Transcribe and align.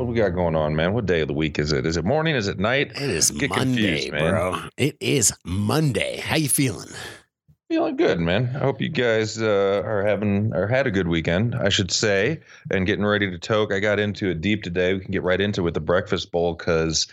What 0.00 0.08
we 0.08 0.16
got 0.16 0.30
going 0.30 0.56
on, 0.56 0.74
man? 0.74 0.94
What 0.94 1.04
day 1.04 1.20
of 1.20 1.28
the 1.28 1.34
week 1.34 1.58
is 1.58 1.72
it? 1.72 1.84
Is 1.84 1.98
it 1.98 2.06
morning? 2.06 2.34
Is 2.34 2.48
it 2.48 2.58
night? 2.58 2.92
It 2.92 3.10
is 3.10 3.30
Get 3.30 3.50
Monday, 3.50 4.04
confused, 4.06 4.10
bro. 4.12 4.58
It 4.78 4.96
is 4.98 5.30
Monday. 5.44 6.20
How 6.20 6.36
you 6.36 6.48
feeling? 6.48 6.88
Feeling 7.68 7.98
good, 7.98 8.18
man. 8.18 8.50
I 8.56 8.60
hope 8.60 8.80
you 8.80 8.88
guys 8.88 9.42
uh, 9.42 9.82
are 9.84 10.02
having 10.02 10.54
or 10.54 10.66
had 10.68 10.86
a 10.86 10.90
good 10.90 11.06
weekend, 11.06 11.54
I 11.54 11.68
should 11.68 11.90
say, 11.90 12.40
and 12.70 12.86
getting 12.86 13.04
ready 13.04 13.30
to 13.30 13.38
toke. 13.38 13.74
I 13.74 13.78
got 13.78 14.00
into 14.00 14.30
it 14.30 14.40
deep 14.40 14.62
today. 14.62 14.94
We 14.94 15.00
can 15.00 15.12
get 15.12 15.22
right 15.22 15.38
into 15.38 15.60
it 15.60 15.64
with 15.64 15.74
the 15.74 15.80
breakfast 15.80 16.32
bowl 16.32 16.54
because 16.54 17.06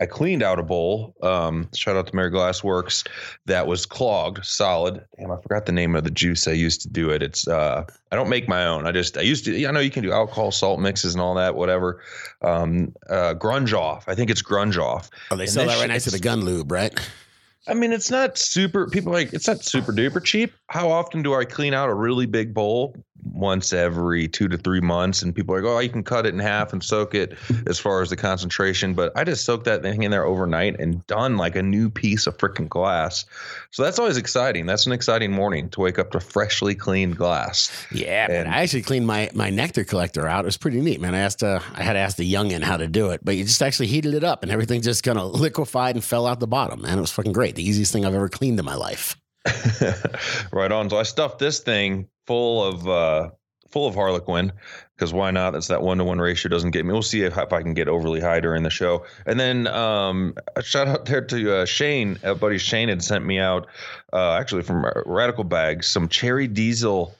I 0.00 0.06
cleaned 0.06 0.42
out 0.42 0.58
a 0.58 0.62
bowl. 0.62 1.14
Um, 1.22 1.68
shout 1.74 1.96
out 1.96 2.06
to 2.08 2.16
Mary 2.16 2.30
Glass 2.30 2.62
Works 2.62 3.04
that 3.46 3.66
was 3.66 3.86
clogged, 3.86 4.44
solid. 4.44 5.04
Damn, 5.18 5.30
I 5.30 5.40
forgot 5.40 5.66
the 5.66 5.72
name 5.72 5.96
of 5.96 6.04
the 6.04 6.10
juice 6.10 6.46
I 6.46 6.52
used 6.52 6.82
to 6.82 6.88
do 6.88 7.10
it. 7.10 7.22
It's 7.22 7.48
uh, 7.48 7.84
I 8.12 8.16
don't 8.16 8.28
make 8.28 8.48
my 8.48 8.66
own. 8.66 8.86
I 8.86 8.92
just 8.92 9.16
I 9.16 9.22
used 9.22 9.44
to. 9.46 9.66
I 9.66 9.70
know 9.70 9.80
you 9.80 9.90
can 9.90 10.02
do 10.02 10.12
alcohol, 10.12 10.50
salt 10.52 10.80
mixes, 10.80 11.14
and 11.14 11.20
all 11.20 11.34
that, 11.34 11.54
whatever. 11.54 12.02
Um, 12.42 12.94
uh, 13.08 13.34
grunge 13.34 13.72
off. 13.72 14.04
I 14.08 14.14
think 14.14 14.30
it's 14.30 14.42
grunge 14.42 14.78
off. 14.78 15.10
Oh, 15.30 15.36
they 15.36 15.44
And 15.44 15.52
sell 15.52 15.66
that 15.66 15.74
right 15.74 15.80
shit 15.80 15.88
next 15.88 16.04
to 16.04 16.10
the 16.10 16.18
gun 16.18 16.42
lube, 16.44 16.70
right? 16.70 16.98
I 17.68 17.74
mean, 17.74 17.92
it's 17.92 18.10
not 18.10 18.38
super. 18.38 18.88
People 18.88 19.12
like 19.12 19.32
it's 19.32 19.48
not 19.48 19.64
super 19.64 19.92
duper 19.92 20.22
cheap. 20.22 20.52
How 20.68 20.88
often 20.90 21.22
do 21.22 21.34
I 21.34 21.44
clean 21.44 21.74
out 21.74 21.88
a 21.88 21.94
really 21.94 22.26
big 22.26 22.54
bowl? 22.54 22.94
Once 23.32 23.72
every 23.72 24.28
two 24.28 24.48
to 24.48 24.56
three 24.56 24.80
months, 24.80 25.22
and 25.22 25.34
people 25.34 25.54
are 25.54 25.62
like, 25.62 25.70
"Oh, 25.70 25.78
you 25.78 25.88
can 25.88 26.02
cut 26.02 26.26
it 26.26 26.34
in 26.34 26.40
half 26.40 26.72
and 26.72 26.82
soak 26.82 27.14
it 27.14 27.36
as 27.66 27.78
far 27.78 28.02
as 28.02 28.10
the 28.10 28.16
concentration." 28.16 28.94
But 28.94 29.12
I 29.16 29.24
just 29.24 29.44
soak 29.44 29.64
that 29.64 29.82
thing 29.82 30.02
in 30.02 30.10
there 30.10 30.24
overnight 30.24 30.78
and 30.78 31.06
done 31.06 31.36
like 31.36 31.56
a 31.56 31.62
new 31.62 31.90
piece 31.90 32.26
of 32.26 32.36
freaking 32.38 32.68
glass. 32.68 33.24
So 33.70 33.82
that's 33.82 33.98
always 33.98 34.16
exciting. 34.16 34.66
That's 34.66 34.86
an 34.86 34.92
exciting 34.92 35.32
morning 35.32 35.68
to 35.70 35.80
wake 35.80 35.98
up 35.98 36.10
to 36.12 36.20
freshly 36.20 36.74
cleaned 36.74 37.16
glass. 37.16 37.70
Yeah, 37.92 38.28
man. 38.28 38.46
And- 38.46 38.54
I 38.54 38.62
actually 38.62 38.82
cleaned 38.82 39.06
my 39.06 39.30
my 39.34 39.50
nectar 39.50 39.84
collector 39.84 40.26
out. 40.26 40.44
It 40.44 40.46
was 40.46 40.56
pretty 40.56 40.80
neat, 40.80 41.00
man. 41.00 41.14
I 41.14 41.18
asked, 41.20 41.42
uh, 41.42 41.60
I 41.74 41.82
had 41.82 41.94
to 41.94 41.98
ask 41.98 42.16
the 42.16 42.30
youngin 42.32 42.62
how 42.62 42.76
to 42.76 42.86
do 42.86 43.10
it, 43.10 43.20
but 43.24 43.36
you 43.36 43.44
just 43.44 43.62
actually 43.62 43.88
heated 43.88 44.14
it 44.14 44.24
up, 44.24 44.42
and 44.42 44.52
everything 44.52 44.82
just 44.82 45.02
kind 45.02 45.18
of 45.18 45.32
liquefied 45.40 45.94
and 45.96 46.04
fell 46.04 46.26
out 46.26 46.40
the 46.40 46.46
bottom. 46.46 46.82
Man, 46.82 46.98
it 46.98 47.00
was 47.00 47.10
fucking 47.12 47.32
great. 47.32 47.54
The 47.56 47.68
easiest 47.68 47.92
thing 47.92 48.04
I've 48.04 48.14
ever 48.14 48.28
cleaned 48.28 48.58
in 48.58 48.64
my 48.64 48.74
life. 48.74 49.16
right 50.52 50.72
on. 50.72 50.90
So 50.90 50.98
I 50.98 51.02
stuffed 51.04 51.38
this 51.38 51.60
thing 51.60 52.08
full 52.26 52.64
of 52.64 52.88
uh 52.88 53.30
full 53.70 53.86
of 53.86 53.94
Harlequin 53.94 54.52
because 54.94 55.12
why 55.12 55.30
not? 55.30 55.50
That's 55.50 55.68
that 55.68 55.82
one 55.82 55.98
to 55.98 56.04
one 56.04 56.18
ratio 56.18 56.48
doesn't 56.48 56.70
get 56.70 56.86
me. 56.86 56.92
We'll 56.92 57.02
see 57.02 57.22
if, 57.22 57.36
if 57.36 57.52
I 57.52 57.62
can 57.62 57.74
get 57.74 57.88
overly 57.88 58.20
high 58.20 58.40
during 58.40 58.62
the 58.62 58.70
show. 58.70 59.04
And 59.26 59.38
then 59.38 59.66
um 59.66 60.34
a 60.56 60.62
shout 60.62 60.88
out 60.88 61.06
there 61.06 61.20
to 61.20 61.58
uh, 61.58 61.64
Shane, 61.66 62.18
uh, 62.24 62.34
buddy 62.34 62.58
Shane 62.58 62.88
had 62.88 63.02
sent 63.02 63.24
me 63.24 63.38
out 63.38 63.66
uh 64.12 64.32
actually 64.32 64.62
from 64.62 64.86
Radical 65.04 65.44
Bags 65.44 65.86
some 65.86 66.08
cherry 66.08 66.48
diesel. 66.48 67.14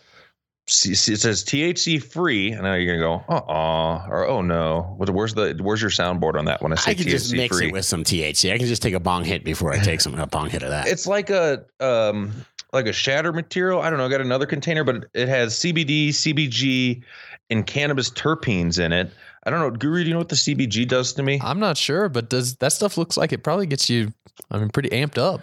It 0.68 0.96
says 0.96 1.44
THC 1.44 2.02
free, 2.02 2.50
and 2.50 2.62
now 2.62 2.74
you're 2.74 2.98
gonna 2.98 3.20
go, 3.20 3.24
uh 3.32 3.52
uh 3.52 4.06
or 4.08 4.26
oh 4.26 4.42
no. 4.42 4.96
Where's 4.98 5.32
the 5.32 5.56
where's 5.62 5.80
your 5.80 5.92
soundboard 5.92 6.36
on 6.36 6.46
that 6.46 6.60
when 6.60 6.72
I 6.72 6.74
say 6.74 6.90
I 6.90 6.94
could 6.94 7.06
THC 7.06 7.10
just 7.10 7.32
mix 7.32 7.56
free? 7.56 7.68
it 7.68 7.72
with 7.72 7.84
some 7.84 8.02
THC. 8.02 8.52
I 8.52 8.58
can 8.58 8.66
just 8.66 8.82
take 8.82 8.94
a 8.94 8.98
bong 8.98 9.22
hit 9.22 9.44
before 9.44 9.72
I 9.72 9.78
take 9.78 10.00
some 10.00 10.18
a 10.18 10.26
bong 10.26 10.50
hit 10.50 10.64
of 10.64 10.70
that. 10.70 10.88
It's 10.88 11.06
like 11.06 11.30
a 11.30 11.66
um 11.78 12.32
like 12.76 12.86
a 12.86 12.92
shatter 12.92 13.32
material. 13.32 13.80
I 13.80 13.90
don't 13.90 13.98
know. 13.98 14.06
I 14.06 14.08
got 14.08 14.20
another 14.20 14.46
container, 14.46 14.84
but 14.84 15.06
it 15.14 15.28
has 15.28 15.54
CBD, 15.54 16.10
CBG, 16.10 17.02
and 17.50 17.66
cannabis 17.66 18.10
terpenes 18.10 18.78
in 18.78 18.92
it. 18.92 19.10
I 19.44 19.50
don't 19.50 19.60
know, 19.60 19.70
Guru. 19.70 20.02
Do 20.02 20.08
you 20.08 20.12
know 20.14 20.18
what 20.18 20.28
the 20.28 20.36
CBG 20.36 20.88
does 20.88 21.12
to 21.14 21.22
me? 21.22 21.40
I'm 21.42 21.60
not 21.60 21.76
sure, 21.76 22.08
but 22.08 22.28
does 22.28 22.56
that 22.56 22.72
stuff 22.72 22.96
looks 22.98 23.16
like 23.16 23.32
it 23.32 23.42
probably 23.44 23.66
gets 23.66 23.88
you? 23.90 24.12
I 24.50 24.58
mean, 24.58 24.68
pretty 24.70 24.88
amped 24.90 25.18
up. 25.18 25.40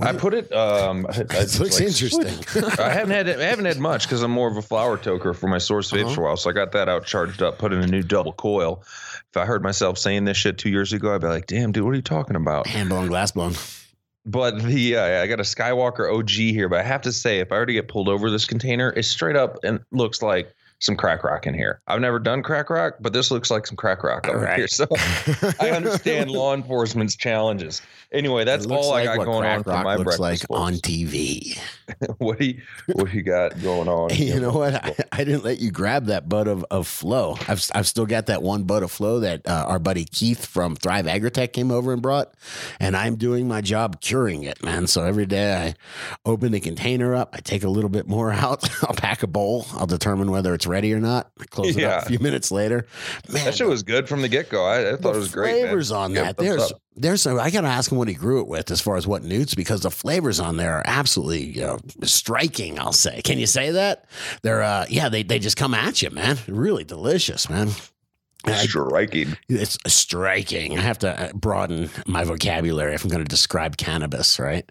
I 0.00 0.12
put 0.12 0.32
it. 0.32 0.52
Um, 0.52 1.06
I- 1.08 1.10
I- 1.10 1.20
It 1.22 1.58
looks 1.58 1.58
like- 1.80 1.80
interesting. 1.88 2.62
I 2.78 2.90
haven't 2.90 3.10
had 3.10 3.28
I 3.28 3.42
haven't 3.42 3.64
had 3.64 3.78
much 3.80 4.04
because 4.04 4.22
I'm 4.22 4.30
more 4.30 4.48
of 4.48 4.56
a 4.56 4.62
flower 4.62 4.96
toker 4.96 5.34
for 5.34 5.48
my 5.48 5.58
source 5.58 5.90
vapes 5.90 6.04
Uh-huh. 6.04 6.14
for 6.14 6.20
a 6.20 6.24
while. 6.26 6.36
So 6.36 6.48
I 6.50 6.52
got 6.52 6.70
that 6.72 6.88
out, 6.88 7.04
charged 7.04 7.42
up, 7.42 7.58
put 7.58 7.72
in 7.72 7.80
a 7.80 7.86
new 7.88 8.02
double 8.04 8.32
coil. 8.32 8.82
If 9.30 9.36
I 9.36 9.44
heard 9.44 9.62
myself 9.64 9.98
saying 9.98 10.24
this 10.24 10.36
shit 10.36 10.56
two 10.56 10.70
years 10.70 10.92
ago, 10.92 11.12
I'd 11.14 11.20
be 11.20 11.26
like, 11.26 11.46
"Damn, 11.48 11.72
dude, 11.72 11.82
what 11.84 11.90
are 11.90 11.96
you 11.96 12.02
talking 12.02 12.36
about?" 12.36 12.68
Hand 12.68 12.88
blown, 12.88 13.08
glass 13.08 13.32
blown. 13.32 13.54
But 14.28 14.62
the 14.62 14.96
uh, 14.96 15.22
I 15.22 15.26
got 15.26 15.40
a 15.40 15.42
Skywalker 15.42 16.14
OG 16.14 16.28
here, 16.28 16.68
but 16.68 16.80
I 16.80 16.82
have 16.82 17.00
to 17.02 17.12
say, 17.12 17.40
if 17.40 17.50
I 17.50 17.56
were 17.56 17.64
to 17.64 17.72
get 17.72 17.88
pulled 17.88 18.10
over 18.10 18.30
this 18.30 18.44
container, 18.44 18.90
it's 18.90 19.08
straight 19.08 19.36
up 19.36 19.56
and 19.64 19.80
looks 19.90 20.20
like 20.20 20.54
some 20.80 20.96
crack 20.96 21.24
rock 21.24 21.46
in 21.46 21.54
here. 21.54 21.80
I've 21.88 22.00
never 22.00 22.18
done 22.18 22.42
crack 22.42 22.70
rock, 22.70 22.94
but 23.00 23.12
this 23.12 23.30
looks 23.30 23.50
like 23.50 23.66
some 23.66 23.76
crack 23.76 24.02
rock 24.04 24.28
over 24.28 24.38
Right. 24.44 24.56
here. 24.58 24.68
So 24.68 24.86
I 25.60 25.70
understand 25.70 26.30
law 26.30 26.54
enforcement's 26.54 27.16
challenges. 27.16 27.82
Anyway, 28.12 28.44
that's 28.44 28.64
all 28.66 28.90
like 28.90 29.06
I 29.08 29.16
got 29.16 29.24
going 29.26 29.44
on 29.46 29.62
for 29.64 29.70
my 29.70 29.96
looks 29.96 30.16
breakfast. 30.16 30.48
like 30.50 30.58
on. 30.58 30.74
TV. 30.88 31.58
what 32.18 32.38
do 32.38 32.46
you 32.46 32.62
what 32.92 33.10
do 33.10 33.16
you 33.16 33.22
got 33.22 33.60
going 33.60 33.88
on? 33.88 34.10
You 34.14 34.40
know 34.40 34.52
what? 34.52 34.74
I, 34.74 34.94
I 35.12 35.24
didn't 35.24 35.44
let 35.44 35.58
you 35.60 35.70
grab 35.70 36.06
that 36.06 36.28
bud 36.28 36.46
of, 36.48 36.64
of 36.70 36.86
flow. 36.86 37.36
I've 37.48 37.62
I've 37.74 37.86
still 37.86 38.06
got 38.06 38.26
that 38.26 38.42
one 38.42 38.62
bud 38.62 38.82
of 38.82 38.90
flow 38.92 39.20
that 39.20 39.46
uh, 39.46 39.64
our 39.68 39.78
buddy 39.78 40.04
Keith 40.04 40.46
from 40.46 40.76
Thrive 40.76 41.06
Agritech 41.06 41.52
came 41.52 41.70
over 41.70 41.92
and 41.92 42.00
brought, 42.00 42.32
and 42.80 42.96
I'm 42.96 43.16
doing 43.16 43.46
my 43.48 43.60
job 43.60 44.00
curing 44.00 44.42
it, 44.44 44.62
man. 44.62 44.86
So 44.86 45.04
every 45.04 45.26
day 45.26 45.54
I 45.56 45.74
open 46.24 46.52
the 46.52 46.60
container 46.60 47.14
up, 47.14 47.30
I 47.34 47.40
take 47.40 47.64
a 47.64 47.68
little 47.68 47.90
bit 47.90 48.06
more 48.06 48.30
out, 48.32 48.68
I'll 48.84 48.94
pack 48.94 49.22
a 49.22 49.26
bowl, 49.26 49.66
I'll 49.74 49.86
determine 49.86 50.30
whether 50.30 50.54
it's 50.54 50.66
ready 50.68 50.92
or 50.92 51.00
not. 51.00 51.30
I 51.40 51.44
close 51.46 51.76
it 51.76 51.80
Yeah. 51.80 51.96
up 51.96 52.02
a 52.04 52.06
few 52.06 52.18
minutes 52.18 52.50
later. 52.52 52.86
Man, 53.32 53.44
That 53.44 53.54
shit 53.54 53.66
was 53.68 53.82
good 53.82 54.08
from 54.08 54.22
the 54.22 54.28
get 54.28 54.48
go. 54.50 54.64
I, 54.64 54.92
I 54.92 54.96
thought 54.96 55.14
it 55.14 55.18
was 55.18 55.30
great. 55.32 55.52
man. 55.52 55.62
Flavors 55.62 55.90
on 55.90 56.12
Yeah, 56.12 56.24
that. 56.24 56.36
There's 56.36 56.70
up. 56.72 56.80
there's 56.96 57.26
I 57.26 57.50
gotta 57.50 57.66
ask 57.68 57.90
him 57.90 57.98
what 57.98 58.08
he 58.08 58.14
grew 58.14 58.40
it 58.40 58.46
with 58.46 58.70
as 58.70 58.80
far 58.80 58.96
as 58.96 59.06
what 59.06 59.22
newts 59.22 59.54
because 59.54 59.80
the 59.80 59.90
flavors 59.90 60.38
on 60.40 60.56
there 60.56 60.74
are 60.74 60.82
absolutely 60.86 61.44
you 61.44 61.62
know, 61.62 61.78
striking. 62.04 62.78
I'll 62.78 62.92
say. 62.92 63.22
Can 63.22 63.38
you 63.38 63.46
say 63.46 63.70
that? 63.72 64.04
They're 64.42 64.62
uh 64.62 64.86
yeah 64.88 65.08
they 65.08 65.22
they 65.22 65.38
just 65.38 65.56
come 65.56 65.74
at 65.74 66.02
you, 66.02 66.10
man. 66.10 66.38
Really 66.46 66.84
delicious, 66.84 67.48
man. 67.50 67.70
I- 68.44 68.52
striking. 68.66 69.36
it's 69.48 69.76
striking. 69.86 70.78
I 70.78 70.82
have 70.82 70.98
to 71.00 71.08
uh, 71.28 71.32
broaden 71.32 71.90
my 72.06 72.22
vocabulary 72.24 72.94
if 72.94 73.02
I'm 73.04 73.10
going 73.10 73.22
to 73.22 73.28
describe 73.28 73.76
cannabis, 73.76 74.38
right? 74.38 74.64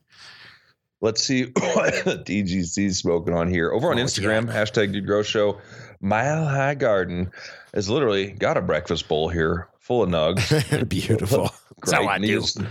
Let's 1.02 1.22
see 1.22 1.44
what 1.54 1.94
DGC's 2.26 2.98
smoking 3.00 3.34
on 3.34 3.50
here. 3.50 3.72
Over 3.72 3.92
on 3.92 4.00
Oh, 4.00 4.04
Instagram, 4.04 4.52
hashtag 4.52 4.94
Dude 4.94 5.06
Grow 5.06 5.22
Show, 5.22 5.60
Mile 6.02 6.46
High 6.46 6.76
Garden 6.76 7.32
has 7.74 7.90
literally 7.90 8.32
got 8.32 8.58
a 8.58 8.62
breakfast 8.62 9.08
bowl 9.08 9.30
here 9.30 9.68
full 9.80 10.04
of 10.04 10.10
nugs. 10.10 10.90
Beautiful. 10.90 11.50
That's 11.80 11.92
how 11.92 12.00
Great. 12.00 12.10
I 12.10 12.18
Need 12.20 12.28
do. 12.28 12.42
to- 12.42 12.68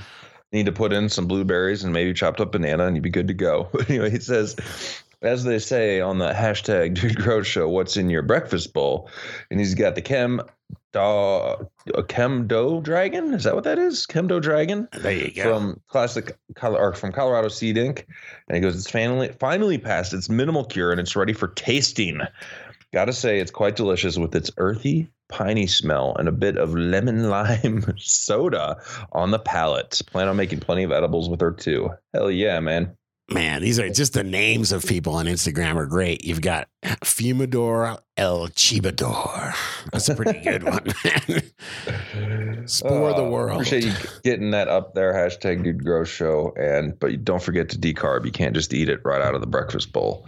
Need 0.52 0.66
to 0.66 0.72
put 0.72 0.92
in 0.92 1.08
some 1.08 1.26
blueberries 1.26 1.82
and 1.82 1.92
maybe 1.92 2.14
chopped 2.14 2.40
up 2.40 2.52
banana, 2.52 2.86
and 2.86 2.94
you'd 2.96 3.02
be 3.02 3.10
good 3.10 3.28
to 3.28 3.34
go. 3.34 3.68
But 3.72 3.90
anyway, 3.90 4.10
he 4.10 4.20
says, 4.20 4.54
as 5.20 5.42
they 5.42 5.58
say 5.58 6.00
on 6.00 6.18
the 6.18 6.32
hashtag 6.32 6.94
Dude 6.94 7.16
Grow 7.16 7.42
Show, 7.42 7.68
what's 7.68 7.96
in 7.96 8.08
your 8.10 8.22
breakfast 8.22 8.72
bowl? 8.72 9.10
And 9.50 9.58
he's 9.58 9.74
got 9.74 9.96
the 9.96 10.02
Chem 10.02 10.40
Do 10.92 10.98
uh, 11.00 11.64
a 11.94 12.02
Chem 12.04 12.46
Dough 12.46 12.80
Dragon. 12.80 13.34
Is 13.34 13.42
that 13.42 13.56
what 13.56 13.64
that 13.64 13.78
is? 13.78 14.06
Chem 14.06 14.28
Dough 14.28 14.38
Dragon 14.40 14.86
There 14.92 15.10
you 15.12 15.32
go. 15.32 15.42
from 15.58 15.80
classic 15.88 16.38
Col- 16.54 16.76
or 16.76 16.94
from 16.94 17.10
Colorado 17.10 17.48
Seed 17.48 17.76
Inc. 17.76 18.04
And 18.48 18.54
he 18.54 18.60
goes, 18.60 18.76
it's 18.76 18.88
finally 18.88 19.30
finally 19.40 19.78
passed 19.78 20.14
its 20.14 20.28
minimal 20.28 20.64
cure 20.64 20.92
and 20.92 21.00
it's 21.00 21.16
ready 21.16 21.32
for 21.32 21.48
tasting. 21.48 22.20
Gotta 22.96 23.12
say, 23.12 23.40
it's 23.40 23.50
quite 23.50 23.76
delicious 23.76 24.16
with 24.16 24.34
its 24.34 24.50
earthy, 24.56 25.10
piney 25.28 25.66
smell 25.66 26.16
and 26.18 26.28
a 26.28 26.32
bit 26.32 26.56
of 26.56 26.72
lemon 26.74 27.28
lime 27.28 27.84
soda 27.98 28.78
on 29.12 29.32
the 29.32 29.38
palate. 29.38 30.00
Plan 30.06 30.28
on 30.28 30.36
making 30.38 30.60
plenty 30.60 30.82
of 30.82 30.90
edibles 30.92 31.28
with 31.28 31.42
her 31.42 31.50
too. 31.52 31.90
Hell 32.14 32.30
yeah, 32.30 32.58
man. 32.60 32.96
Man, 33.30 33.60
these 33.60 33.78
are 33.78 33.90
just 33.90 34.14
the 34.14 34.24
names 34.24 34.72
of 34.72 34.86
people 34.86 35.14
on 35.16 35.26
Instagram 35.26 35.74
are 35.76 35.84
great. 35.84 36.24
You've 36.24 36.40
got 36.40 36.68
Fumador 37.04 37.98
El 38.16 38.48
Chibador. 38.48 39.54
That's 39.92 40.08
a 40.08 40.14
pretty 40.14 40.40
good 40.40 40.62
one. 40.64 40.86
man. 41.04 42.66
Spore 42.66 43.12
the 43.12 43.24
Uh, 43.26 43.28
world. 43.28 43.60
Appreciate 43.60 43.84
you 43.84 43.92
getting 44.24 44.52
that 44.52 44.68
up 44.68 44.94
there. 44.94 45.12
Hashtag 45.12 45.62
Dude 45.64 45.84
Grow 45.84 46.04
Show. 46.04 46.54
And 46.58 46.98
but 46.98 47.24
don't 47.26 47.42
forget 47.42 47.68
to 47.70 47.78
decarb. 47.78 48.24
You 48.24 48.32
can't 48.32 48.54
just 48.54 48.72
eat 48.72 48.88
it 48.88 49.00
right 49.04 49.20
out 49.20 49.34
of 49.34 49.42
the 49.42 49.46
breakfast 49.46 49.92
bowl. 49.92 50.26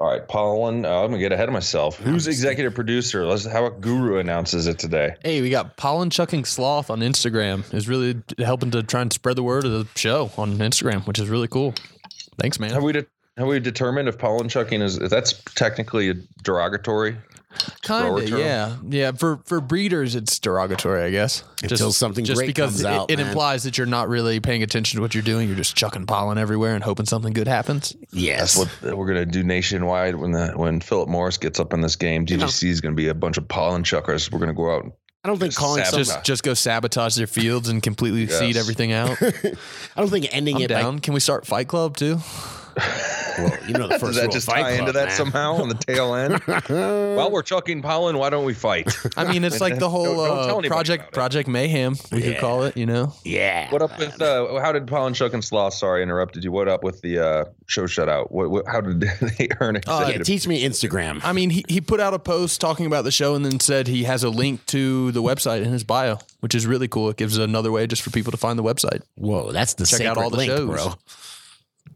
All 0.00 0.08
right, 0.08 0.26
Pollen. 0.26 0.86
Uh, 0.86 1.02
I'm 1.02 1.08
gonna 1.08 1.18
get 1.18 1.30
ahead 1.30 1.48
of 1.48 1.52
myself. 1.52 1.98
Who's 1.98 2.26
executive 2.26 2.74
producer? 2.74 3.26
Let's 3.26 3.44
how 3.44 3.66
a 3.66 3.70
Guru 3.70 4.18
announces 4.18 4.66
it 4.66 4.78
today. 4.78 5.14
Hey, 5.22 5.42
we 5.42 5.50
got 5.50 5.76
pollen 5.76 6.08
chucking 6.08 6.46
sloth 6.46 6.88
on 6.88 7.00
Instagram 7.00 7.72
is 7.74 7.86
really 7.86 8.22
helping 8.38 8.70
to 8.70 8.82
try 8.82 9.02
and 9.02 9.12
spread 9.12 9.36
the 9.36 9.42
word 9.42 9.66
of 9.66 9.72
the 9.72 9.86
show 9.98 10.30
on 10.38 10.56
Instagram, 10.56 11.06
which 11.06 11.18
is 11.18 11.28
really 11.28 11.48
cool. 11.48 11.74
Thanks, 12.38 12.58
man. 12.58 12.70
Have 12.70 12.82
we 12.82 12.92
de- 12.92 13.06
have 13.36 13.46
we 13.46 13.60
determined 13.60 14.08
if 14.08 14.16
pollen 14.16 14.48
chucking 14.48 14.80
is 14.80 14.96
if 14.96 15.10
that's 15.10 15.34
technically 15.54 16.08
a 16.08 16.14
derogatory? 16.44 17.18
Kind 17.82 18.06
Grower 18.06 18.22
of, 18.22 18.28
yeah, 18.28 18.76
yeah. 18.88 19.12
For 19.12 19.40
for 19.44 19.60
breeders, 19.60 20.14
it's 20.14 20.38
derogatory, 20.38 21.02
I 21.02 21.10
guess. 21.10 21.42
Until 21.62 21.92
something 21.92 22.24
just 22.24 22.38
great 22.38 22.46
because 22.46 22.70
comes 22.70 22.80
it, 22.82 22.86
out, 22.86 23.10
it 23.10 23.18
man. 23.18 23.26
implies 23.26 23.64
that 23.64 23.76
you're 23.76 23.88
not 23.88 24.08
really 24.08 24.38
paying 24.38 24.62
attention 24.62 24.98
to 24.98 25.02
what 25.02 25.14
you're 25.14 25.22
doing. 25.22 25.48
You're 25.48 25.56
just 25.56 25.76
chucking 25.76 26.06
pollen 26.06 26.38
everywhere 26.38 26.74
and 26.76 26.84
hoping 26.84 27.06
something 27.06 27.32
good 27.32 27.48
happens. 27.48 27.96
Yes. 28.12 28.54
That's 28.54 28.82
what 28.82 28.96
we're 28.96 29.08
gonna 29.08 29.26
do 29.26 29.42
nationwide 29.42 30.14
when 30.14 30.30
the 30.30 30.52
when 30.54 30.80
Philip 30.80 31.08
Morris 31.08 31.38
gets 31.38 31.58
up 31.58 31.72
in 31.72 31.80
this 31.80 31.96
game. 31.96 32.24
DGC 32.24 32.68
is 32.68 32.80
gonna 32.80 32.94
be 32.94 33.08
a 33.08 33.14
bunch 33.14 33.36
of 33.36 33.48
pollen 33.48 33.82
chuckers. 33.82 34.30
We're 34.30 34.38
gonna 34.38 34.54
go 34.54 34.72
out. 34.72 34.84
And, 34.84 34.92
I 35.24 35.28
don't 35.28 35.38
think 35.38 35.54
calling 35.54 35.84
Sab- 35.84 35.94
Just 35.98 36.24
just 36.24 36.42
go 36.44 36.54
sabotage 36.54 37.16
their 37.16 37.26
fields 37.26 37.68
and 37.68 37.82
completely 37.82 38.28
seed 38.28 38.56
everything 38.56 38.92
out. 38.92 39.20
I 39.22 39.54
don't 39.96 40.08
think 40.08 40.28
ending 40.30 40.56
I'm 40.56 40.62
it 40.62 40.68
down. 40.68 41.00
Can 41.00 41.14
we 41.14 41.20
start 41.20 41.46
Fight 41.46 41.66
Club 41.66 41.96
too? 41.96 42.20
By 42.76 42.82
well, 43.38 43.58
you 43.66 43.72
know 43.74 43.86
the 43.88 43.98
first 43.98 44.14
does 44.14 44.16
that 44.16 44.30
just 44.32 44.46
Fight 44.46 44.62
tie 44.62 44.70
into 44.72 44.92
that 44.92 45.08
man. 45.08 45.16
somehow 45.16 45.54
on 45.54 45.68
the 45.68 45.74
tail 45.74 46.14
end? 46.14 46.34
While 47.16 47.30
we're 47.30 47.42
chucking 47.42 47.82
pollen, 47.82 48.18
why 48.18 48.30
don't 48.30 48.44
we 48.44 48.54
fight? 48.54 48.94
I 49.16 49.30
mean, 49.32 49.44
it's 49.44 49.60
like 49.60 49.78
the 49.78 49.88
whole 49.90 50.04
Don't- 50.04 50.48
don't 50.48 50.66
uh, 50.66 50.68
project 50.68 51.12
Project 51.14 51.48
Mayhem. 51.48 51.96
We 52.12 52.22
could 52.22 52.38
call 52.38 52.64
it. 52.64 52.76
You 52.76 52.86
know. 52.86 53.14
Yeah. 53.24 53.70
What 53.70 53.82
up 53.82 53.98
with 53.98 54.20
uh, 54.20 54.60
how 54.60 54.72
did 54.72 54.86
Pollen 54.86 55.14
Chucking 55.14 55.42
Sloth? 55.42 55.74
Sorry, 55.74 56.00
I 56.00 56.02
interrupted 56.02 56.44
you. 56.44 56.52
What 56.52 56.68
up 56.68 56.82
with 56.84 57.00
the 57.02 57.18
uh, 57.18 57.44
show 57.66 57.84
shutout? 57.84 58.30
What, 58.30 58.50
what 58.50 58.66
how 58.66 58.80
did 58.80 59.00
they 59.00 59.48
earn 59.60 59.76
Uh, 59.76 59.80
Yeah, 59.86 60.00
executive? 60.00 60.26
teach 60.26 60.46
me 60.46 60.62
Instagram. 60.64 61.20
I 61.22 61.32
mean, 61.32 61.50
he, 61.50 61.64
he 61.68 61.80
put 61.80 62.00
out 62.00 62.14
a 62.14 62.18
post 62.18 62.60
talking 62.60 62.86
about 62.86 63.04
the 63.04 63.10
show 63.12 63.34
and 63.34 63.44
then 63.44 63.60
said 63.60 63.86
he 63.86 64.04
has 64.04 64.22
a 64.24 64.30
link 64.30 64.64
to 64.66 65.12
the 65.12 65.22
website 65.22 65.62
in 65.62 65.72
his 65.72 65.84
bio, 65.84 66.18
which 66.40 66.54
is 66.54 66.66
really 66.66 66.88
cool. 66.88 67.08
It 67.10 67.16
gives 67.16 67.38
another 67.38 67.70
way 67.72 67.86
just 67.86 68.02
for 68.02 68.10
people 68.10 68.30
to 68.32 68.36
find 68.38 68.58
the 68.58 68.62
website. 68.62 69.02
Whoa, 69.16 69.52
that's 69.52 69.74
the 69.74 69.86
Check 69.86 70.02
out 70.02 70.16
all 70.16 70.30
the 70.30 70.36
link, 70.38 70.50
shows. 70.50 70.68
bro. 70.68 70.94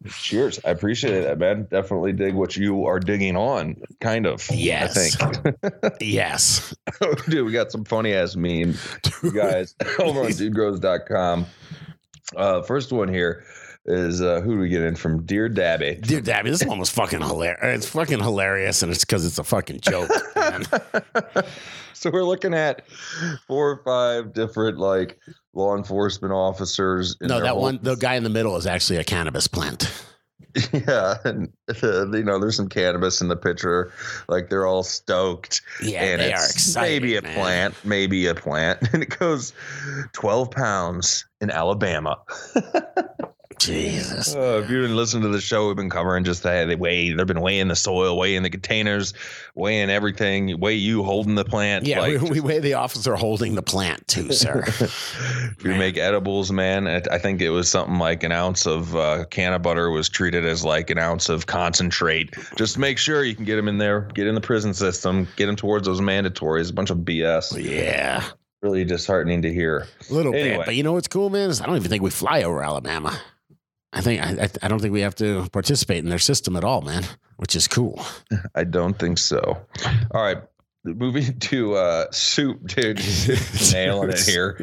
Cheers! 0.08 0.60
I 0.64 0.70
appreciate 0.70 1.22
that, 1.22 1.38
man. 1.38 1.66
Definitely 1.70 2.12
dig 2.12 2.34
what 2.34 2.56
you 2.56 2.84
are 2.86 3.00
digging 3.00 3.36
on. 3.36 3.76
Kind 4.00 4.26
of. 4.26 4.46
Yes. 4.50 5.20
I 5.20 5.30
think. 5.30 5.54
Yes. 6.00 6.74
Dude, 7.28 7.46
we 7.46 7.52
got 7.52 7.72
some 7.72 7.84
funny 7.84 8.12
ass 8.12 8.36
memes, 8.36 8.84
you 9.22 9.32
guys, 9.32 9.74
over 9.98 10.20
on 10.20 10.28
dudegrows.com. 10.28 11.46
Uh, 12.36 12.62
first 12.62 12.92
one 12.92 13.08
here 13.08 13.44
is 13.86 14.22
uh, 14.22 14.40
who 14.40 14.54
do 14.54 14.60
we 14.60 14.69
get 14.69 14.82
in 14.82 14.96
from 14.96 15.25
Dear 15.26 15.48
Dabby? 15.48 15.96
Dear 16.00 16.20
Dabby, 16.20 16.50
this 16.50 16.64
one 16.64 16.78
was 16.78 16.90
fucking 16.90 17.20
hilarious. 17.20 17.84
It's 17.84 17.88
fucking 17.88 18.20
hilarious, 18.20 18.82
and 18.82 18.90
it's 18.90 19.04
because 19.04 19.26
it's 19.26 19.38
a 19.38 19.44
fucking 19.44 19.81
joke, 19.81 20.10
man. 20.34 20.64
so 21.92 22.10
we're 22.10 22.25
looking 22.25 22.54
at 22.54 22.86
four 23.46 23.70
or 23.70 23.82
five 23.84 24.32
different 24.32 24.78
like 24.78 25.19
law 25.52 25.76
enforcement 25.76 26.32
officers. 26.32 27.16
in 27.20 27.28
no, 27.28 27.40
that 27.40 27.56
one, 27.56 27.78
the 27.82 27.94
guy 27.96 28.14
in 28.14 28.25
the 28.25 28.31
middle 28.31 28.56
is 28.56 28.66
actually 28.66 28.96
a 28.96 29.04
cannabis 29.04 29.46
plant. 29.46 29.92
Yeah, 30.72 31.16
and 31.25 31.52
uh, 31.82 32.10
you 32.12 32.22
know, 32.22 32.38
there's 32.38 32.56
some 32.56 32.69
cannabis 32.69 33.20
in 33.20 33.26
the 33.26 33.37
picture. 33.37 33.92
Like 34.28 34.50
they're 34.50 34.66
all 34.66 34.84
stoked. 34.84 35.62
Yeah, 35.82 36.04
and 36.04 36.20
they 36.20 36.32
it's 36.32 36.40
are 36.40 36.52
excited. 36.52 37.02
Maybe 37.02 37.16
a 37.16 37.22
man. 37.22 37.34
plant, 37.34 37.75
maybe 37.84 38.26
a 38.28 38.34
plant, 38.37 38.78
and 38.92 39.02
it 39.02 39.19
goes 39.19 39.52
12 40.12 40.52
pounds 40.52 41.25
in 41.40 41.50
Alabama. 41.50 42.19
Jesus. 43.58 44.34
Uh, 44.34 44.60
if 44.64 44.70
you 44.70 44.80
didn't 44.80 44.96
listen 44.96 45.22
to 45.22 45.28
the 45.28 45.40
show, 45.40 45.66
we've 45.66 45.76
been 45.76 45.90
covering 45.90 46.24
just 46.24 46.42
that. 46.42 46.66
They 46.66 46.76
weigh, 46.76 47.12
they've 47.12 47.26
been 47.26 47.40
weighing 47.40 47.68
the 47.68 47.76
soil, 47.76 48.16
weighing 48.18 48.42
the 48.42 48.50
containers, 48.50 49.14
weighing 49.54 49.90
everything, 49.90 50.58
weigh 50.60 50.74
you 50.74 51.02
holding 51.02 51.34
the 51.34 51.44
plant. 51.44 51.86
Yeah, 51.86 52.00
like, 52.00 52.20
we, 52.20 52.30
we 52.30 52.40
weigh 52.40 52.60
the 52.60 52.74
officer 52.74 53.14
holding 53.16 53.54
the 53.54 53.62
plant 53.62 54.06
too, 54.08 54.32
sir. 54.32 54.64
if 54.66 55.56
you 55.64 55.70
make 55.74 55.96
edibles, 55.96 56.50
man, 56.52 56.86
I 56.86 57.02
I 57.10 57.18
think 57.18 57.40
it 57.40 57.50
was 57.50 57.68
something 57.70 57.98
like 57.98 58.22
an 58.22 58.32
ounce 58.32 58.66
of 58.66 58.94
uh, 58.96 59.24
can 59.26 59.52
of 59.52 59.62
butter 59.62 59.90
was 59.90 60.08
treated 60.08 60.44
as 60.44 60.64
like 60.64 60.90
an 60.90 60.98
ounce 60.98 61.28
of 61.28 61.46
concentrate. 61.46 62.34
Just 62.56 62.78
make 62.78 62.98
sure 62.98 63.24
you 63.24 63.34
can 63.34 63.44
get 63.44 63.56
them 63.56 63.68
in 63.68 63.78
there, 63.78 64.02
get 64.14 64.26
in 64.26 64.34
the 64.34 64.40
prison 64.40 64.74
system, 64.74 65.28
get 65.36 65.46
them 65.46 65.56
towards 65.56 65.86
those 65.86 66.00
mandatories. 66.00 66.70
A 66.70 66.72
bunch 66.72 66.90
of 66.90 66.98
BS. 66.98 67.62
yeah, 67.62 68.24
Really 68.62 68.84
disheartening 68.84 69.42
to 69.42 69.52
hear. 69.52 69.86
a 70.10 70.14
little 70.14 70.34
Anyway. 70.34 70.56
bit. 70.58 70.66
But 70.66 70.74
you 70.76 70.82
know 70.82 70.92
what's 70.94 71.08
cool, 71.08 71.28
man? 71.30 71.50
Is 71.50 71.60
I 71.60 71.66
don't 71.66 71.76
even 71.76 71.90
think 71.90 72.02
we 72.02 72.10
fly 72.10 72.42
over 72.44 72.62
Alabama. 72.64 73.18
I 73.94 74.00
think 74.00 74.20
I, 74.20 74.49
I, 74.62 74.69
don't 74.69 74.81
think 74.81 74.93
we 74.93 75.02
have 75.02 75.14
to 75.17 75.49
participate 75.52 75.99
in 75.99 76.11
their 76.11 76.19
system 76.19 76.56
at 76.56 76.64
all, 76.64 76.82
man. 76.82 77.05
Which 77.37 77.55
is 77.55 77.69
cool. 77.69 78.05
I 78.55 78.64
don't 78.64 78.99
think 78.99 79.19
so. 79.19 79.56
All 80.11 80.23
right. 80.23 80.38
Moving 80.85 81.38
to 81.38 81.75
uh 81.76 82.11
soup, 82.11 82.67
dude. 82.67 82.99
nailing 83.73 84.11
it 84.11 84.20
here. 84.20 84.56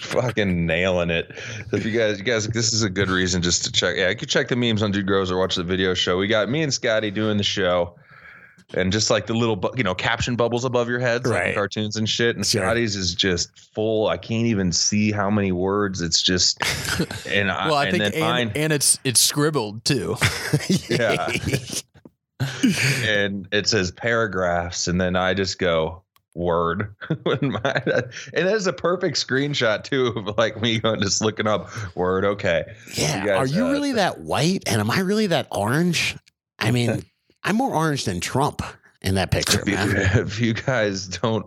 Fucking 0.00 0.66
nailing 0.66 1.10
it. 1.10 1.30
If 1.72 1.84
you 1.84 1.92
guys 1.92 2.18
you 2.18 2.24
guys 2.24 2.48
this 2.48 2.72
is 2.72 2.82
a 2.82 2.90
good 2.90 3.10
reason 3.10 3.42
just 3.42 3.64
to 3.64 3.72
check. 3.72 3.96
Yeah, 3.96 4.08
you 4.08 4.16
can 4.16 4.28
check 4.28 4.48
the 4.48 4.56
memes 4.56 4.82
on 4.82 4.90
Dude 4.90 5.06
Grows 5.06 5.30
or 5.30 5.38
watch 5.38 5.54
the 5.54 5.62
video 5.62 5.94
show. 5.94 6.16
We 6.16 6.26
got 6.26 6.48
me 6.48 6.62
and 6.62 6.72
Scotty 6.72 7.10
doing 7.10 7.36
the 7.36 7.44
show. 7.44 7.96
And 8.72 8.90
just 8.90 9.10
like 9.10 9.26
the 9.26 9.34
little, 9.34 9.56
bu- 9.56 9.70
you 9.76 9.84
know, 9.84 9.94
caption 9.94 10.34
bubbles 10.36 10.64
above 10.64 10.88
your 10.88 10.98
heads, 10.98 11.28
like 11.28 11.54
cartoons 11.54 11.96
and 11.96 12.08
shit. 12.08 12.34
And 12.34 12.44
Sure. 12.46 12.62
Scotty's 12.62 12.96
is 12.96 13.14
just 13.14 13.50
full. 13.74 14.08
I 14.08 14.16
can't 14.16 14.46
even 14.46 14.72
see 14.72 15.12
how 15.12 15.30
many 15.30 15.52
words. 15.52 16.00
It's 16.00 16.20
just, 16.22 16.58
and 17.28 17.50
I, 17.50 17.66
Well, 17.68 17.76
I 17.76 17.84
and 17.86 17.98
think 17.98 18.14
and, 18.14 18.20
mine, 18.20 18.52
and 18.56 18.72
it's 18.72 18.98
it's 19.04 19.20
scribbled 19.20 19.84
too. 19.84 20.16
Yeah. 20.88 21.28
and 23.06 23.46
it 23.52 23.68
says 23.68 23.90
paragraphs, 23.92 24.88
and 24.88 25.00
then 25.00 25.16
I 25.16 25.34
just 25.34 25.58
go 25.58 26.02
word. 26.34 26.94
My- 27.24 27.82
and 27.84 28.46
that 28.48 28.54
is 28.54 28.66
a 28.66 28.72
perfect 28.72 29.16
screenshot 29.16 29.84
too 29.84 30.08
of 30.16 30.36
like 30.36 30.60
me 30.60 30.80
going 30.80 31.00
just 31.00 31.22
looking 31.22 31.46
up 31.46 31.70
word. 31.96 32.24
Okay, 32.24 32.64
Yeah. 32.94 33.20
You 33.20 33.26
guys, 33.28 33.36
Are 33.38 33.54
you 33.54 33.66
uh, 33.66 33.70
really 33.72 33.92
that 33.92 34.20
white? 34.20 34.64
And 34.66 34.80
am 34.80 34.90
I 34.90 35.00
really 35.00 35.28
that 35.28 35.46
orange? 35.52 36.16
I 36.58 36.70
mean, 36.70 37.04
I'm 37.44 37.56
more 37.56 37.74
orange 37.74 38.04
than 38.04 38.20
Trump 38.20 38.62
in 39.02 39.16
that 39.16 39.30
picture, 39.30 39.60
if 39.60 39.68
you, 39.68 39.74
man. 39.74 39.86
if 40.18 40.40
you 40.40 40.54
guys 40.54 41.06
don't 41.06 41.46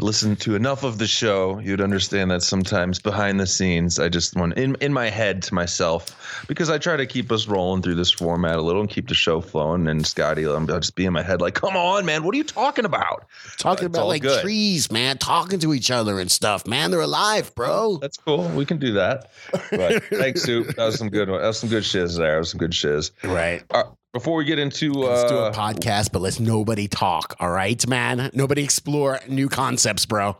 listen 0.00 0.36
to 0.36 0.54
enough 0.54 0.84
of 0.84 0.98
the 0.98 1.06
show, 1.08 1.58
you'd 1.58 1.80
understand 1.80 2.30
that 2.30 2.40
sometimes 2.42 3.00
behind 3.00 3.40
the 3.40 3.46
scenes, 3.46 3.98
I 3.98 4.08
just 4.08 4.36
want 4.36 4.56
in 4.56 4.76
in 4.76 4.92
my 4.92 5.10
head 5.10 5.42
to 5.42 5.54
myself 5.54 6.44
because 6.46 6.70
I 6.70 6.78
try 6.78 6.96
to 6.96 7.04
keep 7.04 7.32
us 7.32 7.48
rolling 7.48 7.82
through 7.82 7.96
this 7.96 8.12
format 8.12 8.56
a 8.56 8.62
little 8.62 8.80
and 8.80 8.88
keep 8.88 9.08
the 9.08 9.14
show 9.14 9.40
flowing. 9.40 9.88
And 9.88 10.06
Scotty, 10.06 10.44
I'm 10.44 10.70
I'll 10.70 10.80
just 10.80 10.94
be 10.94 11.04
in 11.04 11.12
my 11.12 11.22
head 11.22 11.40
like, 11.40 11.54
"Come 11.54 11.76
on, 11.76 12.06
man, 12.06 12.22
what 12.22 12.34
are 12.34 12.38
you 12.38 12.44
talking 12.44 12.84
about?" 12.84 13.26
Talking 13.58 13.86
about 13.86 14.06
like 14.06 14.22
good. 14.22 14.40
trees, 14.40 14.90
man, 14.90 15.18
talking 15.18 15.58
to 15.60 15.74
each 15.74 15.90
other 15.90 16.20
and 16.20 16.30
stuff, 16.30 16.66
man. 16.66 16.90
They're 16.90 17.00
alive, 17.00 17.54
bro. 17.54 17.98
That's 17.98 18.16
cool. 18.16 18.48
We 18.50 18.64
can 18.64 18.78
do 18.78 18.92
that. 18.92 19.30
But 19.70 20.04
thanks, 20.10 20.42
Soup. 20.42 20.68
That 20.76 20.86
was 20.86 20.96
some 20.96 21.10
good. 21.10 21.28
That 21.28 21.40
was 21.42 21.58
some 21.58 21.68
good 21.68 21.84
shiz 21.84 22.16
there. 22.16 22.34
That 22.34 22.38
was 22.38 22.50
some 22.50 22.58
good 22.58 22.74
shiz. 22.74 23.10
Right. 23.24 23.62
All 23.70 23.82
right, 23.82 23.92
before 24.12 24.36
we 24.36 24.44
get 24.44 24.58
into 24.58 24.92
Let's 24.92 25.30
do 25.30 25.36
a 25.36 25.48
uh, 25.48 25.52
podcast, 25.52 26.12
but 26.12 26.22
let's 26.22 26.40
nobody 26.40 26.88
talk. 26.88 27.36
All 27.40 27.50
right, 27.50 27.86
man. 27.86 28.30
Nobody 28.32 28.64
explore 28.64 29.20
new 29.28 29.48
concepts, 29.48 30.06
bro. 30.06 30.36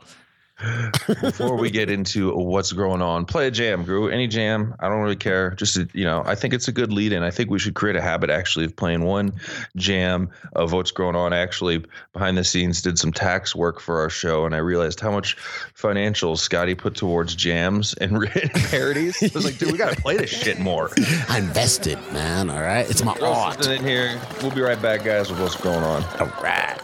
Before 1.21 1.55
we 1.55 1.69
get 1.69 1.89
into 1.89 2.33
what's 2.35 2.71
going 2.71 3.01
on, 3.01 3.25
play 3.25 3.47
a 3.47 3.51
jam, 3.51 3.83
Gru. 3.83 4.09
Any 4.09 4.27
jam. 4.27 4.75
I 4.79 4.89
don't 4.89 5.01
really 5.01 5.15
care. 5.15 5.51
Just 5.51 5.77
you 5.93 6.05
know, 6.05 6.23
I 6.25 6.35
think 6.35 6.53
it's 6.53 6.67
a 6.67 6.71
good 6.71 6.91
lead 6.91 7.13
in. 7.13 7.23
I 7.23 7.31
think 7.31 7.49
we 7.49 7.59
should 7.59 7.75
create 7.75 7.95
a 7.95 8.01
habit 8.01 8.29
actually 8.29 8.65
of 8.65 8.75
playing 8.75 9.03
one 9.03 9.33
jam 9.75 10.29
of 10.53 10.73
what's 10.73 10.91
going 10.91 11.15
on. 11.15 11.33
I 11.33 11.39
actually 11.39 11.83
behind 12.13 12.37
the 12.37 12.43
scenes 12.43 12.81
did 12.81 12.99
some 12.99 13.11
tax 13.13 13.55
work 13.55 13.79
for 13.79 13.99
our 13.99 14.09
show, 14.09 14.45
and 14.45 14.53
I 14.53 14.59
realized 14.59 14.99
how 14.99 15.11
much 15.11 15.35
financial 15.73 16.35
Scotty 16.35 16.75
put 16.75 16.95
towards 16.95 17.35
jams 17.35 17.93
and 17.95 18.21
parodies. 18.69 19.21
I 19.23 19.29
was 19.33 19.45
like, 19.45 19.57
dude, 19.57 19.71
we 19.71 19.77
got 19.77 19.95
to 19.95 20.01
play 20.01 20.17
this 20.17 20.29
shit 20.29 20.59
more. 20.59 20.89
I 21.29 21.39
invested, 21.39 21.97
man. 22.11 22.49
All 22.49 22.61
right. 22.61 22.89
It's 22.89 23.03
my 23.03 23.13
Throw 23.13 23.31
art. 23.31 23.65
in 23.67 23.83
here. 23.83 24.19
We'll 24.41 24.51
be 24.51 24.61
right 24.61 24.81
back, 24.81 25.03
guys, 25.03 25.29
with 25.29 25.39
what's 25.39 25.55
going 25.55 25.83
on. 25.83 26.03
All 26.19 26.27
right. 26.43 26.77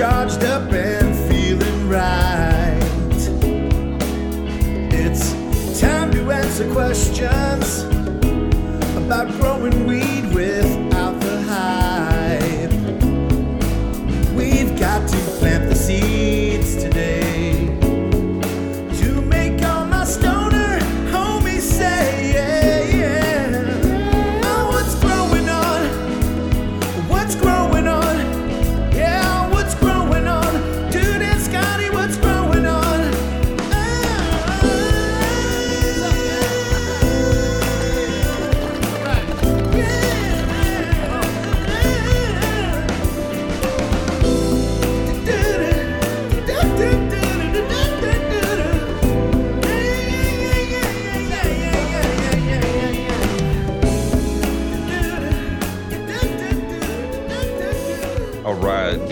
Are 0.00 0.26
recharged 0.26 0.44
up 0.44 0.72
and 0.72 1.28
feeling 1.28 1.88
right. 1.88 2.78
It's 4.92 5.80
time 5.80 6.10
to 6.12 6.30
answer 6.30 6.72
questions 6.72 7.47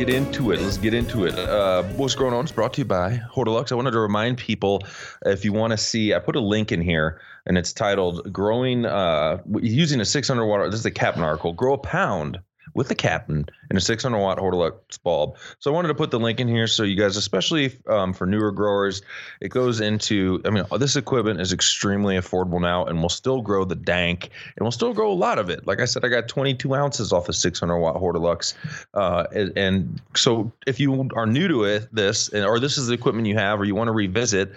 get 0.06 0.14
into 0.14 0.52
it. 0.52 0.60
Let's 0.60 0.78
get 0.78 0.94
into 0.94 1.24
it. 1.24 1.36
Uh, 1.36 1.82
what's 1.96 2.14
going 2.14 2.32
on? 2.32 2.44
It's 2.44 2.52
brought 2.52 2.74
to 2.74 2.80
you 2.80 2.84
by 2.84 3.20
Hortilux. 3.34 3.72
I 3.72 3.74
wanted 3.74 3.90
to 3.90 3.98
remind 3.98 4.38
people 4.38 4.84
if 5.24 5.44
you 5.44 5.52
want 5.52 5.72
to 5.72 5.76
see, 5.76 6.14
I 6.14 6.20
put 6.20 6.36
a 6.36 6.40
link 6.40 6.70
in 6.70 6.80
here 6.80 7.20
and 7.44 7.58
it's 7.58 7.72
titled 7.72 8.32
Growing, 8.32 8.86
uh, 8.86 9.42
using 9.60 10.00
a 10.00 10.04
600 10.04 10.46
watt, 10.46 10.70
this 10.70 10.78
is 10.78 10.86
a 10.86 10.92
Captain 10.92 11.24
article, 11.24 11.52
grow 11.52 11.74
a 11.74 11.78
pound 11.78 12.38
with 12.76 12.88
the 12.88 12.94
Captain 12.94 13.46
in 13.70 13.76
a 13.76 13.80
600 13.80 14.18
watt 14.18 14.38
Hortilux 14.38 15.02
bulb. 15.02 15.38
So 15.58 15.70
I 15.70 15.74
wanted 15.74 15.88
to 15.88 15.94
put 15.94 16.10
the 16.10 16.20
link 16.20 16.40
in 16.40 16.46
here 16.46 16.66
so 16.66 16.82
you 16.82 16.94
guys, 16.94 17.16
especially 17.16 17.76
um, 17.88 18.12
for 18.12 18.26
newer 18.26 18.52
growers, 18.52 19.00
it 19.40 19.48
goes 19.48 19.80
into. 19.80 20.42
I 20.44 20.50
mean, 20.50 20.64
this 20.78 20.94
equipment 20.94 21.40
is 21.40 21.52
extremely 21.52 22.16
affordable 22.16 22.60
now, 22.60 22.84
and 22.84 23.00
will 23.00 23.08
still 23.08 23.40
grow 23.40 23.64
the 23.64 23.74
dank, 23.74 24.30
and 24.56 24.62
we'll 24.64 24.72
still 24.72 24.92
grow 24.92 25.10
a 25.10 25.14
lot 25.14 25.38
of 25.38 25.48
it. 25.48 25.66
Like 25.66 25.80
I 25.80 25.86
said, 25.86 26.04
I 26.04 26.08
got 26.08 26.28
22 26.28 26.74
ounces 26.74 27.12
off 27.12 27.28
a 27.30 27.32
600 27.32 27.78
watt 27.78 27.96
Hortilux, 27.96 28.54
uh, 28.92 29.24
and, 29.34 29.56
and 29.56 30.00
so 30.14 30.52
if 30.66 30.78
you 30.78 31.08
are 31.16 31.26
new 31.26 31.48
to 31.48 31.64
it, 31.64 31.88
this 31.92 32.28
and 32.28 32.44
or 32.44 32.60
this 32.60 32.76
is 32.76 32.88
the 32.88 32.94
equipment 32.94 33.26
you 33.26 33.36
have, 33.36 33.58
or 33.58 33.64
you 33.64 33.74
want 33.74 33.88
to 33.88 33.92
revisit, 33.92 34.52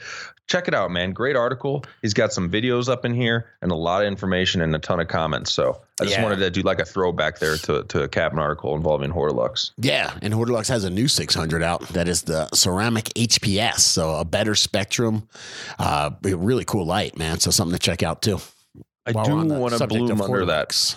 check 0.48 0.68
it 0.68 0.74
out, 0.74 0.92
man. 0.92 1.14
Great 1.14 1.38
article. 1.38 1.86
He's 2.02 2.14
got 2.14 2.34
some 2.34 2.52
videos 2.52 2.90
up 2.90 3.06
in 3.06 3.14
here 3.14 3.48
and 3.62 3.72
a 3.72 3.76
lot 3.76 4.02
of 4.02 4.08
information 4.08 4.62
and 4.62 4.76
a 4.76 4.80
ton 4.80 5.00
of 5.00 5.08
comments. 5.08 5.54
So 5.54 5.82
I 6.00 6.06
just 6.06 6.18
Yeah. 6.18 6.24
wanted 6.24 6.38
to 6.40 6.50
do 6.50 6.62
like 6.62 6.80
a 6.80 6.86
throwback 6.86 7.40
there 7.40 7.58
to, 7.58 7.84
to 7.84 8.04
a 8.04 8.08
Captain 8.08 8.40
article 8.40 8.76
involving 8.76 9.12
Hortilux. 9.12 9.72
Yeah, 9.78 10.14
and 10.22 10.34
Hortilux 10.34 10.68
has 10.70 10.84
a 10.84 10.90
new 10.90 11.08
600 11.08 11.62
out 11.64 11.88
that 11.90 12.08
is 12.08 12.24
the 12.24 12.48
ceramic 12.54 13.06
HPS, 13.16 13.80
so 13.80 14.16
a 14.16 14.26
better 14.26 14.56
spectrum, 14.56 15.28
uh, 15.78 16.12
really 16.22 16.66
cool 16.66 16.86
light, 16.86 17.18
man. 17.18 17.40
So 17.40 17.52
something 17.52 17.78
to 17.78 17.84
check 17.84 18.04
out 18.04 18.22
too. 18.22 18.40
I 19.06 19.12
do 19.12 19.18
we're 19.18 19.40
on 19.40 19.48
the 19.48 19.60
want 19.60 19.74
to 19.78 19.88
bloom 19.88 20.22
under 20.22 20.46
that 20.46 20.96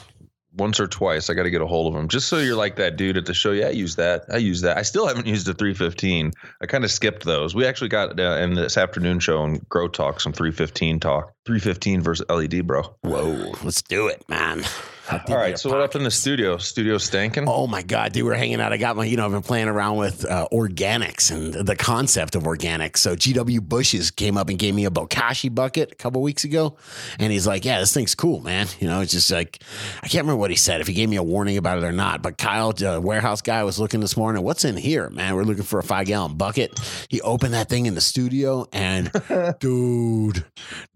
once 0.55 0.79
or 0.79 0.87
twice. 0.87 1.31
I 1.31 1.35
got 1.35 1.45
to 1.45 1.51
get 1.51 1.63
a 1.63 1.67
hold 1.67 1.95
of 1.95 1.99
him 1.99 2.09
just 2.09 2.29
so 2.29 2.37
you're 2.39 2.57
like 2.57 2.77
that 2.77 2.97
dude 2.97 3.17
at 3.17 3.25
the 3.25 3.33
show. 3.33 3.53
Yeah, 3.53 3.69
I 3.69 3.71
use 3.71 3.97
that. 3.97 4.27
I 4.31 4.37
use 4.37 4.61
that. 4.61 4.77
I 4.77 4.83
still 4.83 5.07
haven't 5.07 5.27
used 5.27 5.49
a 5.49 5.55
315. 5.55 6.31
I 6.61 6.67
kind 6.67 6.85
of 6.85 6.91
skipped 6.91 7.25
those. 7.25 7.55
We 7.55 7.65
actually 7.65 7.89
got 7.89 8.21
uh, 8.21 8.37
in 8.37 8.53
this 8.55 8.77
afternoon 8.77 9.19
show 9.21 9.43
and 9.45 9.67
Grow 9.71 9.89
Talk 9.89 10.21
some 10.21 10.33
315 10.35 11.01
talk. 11.01 11.33
315 11.47 12.03
versus 12.03 12.27
LED, 12.29 12.67
bro. 12.67 12.83
Whoa, 13.01 13.55
let's 13.65 13.81
do 13.81 14.09
it, 14.09 14.29
man. 14.29 14.63
I'll 15.11 15.19
give 15.19 15.31
All 15.31 15.37
you 15.37 15.43
right, 15.43 15.55
a 15.55 15.59
so 15.59 15.69
what 15.71 15.81
up 15.81 15.97
in 15.97 16.05
the 16.05 16.11
studio? 16.11 16.57
Studio 16.59 16.97
stanking. 16.97 17.45
Oh 17.49 17.67
my 17.67 17.83
God, 17.83 18.13
dude, 18.13 18.25
we're 18.25 18.35
hanging 18.35 18.61
out. 18.61 18.73
I 18.73 18.77
got 18.77 18.97
my, 18.97 19.05
you 19.05 19.17
know, 19.17 19.25
I've 19.27 19.33
been 19.33 19.43
playing 19.43 19.69
around 19.69 19.97
with 19.97 20.25
uh, 20.25 20.47
organics 20.53 21.31
and 21.33 21.55
the 21.67 21.75
concept 21.75 22.37
of 22.37 22.45
organics. 22.45 22.99
So 22.99 23.17
GW 23.17 23.61
Bushes 23.63 24.11
came 24.13 24.37
up 24.37 24.49
and 24.49 24.59
gave 24.59 24.75
me 24.75 24.85
a 24.87 24.91
Bokashi 24.91 25.53
bucket 25.53 25.93
a 25.93 25.95
couple 25.97 26.23
weeks 26.23 26.45
ago. 26.45 26.77
And 27.19 27.33
he's 27.33 27.47
like, 27.47 27.65
yeah, 27.65 27.81
this 27.81 27.93
thing's 27.93 28.15
cool, 28.15 28.41
man. 28.41 28.67
You 28.83 28.89
know, 28.89 29.01
it's 29.01 29.13
just 29.13 29.31
like, 29.31 29.63
I 30.03 30.09
can't 30.09 30.25
remember 30.25 30.41
what 30.41 30.51
he 30.51 30.57
said, 30.57 30.81
if 30.81 30.89
he 30.89 30.93
gave 30.95 31.09
me 31.09 31.15
a 31.17 31.23
warning 31.23 31.57
about 31.57 31.79
it 31.79 31.85
or 31.85 31.93
not. 31.93 32.21
But 32.21 32.37
Kyle, 32.37 32.73
the 32.73 33.01
warehouse 33.01 33.41
guy, 33.41 33.63
was 33.63 33.79
looking 33.79 34.01
this 34.01 34.17
morning, 34.17 34.43
what's 34.43 34.65
in 34.65 34.77
here, 34.77 35.09
man? 35.11 35.37
We're 35.37 35.45
looking 35.45 35.63
for 35.63 35.79
a 35.79 35.85
five 35.85 36.07
gallon 36.09 36.37
bucket. 36.37 36.81
He 37.09 37.21
opened 37.21 37.55
that 37.55 37.69
thing 37.69 37.87
in 37.87 37.95
the 37.95 38.01
studio 38.01 38.67
and 38.73 39.13
dude, 39.61 40.45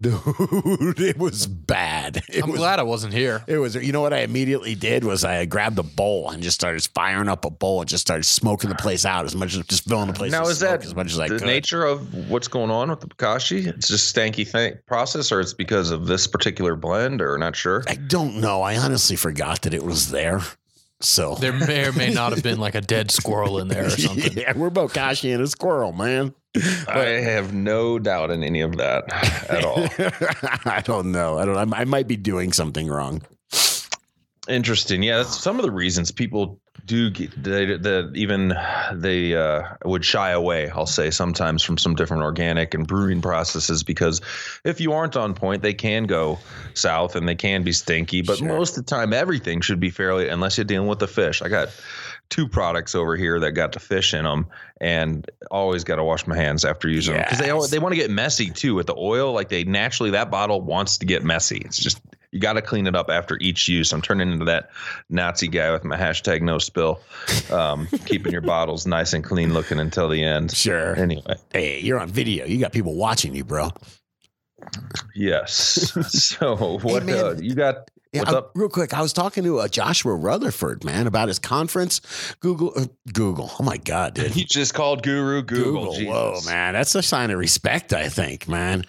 dude, 0.01 0.19
it 0.99 1.17
was 1.17 1.47
bad. 1.47 2.23
It 2.29 2.43
I'm 2.43 2.49
was 2.51 2.59
glad 2.59 2.79
I 2.79 2.83
wasn't 2.83 3.13
here. 3.13 3.43
it 3.47 3.57
was, 3.57 3.75
you 3.75 3.93
know 3.93 3.96
what 4.01 4.13
I 4.13 4.19
immediately 4.19 4.75
did 4.75 5.03
was 5.03 5.23
I 5.23 5.45
grabbed 5.45 5.77
a 5.79 5.83
bowl 5.83 6.29
and 6.29 6.41
just 6.43 6.55
started 6.55 6.87
firing 6.93 7.29
up 7.29 7.45
a 7.45 7.49
bowl 7.49 7.81
and 7.81 7.89
just 7.89 8.01
started 8.01 8.23
smoking 8.23 8.69
the 8.69 8.75
place 8.75 9.05
out 9.05 9.25
as 9.25 9.35
much 9.35 9.55
as 9.55 9.63
just 9.65 9.87
filling 9.87 10.07
the 10.07 10.13
place. 10.13 10.31
now 10.31 10.41
with 10.43 10.51
is 10.51 10.59
smoke 10.59 10.79
that 10.81 10.85
as 10.85 10.95
much 10.95 11.11
as 11.11 11.19
I 11.19 11.27
the 11.27 11.37
could. 11.39 11.47
nature 11.47 11.83
of 11.85 12.29
what's 12.29 12.47
going 12.47 12.71
on 12.71 12.89
with 12.89 12.99
the 13.01 13.07
Bokashi? 13.07 13.67
It's 13.67 13.87
just 13.87 14.15
stanky 14.15 14.47
thing 14.47 14.77
process, 14.87 15.31
or 15.31 15.39
it's 15.39 15.53
because 15.53 15.91
of 15.91 16.07
this 16.07 16.27
particular 16.27 16.75
blend, 16.75 17.21
or 17.21 17.37
not 17.37 17.55
sure. 17.55 17.83
I 17.87 17.95
don't 17.95 18.41
know. 18.41 18.61
I 18.61 18.77
honestly 18.77 19.15
forgot 19.15 19.61
that 19.63 19.73
it 19.73 19.83
was 19.83 20.11
there. 20.11 20.41
So 20.99 21.35
There 21.35 21.53
may 21.53 21.85
or 21.85 21.91
may 21.93 22.09
not 22.11 22.33
have 22.33 22.41
been 22.41 22.57
like 22.59 22.73
a 22.73 22.81
dead 22.81 23.11
squirrel 23.11 23.59
in 23.59 23.67
there 23.67 23.85
or 23.85 23.89
something. 23.91 24.33
yeah, 24.35 24.53
we're 24.57 24.71
Bokashi 24.71 25.31
and 25.31 25.43
a 25.43 25.47
squirrel, 25.47 25.91
man. 25.93 26.33
I 26.87 26.97
have 27.21 27.53
no 27.53 27.99
doubt 27.99 28.31
in 28.31 28.43
any 28.43 28.61
of 28.61 28.77
that 28.77 29.03
at 29.47 29.63
all. 29.63 29.85
I 30.65 30.81
don't 30.83 31.11
know. 31.11 31.37
I 31.37 31.45
don't. 31.45 31.71
I, 31.71 31.81
I 31.81 31.85
might 31.85 32.07
be 32.07 32.15
doing 32.17 32.51
something 32.51 32.87
wrong. 32.87 33.21
Interesting. 34.47 35.03
Yeah, 35.03 35.17
that's 35.17 35.39
some 35.39 35.59
of 35.59 35.65
the 35.65 35.71
reasons 35.71 36.11
people 36.11 36.59
do 36.85 37.09
get 37.09 37.31
they, 37.43 37.65
that 37.65 38.11
even 38.15 38.55
they 38.93 39.35
uh, 39.35 39.63
would 39.83 40.05
shy 40.05 40.31
away. 40.31 40.69
I'll 40.69 40.85
say 40.85 41.11
sometimes 41.11 41.63
from 41.63 41.77
some 41.77 41.95
different 41.95 42.23
organic 42.23 42.73
and 42.73 42.87
brewing 42.87 43.21
processes 43.21 43.83
because 43.83 44.21
if 44.63 44.79
you 44.79 44.93
aren't 44.93 45.17
on 45.17 45.33
point, 45.33 45.61
they 45.61 45.73
can 45.73 46.05
go 46.05 46.39
south 46.75 47.15
and 47.15 47.27
they 47.27 47.35
can 47.35 47.63
be 47.63 47.73
stinky. 47.73 48.21
But 48.21 48.37
Sure. 48.37 48.47
most 48.47 48.77
of 48.77 48.85
the 48.85 48.89
time, 48.89 49.11
everything 49.11 49.59
should 49.61 49.79
be 49.79 49.89
fairly 49.89 50.29
unless 50.29 50.57
you're 50.57 50.65
dealing 50.65 50.87
with 50.87 50.99
the 50.99 51.07
fish. 51.07 51.41
I 51.41 51.49
got 51.49 51.69
two 52.29 52.47
products 52.47 52.95
over 52.95 53.15
here 53.15 53.39
that 53.41 53.51
got 53.51 53.73
the 53.73 53.79
fish 53.79 54.13
in 54.13 54.23
them, 54.23 54.47
and 54.79 55.29
always 55.51 55.83
got 55.83 55.97
to 55.97 56.03
wash 56.03 56.25
my 56.27 56.35
hands 56.35 56.63
after 56.63 56.87
using 56.87 57.15
them 57.15 57.23
because 57.23 57.39
they 57.39 57.75
they 57.75 57.79
want 57.79 57.93
to 57.93 57.99
get 57.99 58.09
messy 58.11 58.49
too 58.49 58.75
with 58.75 58.87
the 58.87 58.95
oil. 58.95 59.33
Like 59.33 59.49
they 59.49 59.63
naturally 59.65 60.11
that 60.11 60.31
bottle 60.31 60.61
wants 60.61 60.99
to 60.99 61.05
get 61.05 61.23
messy. 61.23 61.57
It's 61.65 61.77
just 61.77 61.99
you 62.31 62.39
got 62.39 62.53
to 62.53 62.61
clean 62.61 62.87
it 62.87 62.95
up 62.95 63.09
after 63.09 63.37
each 63.39 63.67
use. 63.67 63.93
I'm 63.93 64.01
turning 64.01 64.31
into 64.31 64.45
that 64.45 64.69
Nazi 65.09 65.47
guy 65.47 65.71
with 65.71 65.83
my 65.83 65.95
hashtag 65.97 66.41
no 66.41 66.57
spill, 66.59 66.99
um, 67.51 67.87
keeping 68.05 68.31
your 68.31 68.41
bottles 68.41 68.85
nice 68.85 69.13
and 69.13 69.23
clean 69.23 69.53
looking 69.53 69.79
until 69.79 70.09
the 70.09 70.23
end. 70.23 70.51
Sure. 70.55 70.95
Anyway, 70.95 71.35
Hey, 71.53 71.79
you're 71.79 71.99
on 71.99 72.09
video. 72.09 72.45
You 72.45 72.59
got 72.59 72.71
people 72.73 72.95
watching 72.95 73.33
you, 73.35 73.43
bro. 73.43 73.69
yes. 75.15 75.91
So 76.09 76.77
what 76.79 77.05
man. 77.05 77.17
uh, 77.25 77.35
you 77.39 77.55
got? 77.55 77.89
Yeah, 78.13 78.21
What's 78.21 78.33
I- 78.33 78.41
real 78.55 78.69
quick, 78.69 78.93
I 78.93 79.01
was 79.01 79.11
talking 79.13 79.43
to 79.43 79.59
uh, 79.59 79.67
Joshua 79.67 80.15
Rutherford, 80.15 80.83
man, 80.83 81.07
about 81.07 81.27
his 81.27 81.39
conference. 81.39 82.01
Google, 82.39 82.71
uh, 82.75 82.85
Google. 83.13 83.51
Oh 83.59 83.63
my 83.63 83.77
God, 83.77 84.13
dude. 84.15 84.31
He 84.31 84.45
just 84.45 84.73
called 84.73 85.03
Guru 85.03 85.41
Google. 85.41 85.95
Google. 85.95 86.11
Whoa, 86.13 86.39
man. 86.45 86.73
That's 86.73 86.95
a 86.95 87.03
sign 87.03 87.31
of 87.31 87.39
respect, 87.39 87.93
I 87.93 88.09
think, 88.09 88.47
man. 88.47 88.85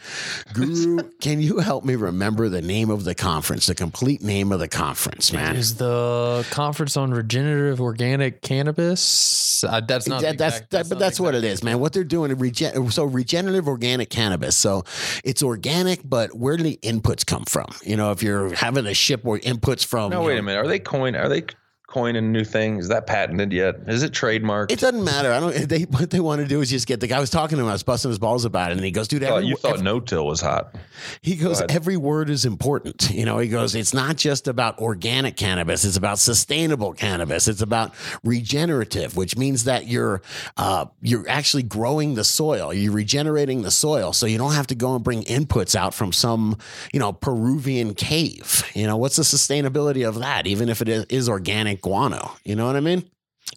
Guru, 0.54 1.02
can 1.20 1.40
you 1.40 1.58
help 1.58 1.84
me 1.84 1.96
remember 1.96 2.48
the 2.48 2.62
name 2.62 2.90
of 2.90 3.04
the 3.04 3.14
conference, 3.14 3.66
the 3.66 3.75
complete 3.75 4.22
name 4.22 4.52
of 4.52 4.60
the 4.60 4.68
conference, 4.68 5.32
man? 5.32 5.56
Is 5.56 5.76
the 5.76 6.46
conference 6.50 6.96
on 6.96 7.10
regenerative 7.12 7.80
organic 7.80 8.42
cannabis? 8.42 9.64
Uh, 9.64 9.80
that's 9.80 10.06
not. 10.06 10.22
That- 10.22 10.32
the 10.32 10.37
that's 10.44 10.60
that, 10.60 10.72
not 10.84 10.88
but 10.90 10.98
that's 10.98 11.18
what 11.18 11.34
it 11.34 11.42
is, 11.44 11.62
man. 11.64 11.80
What 11.80 11.92
they're 11.92 12.04
doing, 12.04 12.34
regen- 12.38 12.90
so 12.90 13.04
regenerative 13.04 13.66
organic 13.66 14.10
cannabis. 14.10 14.56
So 14.56 14.84
it's 15.25 15.42
organic, 15.42 16.00
but 16.08 16.34
where 16.37 16.56
do 16.56 16.62
the 16.62 16.78
inputs 16.82 17.26
come 17.26 17.44
from? 17.44 17.66
You 17.84 17.96
know, 17.96 18.12
if 18.12 18.22
you're 18.22 18.54
having 18.54 18.84
to 18.84 18.94
ship 19.09 19.23
or 19.25 19.38
inputs 19.38 19.85
from, 19.85 20.11
No, 20.11 20.23
wait 20.23 20.35
know, 20.35 20.41
a 20.41 20.43
minute. 20.43 20.59
Are 20.65 20.69
they 20.69 20.79
coin? 20.79 21.17
Are 21.17 21.29
they 21.29 21.43
coining 21.88 22.30
new 22.30 22.45
thing? 22.45 22.78
Is 22.78 22.88
that 22.88 23.07
patented 23.07 23.52
yet? 23.52 23.76
Is 23.88 24.02
it 24.02 24.12
trademarked? 24.12 24.71
It 24.71 24.78
doesn't 24.78 25.02
matter. 25.02 25.33
I 25.33 25.40
don't. 25.40 25.49
They 25.68 25.83
what 25.83 26.11
they 26.11 26.21
want 26.21 26.40
to 26.40 26.47
do 26.47 26.61
is 26.61 26.71
just 26.71 26.87
get 26.87 27.00
the 27.00 27.07
guy. 27.09 27.16
I 27.16 27.21
was 27.21 27.30
talking 27.30 27.59
to 27.59 27.64
him. 27.64 27.68
I 27.68 27.73
was 27.73 27.83
busting 27.83 28.11
his 28.11 28.18
balls 28.18 28.45
about 28.45 28.71
it, 28.71 28.76
and 28.76 28.85
he 28.85 28.90
goes, 28.90 29.09
"Dude, 29.09 29.23
every, 29.23 29.47
you 29.47 29.57
thought 29.57 29.73
every- 29.73 29.83
no 29.83 30.00
till 30.00 30.25
was 30.26 30.40
hot. 30.40 30.75
He 31.21 31.37
goes, 31.37 31.59
ahead. 31.59 31.73
every 31.73 31.97
word 31.97 32.30
is 32.30 32.45
important. 32.45 33.11
You 33.11 33.25
know, 33.25 33.38
he 33.38 33.49
goes, 33.49 33.75
it's 33.75 33.95
not 33.95 34.16
just 34.16 34.49
about 34.49 34.78
organic 34.78 35.37
cannabis, 35.37 35.85
it's 35.85 35.97
about 35.97 36.18
sustainable 36.18 36.92
cannabis. 36.92 37.49
It's 37.49 37.62
about 37.62 37.95
regenerative, 38.25 39.16
which 39.16 39.37
means 39.37 39.64
that 39.64 39.87
you're 39.87 40.23
uh, 40.57 40.87
you're 41.02 41.28
actually 41.28 41.62
growing 41.64 42.14
the 42.14 42.25
soil, 42.25 42.73
you're 42.73 42.92
regenerating 42.92 43.62
the 43.62 43.71
soil. 43.71 44.12
So 44.12 44.26
you 44.26 44.38
don't 44.38 44.52
have 44.52 44.66
to 44.68 44.75
go 44.75 44.95
and 44.95 45.02
bring 45.04 45.23
inputs 45.25 45.75
out 45.75 45.95
from 45.95 46.12
some, 46.12 46.57
you 46.92 47.00
know, 47.00 47.12
Peruvian 47.12 47.95
cave. 47.95 48.64
You 48.75 48.87
know, 48.87 48.97
what's 48.97 49.16
the 49.16 49.23
sustainability 49.23 50.07
of 50.07 50.16
that, 50.21 50.47
even 50.47 50.68
if 50.68 50.80
it 50.83 50.88
is, 50.88 51.04
is 51.07 51.28
organic 51.28 51.80
guano? 51.88 52.33
You 52.45 52.54
know 52.54 52.66
what 52.66 52.76
I 52.76 52.80
mean? 52.80 53.09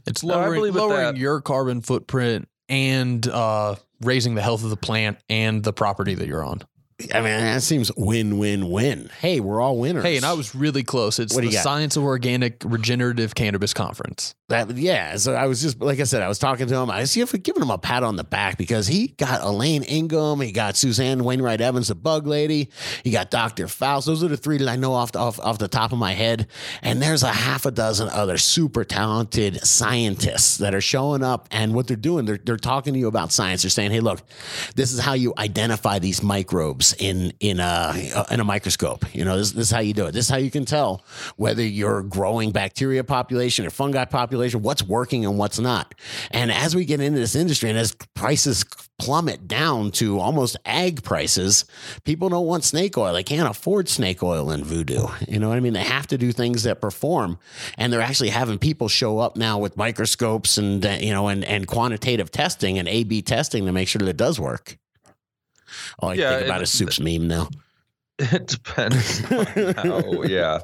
It's 0.07 0.23
lowering, 0.23 0.59
believe 0.59 0.73
with 0.73 0.83
lowering 0.83 1.17
your 1.17 1.41
carbon 1.41 1.81
footprint 1.81 2.47
and 2.69 3.27
uh, 3.27 3.75
raising 4.01 4.35
the 4.35 4.41
health 4.41 4.63
of 4.63 4.69
the 4.69 4.77
plant 4.77 5.17
and 5.29 5.63
the 5.63 5.73
property 5.73 6.15
that 6.15 6.27
you're 6.27 6.43
on. 6.43 6.61
I 7.13 7.21
mean, 7.21 7.39
that 7.39 7.61
seems 7.63 7.91
win 7.95 8.37
win 8.37 8.69
win. 8.69 9.09
Hey, 9.19 9.39
we're 9.39 9.61
all 9.61 9.77
winners. 9.77 10.03
Hey, 10.03 10.17
and 10.17 10.25
I 10.25 10.33
was 10.33 10.55
really 10.55 10.83
close. 10.83 11.19
It's 11.19 11.33
What 11.33 11.41
do 11.41 11.47
the 11.47 11.51
you 11.53 11.57
got? 11.57 11.63
Science 11.63 11.97
of 11.97 12.03
Organic 12.03 12.61
Regenerative 12.65 13.35
Cannabis 13.35 13.73
Conference. 13.73 14.35
That 14.49 14.75
yeah, 14.77 15.15
so 15.15 15.33
I 15.33 15.47
was 15.47 15.61
just 15.61 15.79
like 15.79 15.99
I 15.99 16.03
said, 16.03 16.21
I 16.21 16.27
was 16.27 16.39
talking 16.39 16.67
to 16.67 16.75
him. 16.75 16.89
I 16.89 17.05
see 17.05 17.21
if 17.21 17.31
giving 17.43 17.61
him 17.61 17.71
a 17.71 17.77
pat 17.77 18.03
on 18.03 18.17
the 18.17 18.23
back 18.23 18.57
because 18.57 18.87
he 18.87 19.09
got 19.09 19.41
Elaine 19.41 19.83
Ingham, 19.83 20.41
he 20.41 20.51
got 20.51 20.75
Suzanne 20.75 21.23
Wainwright 21.23 21.61
Evans, 21.61 21.87
the 21.87 21.95
bug 21.95 22.27
lady, 22.27 22.69
he 23.03 23.11
got 23.11 23.31
Dr. 23.31 23.67
Faust. 23.67 24.07
Those 24.07 24.23
are 24.23 24.27
the 24.27 24.37
three 24.37 24.57
that 24.57 24.67
I 24.67 24.75
know 24.75 24.93
off 24.93 25.13
the, 25.13 25.19
off, 25.19 25.39
off 25.39 25.57
the 25.57 25.67
top 25.69 25.93
of 25.93 25.99
my 25.99 26.11
head. 26.11 26.47
And 26.81 27.01
there's 27.01 27.23
a 27.23 27.31
half 27.31 27.65
a 27.65 27.71
dozen 27.71 28.09
other 28.09 28.37
super 28.37 28.83
talented 28.83 29.65
scientists 29.65 30.57
that 30.57 30.75
are 30.75 30.81
showing 30.81 31.23
up 31.23 31.47
and 31.51 31.73
what 31.73 31.87
they're 31.87 31.95
doing, 31.97 32.25
they're 32.25 32.39
they're 32.43 32.57
talking 32.57 32.93
to 32.93 32.99
you 32.99 33.07
about 33.07 33.31
science. 33.31 33.63
They're 33.63 33.69
saying, 33.69 33.91
hey, 33.91 33.99
look, 34.01 34.21
this 34.75 34.91
is 34.91 34.99
how 34.99 35.13
you 35.13 35.33
identify 35.37 35.99
these 35.99 36.21
microbes 36.21 36.90
in 36.93 37.33
in 37.39 37.59
a 37.59 38.25
in 38.31 38.39
a 38.39 38.43
microscope. 38.43 39.05
You 39.13 39.25
know, 39.25 39.37
this, 39.37 39.51
this 39.51 39.67
is 39.67 39.71
how 39.71 39.79
you 39.79 39.93
do 39.93 40.05
it. 40.05 40.11
This 40.11 40.25
is 40.25 40.31
how 40.31 40.37
you 40.37 40.51
can 40.51 40.65
tell 40.65 41.03
whether 41.35 41.63
you're 41.63 42.03
growing 42.03 42.51
bacteria 42.51 43.03
population 43.03 43.65
or 43.65 43.69
fungi 43.69 44.05
population, 44.05 44.61
what's 44.61 44.83
working 44.83 45.25
and 45.25 45.37
what's 45.37 45.59
not. 45.59 45.95
And 46.31 46.51
as 46.51 46.75
we 46.75 46.85
get 46.85 47.01
into 47.01 47.19
this 47.19 47.35
industry 47.35 47.69
and 47.69 47.77
as 47.77 47.95
prices 48.15 48.65
plummet 48.99 49.47
down 49.47 49.89
to 49.89 50.19
almost 50.19 50.55
ag 50.65 51.01
prices, 51.03 51.65
people 52.03 52.29
don't 52.29 52.45
want 52.45 52.63
snake 52.63 52.97
oil. 52.97 53.13
They 53.13 53.23
can't 53.23 53.49
afford 53.49 53.89
snake 53.89 54.21
oil 54.21 54.51
in 54.51 54.63
voodoo. 54.63 55.07
You 55.27 55.39
know 55.39 55.49
what 55.49 55.57
I 55.57 55.59
mean? 55.59 55.73
They 55.73 55.83
have 55.83 56.05
to 56.07 56.17
do 56.17 56.31
things 56.31 56.63
that 56.63 56.81
perform, 56.81 57.39
and 57.77 57.91
they're 57.91 58.01
actually 58.01 58.29
having 58.29 58.59
people 58.59 58.87
show 58.87 59.17
up 59.19 59.35
now 59.35 59.57
with 59.57 59.75
microscopes 59.75 60.57
and 60.57 60.83
you 61.01 61.11
know 61.11 61.27
and 61.27 61.43
and 61.45 61.67
quantitative 61.67 62.31
testing 62.31 62.77
and 62.77 62.87
A/B 62.87 63.23
testing 63.23 63.65
to 63.65 63.71
make 63.71 63.87
sure 63.87 63.99
that 63.99 64.09
it 64.09 64.17
does 64.17 64.39
work. 64.39 64.77
All 65.99 66.09
I 66.09 66.13
Yeah, 66.15 66.31
think 66.37 66.45
about 66.47 66.61
is 66.61 66.71
soups 66.71 66.99
meme 66.99 67.27
now. 67.27 67.49
It 68.31 68.45
depends 68.45 69.23
on 69.31 69.45
how, 69.73 70.23
yeah, 70.23 70.59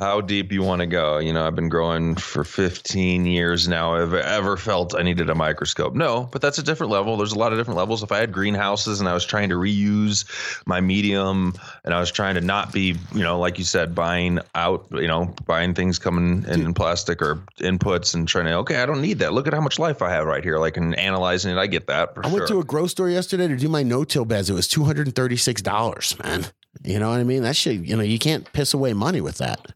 how 0.00 0.20
deep 0.20 0.50
you 0.50 0.62
want 0.62 0.80
to 0.80 0.86
go. 0.86 1.18
You 1.18 1.32
know, 1.32 1.46
I've 1.46 1.54
been 1.54 1.68
growing 1.68 2.16
for 2.16 2.42
15 2.42 3.24
years 3.24 3.68
now. 3.68 3.94
I've 3.94 4.14
ever 4.14 4.56
felt 4.56 4.94
I 4.94 5.02
needed 5.02 5.30
a 5.30 5.34
microscope? 5.34 5.94
No, 5.94 6.28
but 6.32 6.42
that's 6.42 6.58
a 6.58 6.62
different 6.62 6.90
level. 6.90 7.16
There's 7.16 7.32
a 7.32 7.38
lot 7.38 7.52
of 7.52 7.58
different 7.58 7.78
levels. 7.78 8.02
If 8.02 8.10
I 8.10 8.18
had 8.18 8.32
greenhouses 8.32 8.98
and 8.98 9.08
I 9.08 9.14
was 9.14 9.24
trying 9.24 9.50
to 9.50 9.54
reuse 9.54 10.24
my 10.66 10.80
medium 10.80 11.54
and 11.84 11.94
I 11.94 12.00
was 12.00 12.10
trying 12.10 12.34
to 12.34 12.40
not 12.40 12.72
be, 12.72 12.96
you 13.14 13.22
know, 13.22 13.38
like 13.38 13.58
you 13.58 13.64
said, 13.64 13.94
buying 13.94 14.40
out, 14.56 14.86
you 14.90 15.06
know, 15.06 15.32
buying 15.46 15.74
things 15.74 16.00
coming 16.00 16.44
in, 16.48 16.62
in 16.62 16.74
plastic 16.74 17.22
or 17.22 17.36
inputs 17.60 18.14
and 18.14 18.26
trying 18.26 18.46
to, 18.46 18.54
okay, 18.54 18.82
I 18.82 18.86
don't 18.86 19.00
need 19.00 19.20
that. 19.20 19.32
Look 19.32 19.46
at 19.46 19.54
how 19.54 19.60
much 19.60 19.78
life 19.78 20.02
I 20.02 20.10
have 20.10 20.26
right 20.26 20.42
here. 20.42 20.58
Like, 20.58 20.76
and 20.76 20.98
analyzing 20.98 21.52
it, 21.52 21.58
I 21.58 21.68
get 21.68 21.86
that 21.86 22.14
for 22.14 22.26
I 22.26 22.28
sure. 22.28 22.38
went 22.38 22.48
to 22.48 22.58
a 22.58 22.64
grow 22.64 22.88
store 22.88 23.08
yesterday 23.08 23.46
to 23.46 23.56
do 23.56 23.68
my 23.68 23.84
no-till 23.84 24.24
beds. 24.24 24.50
It 24.50 24.54
was 24.54 24.66
two 24.66 24.82
hundred 24.82 25.06
and 25.06 25.14
thirty-six 25.14 25.62
dollars, 25.62 26.16
man. 26.22 26.46
You 26.84 26.98
know 26.98 27.10
what 27.10 27.20
I 27.20 27.24
mean? 27.24 27.42
That 27.42 27.56
shit. 27.56 27.80
You 27.84 27.96
know, 27.96 28.02
you 28.02 28.18
can't 28.18 28.50
piss 28.52 28.74
away 28.74 28.92
money 28.92 29.20
with 29.20 29.38
that. 29.38 29.72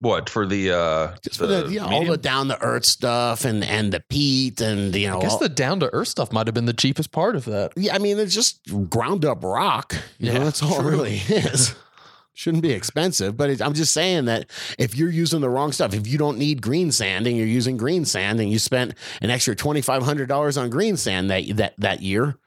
what 0.00 0.28
for 0.28 0.46
the, 0.46 0.70
uh, 0.72 1.14
Just 1.22 1.38
for 1.38 1.46
the, 1.46 1.68
you 1.68 1.78
know, 1.80 1.86
all 1.86 2.04
the 2.04 2.16
down 2.16 2.48
the 2.48 2.60
earth 2.60 2.84
stuff 2.84 3.44
and 3.44 3.62
and 3.64 3.92
the 3.92 4.00
peat 4.00 4.60
and 4.60 4.94
you 4.94 5.08
know. 5.08 5.18
I 5.18 5.22
guess 5.22 5.32
all- 5.34 5.38
the 5.38 5.48
down 5.48 5.80
to 5.80 5.92
earth 5.94 6.08
stuff 6.08 6.32
might 6.32 6.46
have 6.48 6.54
been 6.54 6.66
the 6.66 6.72
cheapest 6.72 7.12
part 7.12 7.36
of 7.36 7.44
that. 7.46 7.72
yeah, 7.76 7.94
I 7.94 7.98
mean, 7.98 8.18
it's 8.18 8.34
just 8.34 8.60
ground 8.90 9.24
up 9.24 9.44
rock. 9.44 9.94
You 10.18 10.26
know, 10.32 10.38
Yeah, 10.38 10.44
that's 10.44 10.62
all 10.62 10.80
it 10.80 10.90
really 10.90 11.16
is. 11.28 11.74
Shouldn't 12.34 12.62
be 12.62 12.72
expensive, 12.72 13.36
but 13.36 13.50
it, 13.50 13.60
I'm 13.60 13.74
just 13.74 13.92
saying 13.92 14.24
that 14.24 14.48
if 14.78 14.96
you're 14.96 15.10
using 15.10 15.42
the 15.42 15.50
wrong 15.50 15.70
stuff, 15.70 15.92
if 15.92 16.06
you 16.06 16.16
don't 16.16 16.38
need 16.38 16.62
green 16.62 16.90
sand 16.90 17.26
and 17.26 17.36
you're 17.36 17.46
using 17.46 17.76
green 17.76 18.06
sand 18.06 18.40
and 18.40 18.50
you 18.50 18.58
spent 18.58 18.94
an 19.20 19.28
extra 19.28 19.54
twenty 19.54 19.82
five 19.82 20.02
hundred 20.02 20.28
dollars 20.28 20.56
on 20.56 20.70
green 20.70 20.96
sand 20.96 21.30
that 21.30 21.44
that 21.56 21.74
that 21.78 22.00
year, 22.02 22.38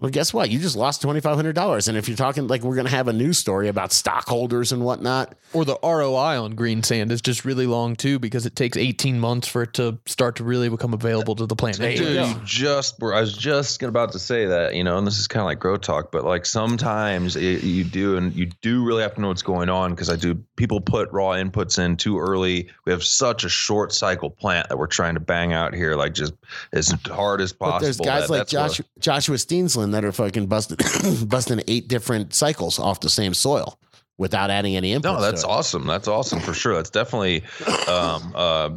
well, 0.00 0.10
guess 0.10 0.32
what? 0.32 0.50
You 0.50 0.58
just 0.58 0.76
lost 0.76 1.02
twenty 1.02 1.20
five 1.20 1.36
hundred 1.36 1.54
dollars. 1.54 1.88
And 1.88 1.96
if 1.98 2.08
you're 2.08 2.16
talking 2.16 2.46
like 2.46 2.62
we're 2.62 2.76
gonna 2.76 2.88
have 2.88 3.08
a 3.08 3.12
news 3.12 3.38
story 3.38 3.68
about 3.68 3.92
stockholders 3.92 4.72
and 4.72 4.82
whatnot, 4.84 5.34
Or 5.52 5.64
the 5.64 5.78
ROI 5.82 6.42
on 6.42 6.54
green 6.54 6.82
sand 6.82 7.12
is 7.12 7.20
just 7.20 7.44
really 7.44 7.66
long 7.66 7.96
too 7.96 8.18
because 8.18 8.46
it 8.46 8.56
takes 8.56 8.76
18 8.76 9.20
months 9.20 9.46
for 9.48 9.62
it 9.62 9.74
to 9.74 9.98
start 10.06 10.36
to 10.36 10.44
really 10.44 10.68
become 10.68 10.94
available 10.94 11.34
to 11.36 11.46
the 11.46 11.56
plant. 11.56 11.78
Dude, 11.78 11.98
go. 11.98 12.26
you 12.26 12.34
just 12.44 12.98
were. 13.00 13.14
I 13.14 13.20
was 13.20 13.36
just 13.36 13.82
about 13.82 14.12
to 14.12 14.18
say 14.18 14.46
that, 14.46 14.74
you 14.74 14.84
know, 14.84 14.96
and 14.98 15.06
this 15.06 15.18
is 15.18 15.28
kind 15.28 15.40
of 15.40 15.46
like 15.46 15.58
grow 15.58 15.76
talk, 15.76 16.10
but 16.12 16.24
like 16.24 16.46
sometimes 16.46 17.36
it, 17.36 17.62
you 17.62 17.84
do, 17.84 18.16
and 18.16 18.34
you 18.34 18.46
do 18.62 18.84
really 18.84 19.02
have 19.02 19.14
to 19.14 19.20
know 19.20 19.28
what's 19.28 19.42
going 19.42 19.68
on 19.68 19.90
because 19.90 20.08
I 20.08 20.16
do. 20.16 20.34
People 20.56 20.80
put 20.80 21.10
raw 21.12 21.30
inputs 21.30 21.78
in 21.82 21.96
too 21.96 22.18
early. 22.18 22.68
We 22.84 22.92
have 22.92 23.02
such 23.02 23.44
a 23.44 23.48
short 23.48 23.92
cycle 23.92 24.30
plant 24.30 24.68
that 24.68 24.78
we're 24.78 24.86
trying 24.86 25.14
to 25.14 25.20
bang 25.20 25.52
out 25.52 25.74
here, 25.74 25.94
like 25.94 26.14
just 26.14 26.32
as 26.72 26.94
hard 27.06 27.40
as 27.40 27.52
possible. 27.52 27.78
but 27.78 27.82
there's 27.82 27.96
guys 27.98 28.28
That- 28.28 28.30
like 28.30 28.48
Josh, 28.48 28.80
Joshua 28.98 29.38
Steensland 29.50 29.92
that 29.94 30.04
are 30.04 30.12
fucking 30.12 30.46
busting 30.46 30.78
busting 31.26 31.62
eight 31.66 31.88
different 31.88 32.34
cycles 32.34 32.78
off 32.78 33.00
the 33.00 33.10
same 33.10 33.34
soil 33.34 33.78
without 34.18 34.50
adding 34.50 34.76
any 34.76 34.94
inputs. 34.94 35.02
No, 35.04 35.20
that's 35.20 35.44
awesome. 35.44 35.86
That's 35.86 36.06
awesome 36.06 36.40
for 36.40 36.52
sure. 36.52 36.74
That's 36.74 36.90
definitely 36.90 37.42
um, 37.88 38.32
uh, 38.34 38.70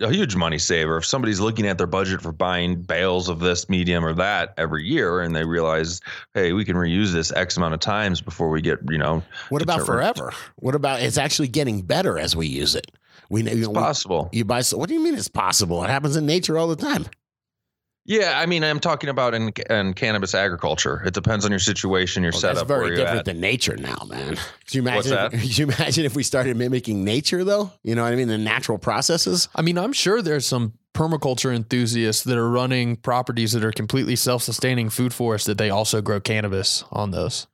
a 0.00 0.12
huge 0.12 0.36
money 0.36 0.58
saver. 0.58 0.98
If 0.98 1.06
somebody's 1.06 1.40
looking 1.40 1.66
at 1.66 1.78
their 1.78 1.86
budget 1.86 2.20
for 2.20 2.32
buying 2.32 2.82
bales 2.82 3.28
of 3.28 3.38
this 3.38 3.68
medium 3.68 4.04
or 4.04 4.12
that 4.14 4.52
every 4.58 4.84
year, 4.84 5.20
and 5.20 5.34
they 5.34 5.44
realize, 5.44 6.00
hey, 6.34 6.52
we 6.52 6.64
can 6.64 6.76
reuse 6.76 7.12
this 7.12 7.32
X 7.32 7.56
amount 7.56 7.74
of 7.74 7.80
times 7.80 8.20
before 8.20 8.50
we 8.50 8.60
get, 8.60 8.78
you 8.90 8.98
know, 8.98 9.22
What 9.48 9.62
about 9.62 9.78
It's 9.78 9.86
forever? 9.86 10.32
What 10.56 10.74
about 10.74 11.00
it's 11.00 11.18
actually 11.18 11.48
getting 11.48 11.82
better 11.82 12.18
as 12.18 12.36
we 12.36 12.46
use 12.46 12.74
it? 12.74 12.90
We 13.30 13.42
know 13.42 13.52
you, 13.52 13.62
know, 13.62 13.70
we- 13.70 13.74
possible. 13.74 14.28
you 14.32 14.44
buy. 14.44 14.62
So 14.62 14.76
what 14.76 14.88
do 14.88 14.94
you 14.94 15.00
mean 15.00 15.14
it's 15.14 15.28
possible? 15.28 15.84
It 15.84 15.88
happens 15.88 16.16
in 16.16 16.26
nature 16.26 16.58
all 16.58 16.66
the 16.66 16.76
time. 16.76 17.06
Yeah, 18.10 18.40
I 18.40 18.46
mean, 18.46 18.64
I'm 18.64 18.80
talking 18.80 19.08
about 19.08 19.34
in, 19.34 19.52
in 19.70 19.94
cannabis 19.94 20.34
agriculture. 20.34 21.00
It 21.06 21.14
depends 21.14 21.44
on 21.44 21.52
your 21.52 21.60
situation, 21.60 22.24
your 22.24 22.32
Well, 22.32 22.40
setup, 22.40 22.56
that's 22.56 22.66
very 22.66 22.80
where 22.80 22.88
you're 22.88 22.96
different 22.96 23.18
at. 23.20 23.24
than 23.26 23.40
nature 23.40 23.76
now, 23.76 24.04
man. 24.08 24.30
Could 24.66 24.74
you 24.74 24.82
What's 24.82 25.06
imagine? 25.06 25.10
that? 25.12 25.30
Could 25.40 25.58
you 25.58 25.64
imagine 25.66 26.04
if 26.04 26.16
we 26.16 26.24
started 26.24 26.56
mimicking 26.56 27.04
nature, 27.04 27.44
though? 27.44 27.70
You 27.84 27.94
know 27.94 28.02
what 28.02 28.12
I 28.12 28.16
mean? 28.16 28.26
The 28.26 28.36
natural 28.36 28.78
processes. 28.78 29.48
I 29.54 29.62
mean, 29.62 29.78
I'm 29.78 29.92
sure 29.92 30.22
there's 30.22 30.44
some 30.44 30.72
permaculture 30.92 31.54
enthusiasts 31.54 32.24
that 32.24 32.36
are 32.36 32.50
running 32.50 32.96
properties 32.96 33.52
that 33.52 33.62
are 33.64 33.70
completely 33.70 34.16
self-sustaining 34.16 34.90
food 34.90 35.14
forests 35.14 35.46
that 35.46 35.56
they 35.58 35.70
also 35.70 36.00
grow 36.02 36.18
cannabis 36.18 36.82
on 36.90 37.12
those. 37.12 37.46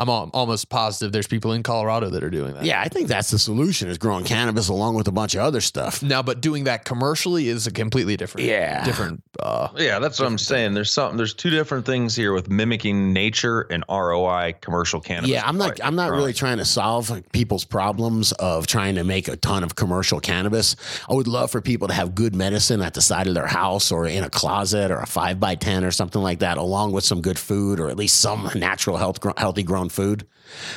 I'm 0.00 0.08
al- 0.08 0.30
almost 0.32 0.68
positive 0.70 1.12
there's 1.12 1.26
people 1.28 1.52
in 1.52 1.62
Colorado 1.62 2.08
that 2.10 2.24
are 2.24 2.30
doing 2.30 2.54
that. 2.54 2.64
Yeah, 2.64 2.80
I 2.80 2.88
think 2.88 3.08
that's 3.08 3.30
the 3.30 3.38
solution: 3.38 3.88
is 3.88 3.98
growing 3.98 4.24
cannabis 4.24 4.68
along 4.68 4.94
with 4.94 5.06
a 5.08 5.12
bunch 5.12 5.34
of 5.34 5.42
other 5.42 5.60
stuff. 5.60 6.02
Now, 6.02 6.22
but 6.22 6.40
doing 6.40 6.64
that 6.64 6.84
commercially 6.84 7.48
is 7.48 7.66
a 7.66 7.70
completely 7.70 8.16
different, 8.16 8.46
Yeah. 8.46 8.82
different. 8.84 9.22
Uh, 9.38 9.68
Yeah, 9.76 9.98
that's 9.98 10.18
what 10.18 10.26
I'm 10.26 10.38
saying. 10.38 10.74
There's 10.74 10.90
something. 10.90 11.16
There's 11.16 11.34
two 11.34 11.50
different 11.50 11.86
things 11.86 12.16
here 12.16 12.32
with 12.32 12.48
mimicking 12.50 13.12
nature 13.12 13.66
and 13.70 13.84
ROI 13.88 14.54
commercial 14.60 15.00
cannabis. 15.00 15.30
Yeah, 15.30 15.46
I'm 15.46 15.58
not. 15.58 15.78
I'm 15.84 15.96
not 15.96 16.10
really 16.10 16.32
trying 16.32 16.58
to 16.58 16.64
solve 16.64 17.10
like, 17.10 17.30
people's 17.32 17.64
problems 17.64 18.32
of 18.32 18.66
trying 18.66 18.94
to 18.94 19.04
make 19.04 19.28
a 19.28 19.36
ton 19.36 19.62
of 19.64 19.76
commercial 19.76 20.18
cannabis. 20.20 20.76
I 21.08 21.14
would 21.14 21.28
love 21.28 21.50
for 21.50 21.60
people 21.60 21.88
to 21.88 21.94
have 21.94 22.14
good 22.14 22.34
medicine 22.34 22.80
at 22.80 22.94
the 22.94 23.02
side 23.02 23.26
of 23.26 23.34
their 23.34 23.46
house 23.46 23.92
or 23.92 24.06
in 24.06 24.24
a 24.24 24.30
closet 24.30 24.90
or 24.90 24.98
a 25.00 25.06
five 25.06 25.38
by 25.38 25.56
ten 25.56 25.84
or 25.84 25.90
something 25.90 26.22
like 26.22 26.38
that, 26.40 26.56
along 26.56 26.92
with 26.92 27.04
some 27.04 27.20
good 27.20 27.38
food 27.38 27.78
or 27.80 27.88
at 27.90 27.96
least 27.96 28.18
some 28.20 28.48
natural 28.54 28.96
health, 28.96 29.18
healthy 29.36 29.62
grown 29.62 29.89
food. 29.90 30.26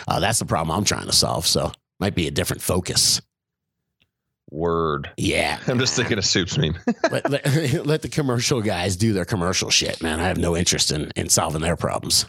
Uh, 0.07 0.19
that's 0.19 0.39
the 0.39 0.45
problem 0.45 0.75
I'm 0.77 0.83
trying 0.85 1.05
to 1.07 1.13
solve. 1.13 1.45
So 1.47 1.71
might 1.99 2.15
be 2.15 2.27
a 2.27 2.31
different 2.31 2.61
focus. 2.61 3.21
word. 4.51 5.09
Yeah, 5.17 5.59
I'm 5.67 5.79
just 5.79 5.95
thinking 5.95 6.17
of 6.17 6.25
soups 6.25 6.57
meme. 6.57 6.77
let, 7.11 7.29
let, 7.29 7.45
let 7.85 8.01
the 8.01 8.09
commercial 8.09 8.61
guys 8.61 8.95
do 8.97 9.13
their 9.13 9.25
commercial 9.25 9.69
shit, 9.69 10.01
man. 10.01 10.19
I 10.19 10.27
have 10.27 10.37
no 10.37 10.55
interest 10.55 10.91
in 10.91 11.11
in 11.15 11.29
solving 11.29 11.61
their 11.61 11.75
problems. 11.77 12.25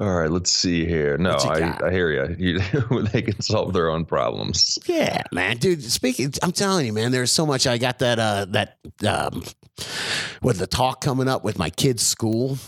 All 0.00 0.14
right, 0.14 0.30
let's 0.30 0.52
see 0.52 0.86
here. 0.86 1.18
No, 1.18 1.32
I. 1.32 1.76
I 1.84 1.90
hear 1.90 2.10
you. 2.12 2.36
you. 2.38 3.02
They 3.12 3.20
can 3.20 3.40
solve 3.40 3.72
their 3.72 3.90
own 3.90 4.04
problems. 4.04 4.78
Yeah, 4.86 5.24
man, 5.32 5.56
dude. 5.56 5.82
Speaking, 5.82 6.32
I'm 6.40 6.52
telling 6.52 6.86
you, 6.86 6.92
man. 6.92 7.10
There's 7.10 7.32
so 7.32 7.44
much. 7.44 7.66
I 7.66 7.78
got 7.78 7.98
that. 7.98 8.18
Uh, 8.20 8.46
that 8.50 8.78
um, 9.04 9.42
with 10.40 10.58
the 10.58 10.68
talk 10.68 11.00
coming 11.00 11.26
up 11.28 11.42
with 11.42 11.58
my 11.58 11.70
kids' 11.70 12.06
school. 12.06 12.58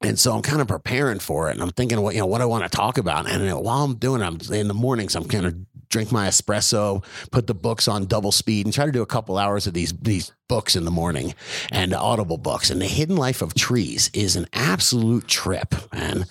And 0.00 0.18
so 0.18 0.32
I'm 0.32 0.42
kind 0.42 0.60
of 0.60 0.68
preparing 0.68 1.18
for 1.18 1.48
it, 1.48 1.54
and 1.54 1.62
I'm 1.62 1.70
thinking 1.70 2.00
what 2.00 2.14
you 2.14 2.20
know 2.20 2.26
what 2.26 2.40
I 2.40 2.44
want 2.44 2.62
to 2.64 2.74
talk 2.74 2.98
about. 2.98 3.28
And 3.28 3.52
while 3.64 3.84
I'm 3.84 3.96
doing, 3.96 4.22
it, 4.22 4.24
I'm 4.24 4.38
in 4.54 4.68
the 4.68 4.74
mornings. 4.74 5.16
I'm 5.16 5.24
kind 5.24 5.44
of 5.44 5.56
drink 5.88 6.12
my 6.12 6.28
espresso, 6.28 7.02
put 7.30 7.46
the 7.46 7.54
books 7.54 7.88
on 7.88 8.06
double 8.06 8.30
speed, 8.30 8.66
and 8.66 8.72
try 8.72 8.86
to 8.86 8.92
do 8.92 9.02
a 9.02 9.06
couple 9.06 9.38
hours 9.38 9.66
of 9.66 9.74
these 9.74 9.92
these 9.94 10.32
books 10.48 10.76
in 10.76 10.84
the 10.84 10.90
morning, 10.90 11.34
and 11.72 11.92
audible 11.94 12.38
books. 12.38 12.70
And 12.70 12.80
the 12.80 12.86
Hidden 12.86 13.16
Life 13.16 13.42
of 13.42 13.54
Trees 13.54 14.10
is 14.14 14.36
an 14.36 14.46
absolute 14.52 15.26
trip, 15.26 15.74
man. 15.92 16.26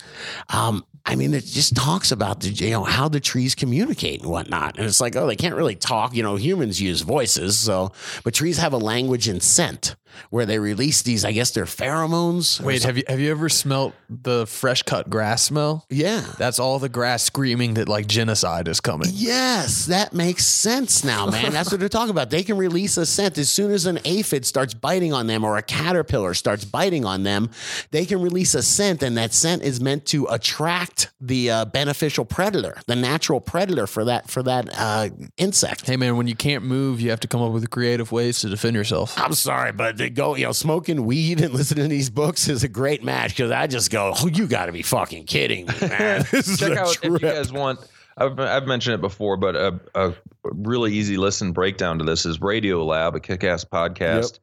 Um, 0.48 0.86
I 1.08 1.16
mean, 1.16 1.32
it 1.32 1.44
just 1.46 1.74
talks 1.74 2.12
about 2.12 2.40
the 2.40 2.50
you 2.50 2.70
know 2.70 2.84
how 2.84 3.08
the 3.08 3.18
trees 3.20 3.54
communicate 3.54 4.20
and 4.20 4.30
whatnot. 4.30 4.76
And 4.76 4.86
it's 4.86 5.00
like, 5.00 5.16
oh, 5.16 5.26
they 5.26 5.36
can't 5.36 5.54
really 5.54 5.74
talk. 5.74 6.14
You 6.14 6.22
know, 6.22 6.36
humans 6.36 6.80
use 6.82 7.00
voices, 7.00 7.58
so 7.58 7.92
but 8.24 8.34
trees 8.34 8.58
have 8.58 8.74
a 8.74 8.78
language 8.78 9.26
and 9.26 9.42
scent 9.42 9.96
where 10.30 10.46
they 10.46 10.58
release 10.58 11.02
these. 11.02 11.24
I 11.24 11.32
guess 11.32 11.50
they're 11.52 11.64
pheromones. 11.64 12.60
wait, 12.60 12.82
have 12.82 12.96
you 12.96 13.04
have 13.08 13.20
you 13.20 13.30
ever 13.30 13.48
smelt 13.48 13.94
the 14.08 14.46
fresh 14.46 14.82
cut 14.82 15.08
grass 15.08 15.42
smell? 15.42 15.86
yeah. 15.88 16.24
That's 16.36 16.58
all 16.58 16.78
the 16.78 16.88
grass 16.88 17.22
screaming 17.22 17.74
that 17.74 17.88
like 17.88 18.06
genocide 18.06 18.68
is 18.68 18.80
coming. 18.80 19.08
Yes, 19.12 19.86
that 19.86 20.12
makes 20.12 20.46
sense 20.46 21.04
now, 21.04 21.26
man. 21.26 21.52
That's 21.52 21.70
what 21.70 21.80
they're 21.80 21.88
talking 21.88 22.10
about. 22.10 22.30
They 22.30 22.42
can 22.42 22.56
release 22.58 22.96
a 22.96 23.06
scent 23.06 23.38
as 23.38 23.48
soon 23.48 23.70
as 23.70 23.86
an 23.86 23.98
aphid 24.04 24.44
starts 24.44 24.74
biting 24.74 25.12
on 25.12 25.26
them 25.26 25.44
or 25.44 25.56
a 25.56 25.62
caterpillar 25.62 26.34
starts 26.34 26.64
biting 26.64 27.04
on 27.04 27.22
them. 27.22 27.50
They 27.90 28.04
can 28.04 28.20
release 28.20 28.54
a 28.54 28.62
scent, 28.62 29.02
and 29.02 29.16
that 29.16 29.32
scent 29.32 29.62
is 29.62 29.80
meant 29.80 30.06
to 30.06 30.26
attract 30.26 30.97
the 31.20 31.50
uh, 31.50 31.64
beneficial 31.66 32.24
predator, 32.24 32.76
the 32.86 32.96
natural 32.96 33.40
predator 33.40 33.86
for 33.86 34.04
that 34.04 34.30
for 34.30 34.42
that 34.42 34.68
uh, 34.76 35.08
insect. 35.36 35.86
Hey 35.86 35.96
man, 35.96 36.16
when 36.16 36.26
you 36.26 36.34
can't 36.36 36.64
move, 36.64 37.00
you 37.00 37.10
have 37.10 37.20
to 37.20 37.28
come 37.28 37.42
up 37.42 37.52
with 37.52 37.68
creative 37.70 38.12
ways 38.12 38.40
to 38.40 38.48
defend 38.48 38.76
yourself. 38.76 39.18
I'm 39.18 39.34
sorry, 39.34 39.72
but 39.72 39.98
to 39.98 40.10
go, 40.10 40.34
you 40.34 40.44
know, 40.44 40.52
smoking 40.52 41.04
weed 41.06 41.40
and 41.40 41.52
listening 41.58 41.84
to 41.84 41.88
these 41.88 42.10
books 42.10 42.48
is 42.48 42.64
a 42.64 42.68
great 42.68 43.02
match 43.02 43.30
because 43.30 43.50
I 43.50 43.66
just 43.66 43.90
go, 43.90 44.12
oh, 44.16 44.26
you 44.26 44.46
got 44.46 44.66
to 44.66 44.72
be 44.72 44.82
fucking 44.82 45.24
kidding 45.24 45.66
me, 45.66 45.74
man. 45.88 46.24
This 46.30 46.48
is 46.48 46.58
Check 46.58 46.72
a 46.72 46.80
out 46.80 46.96
if 47.02 47.04
you 47.04 47.18
guys 47.18 47.52
want. 47.52 47.80
I've, 48.18 48.38
I've 48.40 48.66
mentioned 48.66 48.94
it 48.94 49.00
before, 49.00 49.36
but 49.36 49.54
a, 49.54 49.80
a, 49.94 50.14
really 50.42 50.94
easy 50.94 51.16
listen 51.16 51.52
breakdown 51.52 51.98
to 51.98 52.04
this 52.04 52.26
is 52.26 52.38
Radiolab, 52.38 53.14
a 53.14 53.20
kick-ass 53.20 53.64
podcast. 53.64 54.40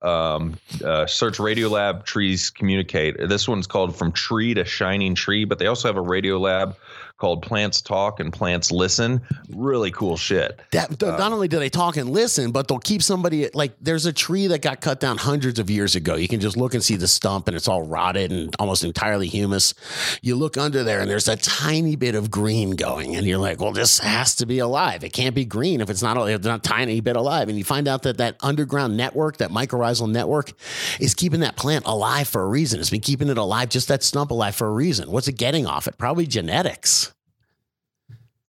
Um, 0.00 0.56
uh, 0.82 1.06
search 1.06 1.38
Radiolab 1.38 2.04
trees 2.04 2.50
communicate. 2.50 3.16
This 3.28 3.46
one's 3.46 3.66
called 3.66 3.96
From 3.96 4.12
Tree 4.12 4.54
to 4.54 4.64
Shining 4.64 5.14
Tree, 5.14 5.44
but 5.44 5.58
they 5.58 5.66
also 5.66 5.88
have 5.88 5.96
a 5.96 6.02
Radiolab 6.02 6.76
called 7.18 7.42
Plants 7.42 7.80
Talk 7.80 8.20
and 8.20 8.32
Plants 8.32 8.70
Listen. 8.70 9.20
Really 9.50 9.90
cool 9.90 10.16
shit. 10.16 10.60
That, 10.70 11.02
uh, 11.02 11.16
not 11.16 11.32
only 11.32 11.48
do 11.48 11.58
they 11.58 11.68
talk 11.68 11.96
and 11.96 12.10
listen, 12.10 12.52
but 12.52 12.68
they'll 12.68 12.78
keep 12.78 13.02
somebody 13.02 13.50
like 13.52 13.72
there's 13.80 14.06
a 14.06 14.12
tree 14.12 14.46
that 14.46 14.62
got 14.62 14.80
cut 14.80 15.00
down 15.00 15.18
hundreds 15.18 15.58
of 15.58 15.68
years 15.68 15.96
ago. 15.96 16.14
You 16.14 16.28
can 16.28 16.40
just 16.40 16.56
look 16.56 16.74
and 16.74 16.82
see 16.82 16.96
the 16.96 17.08
stump 17.08 17.48
and 17.48 17.56
it's 17.56 17.68
all 17.68 17.82
rotted 17.82 18.30
and 18.30 18.54
almost 18.58 18.84
entirely 18.84 19.26
humus. 19.26 19.74
You 20.22 20.36
look 20.36 20.56
under 20.56 20.84
there 20.84 21.00
and 21.00 21.10
there's 21.10 21.28
a 21.28 21.36
tiny 21.36 21.96
bit 21.96 22.14
of 22.14 22.30
green 22.30 22.70
going, 22.70 23.16
and 23.16 23.26
you're 23.26 23.38
like, 23.38 23.60
well, 23.60 23.72
this 23.72 23.98
has 23.98 24.36
to 24.36 24.46
be 24.46 24.60
alive. 24.60 25.02
It 25.02 25.12
can't 25.12 25.34
be 25.34 25.44
green 25.44 25.80
if 25.80 25.90
it's 25.90 26.02
not, 26.02 26.16
if 26.28 26.36
it's 26.36 26.46
not 26.46 26.60
a 26.60 26.68
tiny 26.68 27.00
bit 27.00 27.16
alive. 27.16 27.48
And 27.48 27.58
you 27.58 27.64
find 27.64 27.88
out 27.88 28.02
that 28.04 28.18
that 28.18 28.36
underground 28.40 28.96
network, 28.96 29.38
that 29.38 29.50
mycorrhizal 29.50 30.10
network, 30.10 30.52
is 31.00 31.14
keeping 31.14 31.40
that 31.40 31.56
plant 31.56 31.84
alive 31.86 32.28
for 32.28 32.42
a 32.42 32.46
reason. 32.46 32.78
It's 32.78 32.90
been 32.90 33.00
keeping 33.00 33.28
it 33.28 33.38
alive, 33.38 33.70
just 33.70 33.88
that 33.88 34.02
stump 34.04 34.30
alive 34.30 34.54
for 34.54 34.68
a 34.68 34.72
reason. 34.72 35.10
What's 35.10 35.26
it 35.26 35.36
getting 35.36 35.66
off 35.66 35.88
it? 35.88 35.98
Probably 35.98 36.26
genetics. 36.26 37.07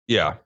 Yeah. 0.09 0.37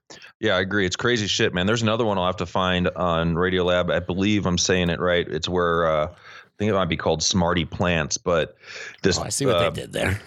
Yeah, 0.41 0.57
I 0.57 0.59
agree. 0.59 0.85
It's 0.85 0.97
crazy 0.97 1.25
shit, 1.25 1.53
man. 1.53 1.65
There's 1.65 1.81
another 1.81 2.03
one 2.03 2.17
I'll 2.17 2.25
have 2.25 2.35
to 2.37 2.45
find 2.45 2.89
on 2.89 3.35
Radiolab. 3.35 3.89
I 3.91 3.99
believe 3.99 4.45
I'm 4.45 4.57
saying 4.57 4.89
it 4.89 4.99
right. 4.99 5.25
It's 5.25 5.47
where 5.47 5.87
uh, 5.87 6.07
I 6.07 6.15
think 6.59 6.69
it 6.69 6.73
might 6.73 6.89
be 6.89 6.97
called 6.97 7.23
Smarty 7.23 7.63
Plants, 7.63 8.17
but 8.17 8.57
this 9.03 9.17
Oh, 9.17 9.23
I 9.23 9.29
see 9.29 9.45
what 9.45 9.55
uh, 9.55 9.69
they 9.69 9.81
did 9.81 9.93
there. 9.93 10.19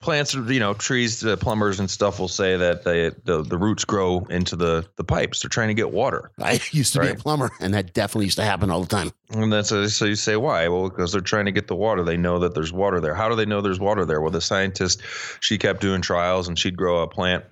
plants, 0.00 0.34
you 0.34 0.58
know, 0.58 0.74
trees, 0.74 1.20
the 1.20 1.36
plumbers 1.36 1.78
and 1.78 1.88
stuff 1.88 2.18
will 2.18 2.26
say 2.26 2.56
that 2.56 2.82
they 2.82 3.10
the, 3.24 3.42
the 3.42 3.56
roots 3.56 3.84
grow 3.84 4.26
into 4.30 4.56
the 4.56 4.84
the 4.96 5.04
pipes. 5.04 5.40
They're 5.40 5.48
trying 5.48 5.68
to 5.68 5.74
get 5.74 5.92
water. 5.92 6.32
I 6.40 6.60
used 6.72 6.92
to 6.94 7.00
be 7.00 7.08
a 7.10 7.14
plumber, 7.14 7.52
and 7.60 7.72
that 7.74 7.94
definitely 7.94 8.24
used 8.24 8.38
to 8.38 8.44
happen 8.44 8.68
all 8.68 8.80
the 8.80 8.88
time. 8.88 9.12
And 9.30 9.52
that's 9.52 9.68
so 9.68 9.86
so 9.86 10.06
you 10.06 10.16
say 10.16 10.34
why? 10.34 10.66
Well, 10.66 10.88
because 10.88 11.12
they're 11.12 11.20
trying 11.20 11.44
to 11.44 11.52
get 11.52 11.68
the 11.68 11.76
water. 11.76 12.02
They 12.02 12.16
know 12.16 12.40
that 12.40 12.54
there's 12.56 12.72
water 12.72 12.98
there. 13.00 13.14
How 13.14 13.28
do 13.28 13.36
they 13.36 13.46
know 13.46 13.60
there's 13.60 13.78
water 13.78 14.04
there? 14.04 14.20
Well, 14.20 14.32
the 14.32 14.40
scientist, 14.40 15.02
she 15.38 15.56
kept 15.56 15.80
doing 15.80 16.02
trials, 16.02 16.48
and 16.48 16.58
she'd 16.58 16.76
grow 16.76 17.02
a 17.02 17.06
plant 17.06 17.44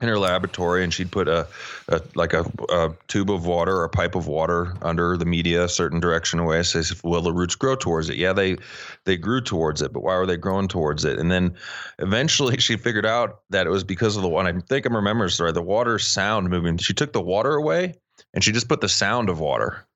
in 0.00 0.08
her 0.08 0.18
laboratory, 0.18 0.84
and 0.84 0.92
she'd 0.92 1.10
put 1.10 1.26
a, 1.26 1.46
a 1.88 2.00
like 2.14 2.34
a, 2.34 2.44
a 2.68 2.92
tube 3.08 3.30
of 3.30 3.46
water 3.46 3.76
or 3.78 3.84
a 3.84 3.88
pipe 3.88 4.14
of 4.14 4.26
water 4.26 4.74
under 4.82 5.16
the 5.16 5.24
media 5.24 5.64
a 5.64 5.68
certain 5.68 6.00
direction 6.00 6.38
away. 6.38 6.62
Says, 6.62 7.02
will 7.02 7.22
the 7.22 7.32
roots 7.32 7.54
grow 7.54 7.76
towards 7.76 8.10
it? 8.10 8.16
Yeah, 8.16 8.34
they 8.34 8.56
they 9.04 9.16
grew 9.16 9.40
towards 9.40 9.80
it, 9.80 9.92
but 9.92 10.02
why 10.02 10.16
were 10.16 10.26
they 10.26 10.36
growing 10.36 10.68
towards 10.68 11.04
it? 11.04 11.18
And 11.18 11.30
then 11.30 11.54
eventually, 11.98 12.56
she 12.60 12.76
figured 12.76 13.06
out 13.06 13.40
that 13.50 13.66
it 13.66 13.70
was 13.70 13.84
because 13.84 14.16
of 14.16 14.22
the 14.22 14.28
one. 14.28 14.46
I 14.46 14.52
think 14.68 14.84
I'm 14.84 14.94
remembering 14.94 15.30
sorry. 15.30 15.52
The 15.52 15.62
water 15.62 15.98
sound 15.98 16.50
moving. 16.50 16.76
She 16.76 16.92
took 16.92 17.12
the 17.14 17.22
water 17.22 17.54
away, 17.54 17.94
and 18.34 18.44
she 18.44 18.52
just 18.52 18.68
put 18.68 18.82
the 18.82 18.88
sound 18.88 19.30
of 19.30 19.40
water. 19.40 19.86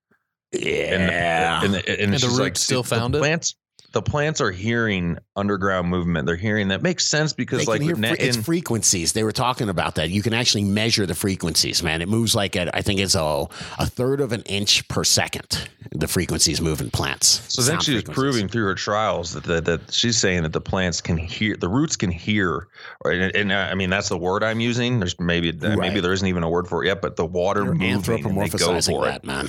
Yeah. 0.52 1.62
And, 1.62 1.74
and, 1.74 1.88
and, 1.88 2.00
And 2.00 2.12
the 2.14 2.18
she's 2.18 2.28
roots 2.30 2.38
like, 2.40 2.56
still 2.56 2.82
the 2.82 2.88
found 2.88 3.14
it? 3.14 3.18
plants, 3.18 3.54
The 3.92 4.03
plants 4.03 4.40
are 4.40 4.53
hearing 4.53 5.18
underground 5.35 5.88
movement. 5.88 6.26
They're 6.26 6.37
hearing 6.37 6.68
that 6.68 6.83
makes 6.83 7.07
sense 7.09 7.33
because 7.33 7.66
like 7.66 7.83
hear 7.83 7.96
fre- 7.96 8.14
it's 8.18 8.37
in- 8.37 8.42
frequencies. 8.42 9.12
They 9.12 9.24
were 9.24 9.33
talking 9.33 9.68
about 9.68 9.96
that. 9.96 10.11
You 10.11 10.22
can 10.22 10.33
actually 10.33 10.64
measure 10.64 11.07
the 11.07 11.14
frequencies, 11.14 11.83
man. 11.83 12.00
It 12.00 12.09
moves 12.09 12.35
like 12.35 12.55
at, 12.55 12.74
I 12.74 12.83
think 12.83 13.00
it's 13.00 13.16
a, 13.16 13.46
a 13.79 13.87
third 13.87 14.20
of 14.20 14.33
an 14.33 14.42
inch 14.42 14.87
per 14.88 15.03
second. 15.03 15.68
The 15.92 16.07
frequencies 16.07 16.61
move 16.61 16.81
in 16.81 16.90
plants. 16.90 17.42
so 17.53 17.62
then 17.62 17.72
Sound 17.72 17.83
she 17.83 17.94
was 17.94 18.05
proving 18.05 18.46
through 18.46 18.64
her 18.64 18.76
trials 18.76 19.33
that, 19.33 19.44
that 19.44 19.64
that 19.64 19.92
she's 19.92 20.16
saying 20.16 20.44
that 20.44 20.53
the 20.53 20.61
plants 20.61 21.00
can 21.00 21.16
hear, 21.16 21.57
the 21.57 21.68
roots 21.68 21.96
can 21.96 22.11
hear, 22.11 22.68
and, 23.05 23.35
and 23.35 23.53
I 23.53 23.74
mean 23.74 23.90
that's 23.90 24.09
the 24.09 24.18
word 24.18 24.44
I'm 24.44 24.61
using. 24.61 25.00
There's 25.00 25.18
maybe 25.18 25.50
uh, 25.50 25.76
maybe 25.76 26.00
there 26.00 26.12
isn't 26.12 26.26
even 26.29 26.44
a 26.44 26.48
word 26.48 26.68
for 26.68 26.85
it 26.85 26.87
yet, 26.87 27.03
but 27.03 27.16
the 27.16 27.26
water 27.26 27.64
You're 27.64 27.74
moving 27.74 27.92
and 27.92 28.05
they 28.05 28.48
go 28.50 28.68
anthropomorphizing 28.68 28.92
for 28.92 29.05
that, 29.07 29.24
it. 29.24 29.26
man. 29.26 29.48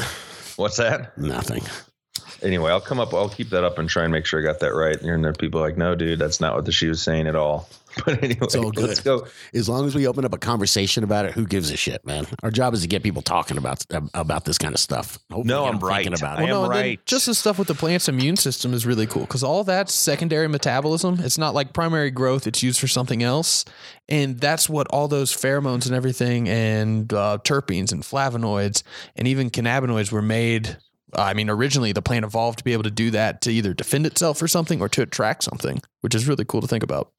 What's 0.56 0.78
that? 0.78 1.16
Nothing. 1.18 1.64
Anyway, 2.44 2.72
I'll 2.72 2.82
come 2.82 3.00
up. 3.00 3.14
I'll 3.14 3.30
keep 3.30 3.50
that 3.52 3.64
up 3.64 3.78
and 3.78 3.88
try 3.90 4.04
and 4.04 4.12
make 4.12 4.26
sure 4.26 4.40
I 4.40 4.44
got 4.44 4.60
that 4.62 4.74
right. 4.74 5.00
And 5.00 5.24
there 5.24 5.32
are 5.32 5.34
people 5.34 5.62
like, 5.62 5.78
no, 5.78 5.94
dude, 5.96 6.18
that's 6.20 6.42
not 6.42 6.56
what 6.56 6.66
the, 6.66 6.72
she 6.72 6.88
was 6.88 7.02
saying 7.02 7.28
at 7.28 7.36
all. 7.36 7.68
But 8.06 8.24
anyway, 8.24 8.40
It's 8.44 8.56
all 8.56 8.72
good. 8.72 8.88
let's 8.88 9.02
go. 9.02 9.28
As 9.54 9.68
long 9.68 9.86
as 9.86 9.94
we 9.94 10.08
open 10.08 10.24
up 10.24 10.34
a 10.34 10.38
conversation 10.38 11.04
about 11.04 11.26
it, 11.26 11.34
who 11.34 11.46
gives 11.46 11.72
a 11.72 11.76
shit, 11.76 12.06
man? 12.06 12.26
Our 12.42 12.50
job 12.50 12.74
is 12.74 12.84
to 12.84 12.88
get 12.88 13.04
people 13.04 13.22
talking 13.22 13.58
about 13.58 13.84
about 14.14 14.46
this 14.46 14.58
kind 14.58 14.74
of 14.74 14.80
stuff. 14.80 15.20
Hopefully 15.30 15.44
No, 15.54 15.66
I'm 15.66 15.78
them 15.78 15.82
thinking 15.90 16.12
right. 16.14 16.22
about 16.22 16.40
I 16.40 16.44
it. 16.44 16.50
am 16.52 16.56
and 16.56 16.64
then 16.64 16.70
right. 16.72 17.06
just 17.06 17.26
the 17.26 17.36
stuff 17.36 17.60
with 17.60 17.68
the 17.68 17.74
plant's 17.74 18.08
immune 18.08 18.38
system 18.38 18.74
is 18.74 18.86
really 18.86 19.08
cool 19.08 19.24
because 19.24 19.44
all 19.44 19.66
that's 19.66 19.94
secondary 19.94 20.48
metabolism. 20.48 21.18
It's 21.20 21.38
not 21.38 21.54
like 21.54 21.74
primary 21.74 22.12
growth; 22.12 22.48
it's 22.48 22.64
used 22.64 22.80
for 22.80 22.88
something 22.88 23.24
else, 23.24 23.66
and 24.08 24.40
that's 24.40 24.70
what 24.70 24.88
all 24.92 25.10
those 25.10 25.34
pheromones 25.36 25.86
and 25.86 25.94
everything, 25.94 26.48
and 26.48 27.12
uh, 27.14 27.40
terpenes 27.44 27.92
and 27.92 28.04
flavonoids, 28.04 28.84
and 29.18 29.28
even 29.28 29.50
cannabinoids 29.50 30.14
were 30.14 30.22
made. 30.22 30.78
I 31.16 31.34
mean, 31.34 31.50
originally 31.50 31.92
the 31.92 32.02
plant 32.02 32.26
evolved 32.26 32.60
to 32.60 32.64
be 32.64 32.74
able 32.74 32.84
to 32.84 32.92
do 32.92 33.12
that 33.12 33.42
to 33.42 33.52
either 33.52 33.74
defend 33.74 34.06
itself 34.06 34.42
or 34.42 34.48
something 34.48 34.82
or 34.82 34.90
to 34.90 35.02
attract 35.02 35.44
something, 35.44 35.82
which 36.02 36.16
is 36.16 36.28
really 36.28 36.46
cool 36.46 36.62
to 36.62 36.68
think 36.68 36.84
about. 36.84 37.12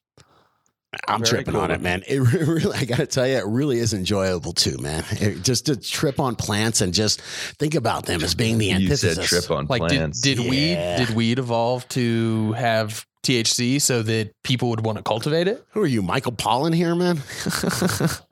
I'm 1.09 1.21
Very 1.25 1.43
tripping 1.43 1.57
on 1.59 1.71
it, 1.71 1.81
man. 1.81 2.03
It 2.07 2.19
really, 2.47 2.77
I 2.77 2.85
got 2.85 2.99
to 2.99 3.07
tell 3.07 3.27
you, 3.27 3.37
it 3.37 3.47
really 3.47 3.79
is 3.79 3.95
enjoyable 3.95 4.53
too, 4.53 4.77
man. 4.79 5.05
It, 5.13 5.43
just 5.43 5.67
to 5.67 5.77
trip 5.77 6.21
on 6.21 6.37
plants 6.37 6.81
and 6.83 6.93
just 6.93 7.21
think 7.23 7.75
about 7.75 8.05
them 8.05 8.23
as 8.23 8.35
being 8.35 8.59
the 8.59 8.67
You 8.67 8.75
antithesis. 8.75 9.17
said 9.17 9.25
trip 9.25 9.51
on 9.51 9.67
Like, 9.69 9.81
did, 9.89 9.97
plants. 9.99 10.21
did 10.21 10.39
Yeah. 10.39 10.51
weed 10.51 11.07
did 11.07 11.17
weed 11.17 11.39
evolve 11.39 11.89
to 11.91 12.53
have 12.53 13.07
THC 13.23 13.81
so 13.81 14.03
that 14.03 14.33
people 14.45 14.69
would 14.71 14.85
want 14.85 14.99
to 14.99 15.03
cultivate 15.05 15.49
it? 15.49 15.65
Who 15.71 15.81
are 15.81 15.87
you, 15.87 16.03
Michael 16.03 16.33
Pollan 16.33 16.75
here, 16.75 16.95
man? 16.95 17.23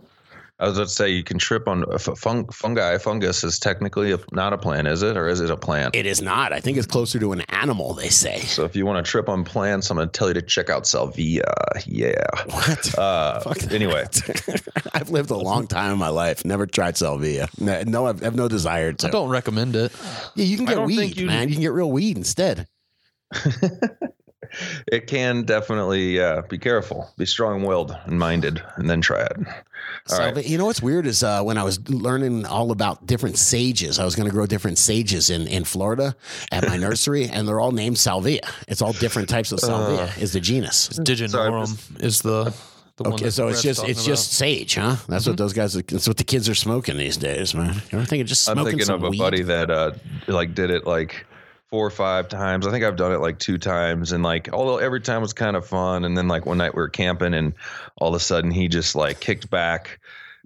I 0.60 0.68
was 0.68 0.76
about 0.76 0.88
to 0.88 0.94
say 0.94 1.08
you 1.08 1.24
can 1.24 1.38
trip 1.38 1.66
on 1.66 1.90
uh, 1.90 1.96
fung, 1.98 2.46
fungi. 2.48 2.98
Fungus 2.98 3.42
is 3.44 3.58
technically 3.58 4.12
a, 4.12 4.18
not 4.32 4.52
a 4.52 4.58
plant, 4.58 4.86
is 4.88 5.02
it, 5.02 5.16
or 5.16 5.26
is 5.26 5.40
it 5.40 5.48
a 5.50 5.56
plant? 5.56 5.96
It 5.96 6.04
is 6.04 6.20
not. 6.20 6.52
I 6.52 6.60
think 6.60 6.76
it's 6.76 6.86
closer 6.86 7.18
to 7.18 7.32
an 7.32 7.40
animal. 7.48 7.94
They 7.94 8.10
say. 8.10 8.40
so 8.40 8.64
if 8.64 8.76
you 8.76 8.84
want 8.84 9.04
to 9.04 9.10
trip 9.10 9.28
on 9.30 9.42
plants, 9.42 9.90
I'm 9.90 9.96
going 9.96 10.08
to 10.08 10.12
tell 10.12 10.28
you 10.28 10.34
to 10.34 10.42
check 10.42 10.68
out 10.68 10.86
Salvia. 10.86 11.44
Yeah. 11.86 12.14
What? 12.50 12.98
Uh, 12.98 13.40
Fuck 13.44 13.72
anyway, 13.72 14.06
I've 14.94 15.08
lived 15.10 15.30
a 15.30 15.36
long 15.36 15.66
time 15.66 15.92
in 15.92 15.98
my 15.98 16.08
life. 16.08 16.44
Never 16.44 16.66
tried 16.66 16.96
salvia. 16.96 17.48
No, 17.58 17.82
no 17.86 18.06
I've, 18.06 18.20
I 18.22 18.24
have 18.26 18.34
no 18.34 18.48
desire 18.48 18.92
to. 18.92 19.06
I 19.06 19.10
don't 19.10 19.30
recommend 19.30 19.76
it. 19.76 19.92
Yeah, 20.34 20.44
you 20.44 20.56
can 20.56 20.66
get 20.66 20.82
weed, 20.82 21.16
you- 21.16 21.26
man. 21.26 21.48
You 21.48 21.54
can 21.54 21.62
get 21.62 21.72
real 21.72 21.90
weed 21.90 22.16
instead. 22.16 22.66
it 24.92 25.06
can 25.06 25.42
definitely 25.44 26.20
uh, 26.20 26.42
be 26.48 26.58
careful, 26.58 27.10
be 27.18 27.26
strong-willed 27.26 27.96
and 28.04 28.18
minded, 28.18 28.62
and 28.76 28.88
then 28.88 29.00
try 29.00 29.22
it. 29.22 29.36
All 29.38 29.44
right. 30.18 30.34
Salvia- 30.34 30.44
You 30.44 30.58
know 30.58 30.66
what's 30.66 30.82
weird 30.82 31.06
is 31.06 31.22
uh, 31.22 31.42
when 31.42 31.58
I 31.58 31.62
was 31.64 31.88
learning 31.90 32.46
all 32.46 32.70
about 32.70 33.06
different 33.06 33.38
sages, 33.38 33.98
I 33.98 34.04
was 34.04 34.14
going 34.16 34.26
to 34.28 34.32
grow 34.32 34.46
different 34.46 34.78
sages 34.78 35.30
in, 35.30 35.46
in 35.46 35.64
Florida 35.64 36.14
at 36.52 36.66
my 36.66 36.76
nursery, 36.88 37.28
and 37.28 37.46
they're 37.46 37.60
all 37.60 37.72
named 37.72 37.98
salvia. 37.98 38.40
It's 38.68 38.82
all 38.82 38.92
different 38.92 39.28
types 39.28 39.52
of 39.52 39.60
salvia. 39.60 40.04
Uh, 40.04 40.12
is 40.20 40.32
the 40.32 40.40
genus. 40.40 40.88
Divinorum 40.90 42.02
is 42.02 42.20
the 42.20 42.54
the 42.96 43.04
one. 43.04 43.14
Okay, 43.14 43.30
so 43.30 43.48
it's 43.48 43.62
just 43.62 43.80
talking 43.80 43.92
it's 43.92 44.04
just 44.04 44.32
sage, 44.32 44.74
huh? 44.74 44.96
That's 45.08 45.26
what 45.26 45.36
those 45.38 45.52
guys. 45.54 45.72
That's 45.74 46.06
what 46.06 46.16
the 46.18 46.24
kids 46.24 46.48
are 46.48 46.54
smoking 46.54 46.96
these 46.98 47.16
days, 47.16 47.54
man. 47.54 47.74
You 47.90 47.98
ever 47.98 48.04
think 48.04 48.20
of 48.22 48.26
just 48.26 48.48
I'm 48.48 48.62
thinking 48.64 48.84
some 48.84 48.96
of 48.96 49.04
a 49.04 49.10
weed? 49.10 49.18
buddy 49.18 49.42
that 49.42 49.70
uh 49.70 49.92
like 50.26 50.54
did 50.54 50.70
it 50.70 50.86
like 50.86 51.26
four 51.70 51.86
or 51.86 51.90
five 51.90 52.28
times. 52.28 52.66
I 52.66 52.70
think 52.70 52.84
I've 52.84 52.96
done 52.96 53.12
it 53.12 53.20
like 53.20 53.38
two 53.38 53.58
times, 53.58 54.12
and 54.12 54.22
like 54.22 54.52
although 54.52 54.78
every 54.78 55.00
time 55.00 55.22
was 55.22 55.32
kind 55.32 55.56
of 55.56 55.66
fun, 55.66 56.04
and 56.04 56.16
then 56.16 56.28
like 56.28 56.46
one 56.46 56.58
night 56.58 56.74
we 56.74 56.82
were 56.82 56.88
camping, 56.88 57.34
and 57.34 57.54
all 57.96 58.08
of 58.08 58.14
a 58.14 58.20
sudden 58.20 58.50
he 58.50 58.68
just 58.68 58.94
like 58.94 59.20
kicked 59.20 59.50
back. 59.50 60.00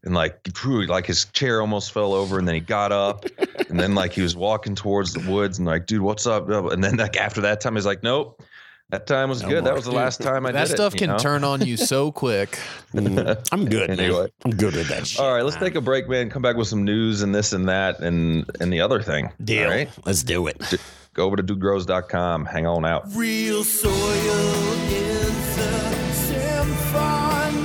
And 0.06 0.12
like, 0.12 0.42
drew, 0.42 0.84
like 0.84 1.06
his 1.06 1.24
chair 1.24 1.62
almost 1.62 1.90
fell 1.90 2.12
over, 2.12 2.38
and 2.38 2.46
then 2.46 2.56
he 2.56 2.60
got 2.60 2.92
up, 2.92 3.24
and 3.70 3.80
then 3.80 3.94
like 3.94 4.12
he 4.12 4.20
was 4.20 4.36
walking 4.36 4.74
towards 4.74 5.14
the 5.14 5.32
woods, 5.32 5.56
and 5.56 5.66
like, 5.66 5.86
dude, 5.86 6.02
what's 6.02 6.26
up? 6.26 6.46
And 6.46 6.84
then 6.84 6.98
like 6.98 7.16
after 7.16 7.40
that 7.40 7.62
time, 7.62 7.74
he's 7.74 7.86
like, 7.86 8.02
nope, 8.02 8.42
that 8.90 9.06
time 9.06 9.28
was 9.28 9.42
No 9.42 9.48
good. 9.48 9.64
more. 9.64 9.72
That 9.72 9.76
was 9.76 9.84
the 9.86 9.92
last 9.92 10.20
time 10.20 10.46
I 10.46 10.52
that 10.52 10.60
did 10.60 10.66
it. 10.66 10.68
That 10.70 10.76
stuff 10.76 10.92
you 10.94 10.98
can 11.00 11.10
know? 11.10 11.18
turn 11.18 11.42
on 11.44 11.64
you 11.66 11.76
so 11.76 12.12
quick. 12.12 12.58
Mm, 12.92 13.36
I'm 13.50 13.64
good. 13.64 13.90
Anyway. 13.90 14.28
I'm 14.44 14.52
good 14.52 14.74
with 14.76 14.86
that 14.88 15.04
shit. 15.06 15.20
All 15.20 15.34
right, 15.34 15.42
let's 15.42 15.56
man. 15.56 15.64
take 15.64 15.74
a 15.74 15.80
break, 15.80 16.08
man. 16.08 16.30
Come 16.30 16.42
back 16.42 16.56
with 16.56 16.68
some 16.68 16.84
news 16.84 17.22
and 17.22 17.34
this 17.34 17.52
and 17.52 17.68
that 17.68 17.98
and 18.00 18.44
and 18.60 18.72
the 18.72 18.80
other 18.80 19.02
thing. 19.02 19.30
deal. 19.42 19.64
All 19.64 19.70
right, 19.74 19.90
Let's 20.04 20.22
do 20.22 20.46
it. 20.46 20.74
go 21.14 21.24
over 21.24 21.34
to 21.36 21.42
dudegrows.com. 21.42 22.44
Hang 22.46 22.66
on 22.66 22.84
out. 22.84 23.04
Real 23.14 23.64
soil 23.64 23.90
is 23.90 25.58
a 25.58 26.12
symphony 26.14 27.58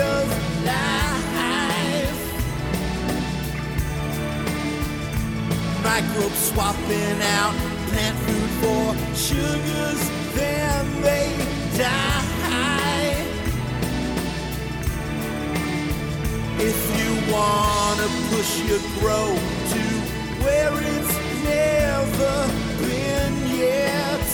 of 0.00 0.28
life. 0.64 2.12
Microbes 5.82 6.38
swapping 6.38 7.20
out 7.22 7.54
plant 7.90 8.16
food 8.18 8.34
for 8.34 8.35
sugars, 9.14 10.02
then 10.34 10.84
they 11.02 11.28
die. 11.76 13.16
If 16.58 16.78
you 16.98 17.10
wanna 17.32 18.08
push 18.30 18.50
your 18.68 18.82
grow 18.98 19.28
to 19.72 19.82
where 20.44 20.74
it's 20.94 21.14
never 21.44 22.36
been 22.80 23.34
yet, 23.66 24.26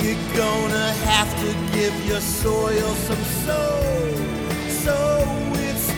you're 0.00 0.24
gonna 0.36 0.90
have 1.10 1.30
to 1.44 1.50
give 1.76 1.94
your 2.06 2.20
soil 2.20 2.90
some 3.08 3.24
soul, 3.44 4.14
so 4.84 4.96
it's 5.66 5.88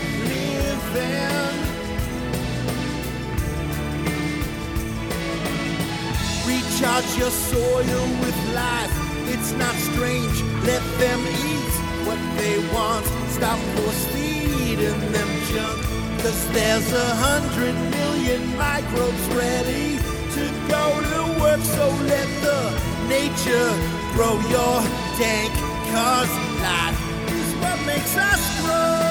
Recharge 6.51 7.17
your 7.17 7.31
soil 7.31 8.05
with 8.23 8.39
life. 8.55 8.95
It's 9.33 9.53
not 9.53 9.73
strange. 9.89 10.37
Let 10.67 10.83
them 10.99 11.21
eat 11.47 11.75
what 12.07 12.19
they 12.39 12.59
want. 12.75 13.07
Stop 13.37 13.59
force 13.75 14.05
feeding 14.13 15.01
them 15.13 15.31
junk. 15.51 15.79
Cause 16.23 16.43
there's 16.51 16.93
a 16.93 17.09
hundred 17.27 17.77
million 17.97 18.43
microbes 18.57 19.27
ready 19.43 19.99
to 20.37 20.45
go 20.75 20.85
to 21.13 21.21
work. 21.41 21.63
So 21.77 21.87
let 22.13 22.29
the 22.47 22.61
nature 23.07 23.71
grow 24.15 24.35
your 24.57 24.77
dank. 25.23 25.53
Cause 25.95 26.33
life 26.67 27.01
is 27.31 27.49
what 27.63 27.79
makes 27.87 28.17
us 28.17 28.43
grow. 28.67 29.10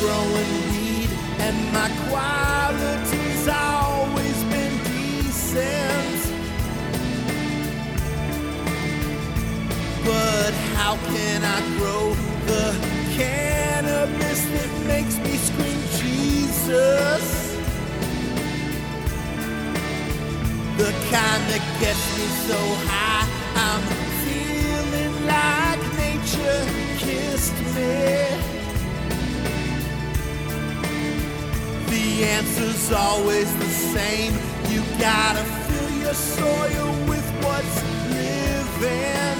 Growing 0.00 0.52
weed, 0.70 1.10
and 1.40 1.56
my 1.72 1.88
quality's 2.08 3.48
always 3.48 4.38
been 4.44 4.74
decent. 4.84 6.20
But 10.04 10.52
how 10.76 10.96
can 10.96 11.44
I 11.44 11.60
grow 11.78 12.14
the 12.46 12.66
cannabis 13.16 14.40
that 14.54 14.70
makes 14.86 15.16
me 15.18 15.36
scream 15.36 15.80
Jesus? 16.00 17.24
The 20.76 20.92
kind 21.10 21.42
that 21.50 21.64
gets 21.80 22.04
me 22.18 22.26
so 22.48 22.60
high, 22.90 23.26
I'm 23.64 23.82
feeling 24.24 25.14
like 25.26 25.82
nature 25.96 26.62
kissed 26.98 27.58
me. 27.74 28.45
The 32.06 32.24
answer's 32.24 32.92
always 32.92 33.52
the 33.58 33.68
same. 33.68 34.32
You 34.70 34.80
gotta 34.96 35.42
fill 35.66 35.90
your 36.04 36.14
soil 36.14 36.88
with 37.10 37.26
what's 37.42 37.76
living. 38.14 39.38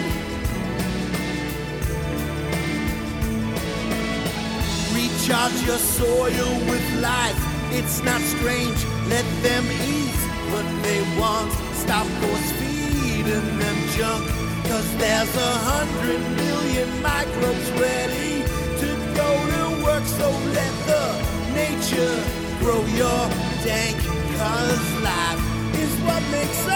Recharge 4.98 5.62
your 5.62 5.78
soil 5.78 6.50
with 6.68 6.86
life. 7.00 7.40
It's 7.70 8.02
not 8.02 8.20
strange. 8.34 8.84
Let 9.14 9.26
them 9.46 9.64
eat 9.86 10.18
what 10.50 10.66
they 10.82 11.00
want. 11.20 11.52
Stop 11.84 12.06
force 12.18 12.50
feeding 12.58 13.58
them 13.60 13.78
junk. 13.96 14.26
Cause 14.66 14.88
there's 14.98 15.36
a 15.36 15.52
hundred 15.70 16.20
million 16.42 17.00
microbes 17.00 17.70
ready 17.78 18.42
to 18.82 18.88
go 19.14 19.28
to 19.52 19.84
work. 19.84 20.04
So 20.18 20.28
let 20.58 20.74
the 20.90 21.04
nature 21.54 22.45
grow 22.66 22.84
your 22.86 23.22
dank. 23.62 23.96
Cause 24.38 24.86
life 25.00 25.42
is 25.76 25.92
what 26.00 26.22
makes 26.32 26.66
us 26.66 26.75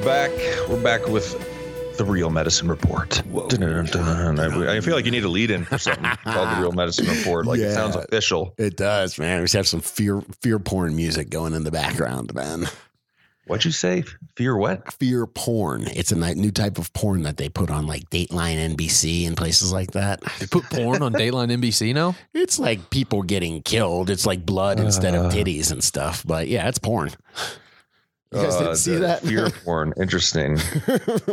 we're 0.00 0.04
back. 0.06 0.30
We're 0.68 0.82
back 0.82 1.06
with 1.08 1.96
the 1.98 2.04
Real 2.04 2.30
Medicine 2.30 2.68
Report. 2.68 3.10
Dun-dun-dun-dun. 3.32 4.38
I, 4.40 4.76
I 4.76 4.80
feel 4.80 4.94
like 4.94 5.04
you 5.04 5.10
need 5.10 5.24
a 5.24 5.28
lead 5.28 5.50
in 5.50 5.64
for 5.64 5.78
something 5.78 6.04
called 6.24 6.56
the 6.56 6.60
Real 6.60 6.72
Medicine 6.72 7.06
Report. 7.06 7.46
Like 7.46 7.60
it 7.60 7.72
sounds 7.74 7.96
official. 7.96 8.54
It 8.56 8.76
does, 8.76 9.18
man. 9.18 9.40
We 9.40 9.44
just 9.44 9.54
have 9.54 9.68
some 9.68 9.80
fear 9.80 10.22
fear 10.40 10.58
porn 10.58 10.96
music 10.96 11.28
going 11.30 11.54
in 11.54 11.64
the 11.64 11.70
background, 11.70 12.32
man. 12.34 12.66
What'd 13.46 13.64
you 13.64 13.72
say? 13.72 14.04
Fear 14.36 14.56
what? 14.56 14.92
Fear 14.94 15.26
porn. 15.26 15.82
It's 15.88 16.12
a 16.12 16.34
new 16.34 16.52
type 16.52 16.78
of 16.78 16.92
porn 16.92 17.24
that 17.24 17.36
they 17.36 17.48
put 17.48 17.68
on 17.68 17.86
like 17.86 18.08
Dateline 18.08 18.76
NBC 18.76 19.26
and 19.26 19.36
places 19.36 19.72
like 19.72 19.90
that. 19.92 20.22
They 20.38 20.46
put 20.46 20.64
porn 20.64 21.02
on 21.02 21.12
Dateline 21.12 21.50
NBC 21.50 21.92
now. 21.92 22.14
It's 22.32 22.58
like 22.60 22.90
people 22.90 23.22
getting 23.22 23.60
killed. 23.62 24.08
It's 24.08 24.24
like 24.24 24.46
blood 24.46 24.78
instead 24.78 25.14
of 25.16 25.26
Uh. 25.26 25.30
titties 25.30 25.72
and 25.72 25.82
stuff. 25.82 26.24
But 26.24 26.46
yeah, 26.48 26.68
it's 26.68 26.78
porn. 26.78 27.10
You 28.32 28.42
guys 28.42 28.54
Uh, 28.54 28.58
didn't 28.60 28.76
see 28.76 28.92
the 28.94 28.98
that? 29.00 29.22
Fear 29.22 29.50
porn. 29.64 29.92
Interesting. 29.96 30.56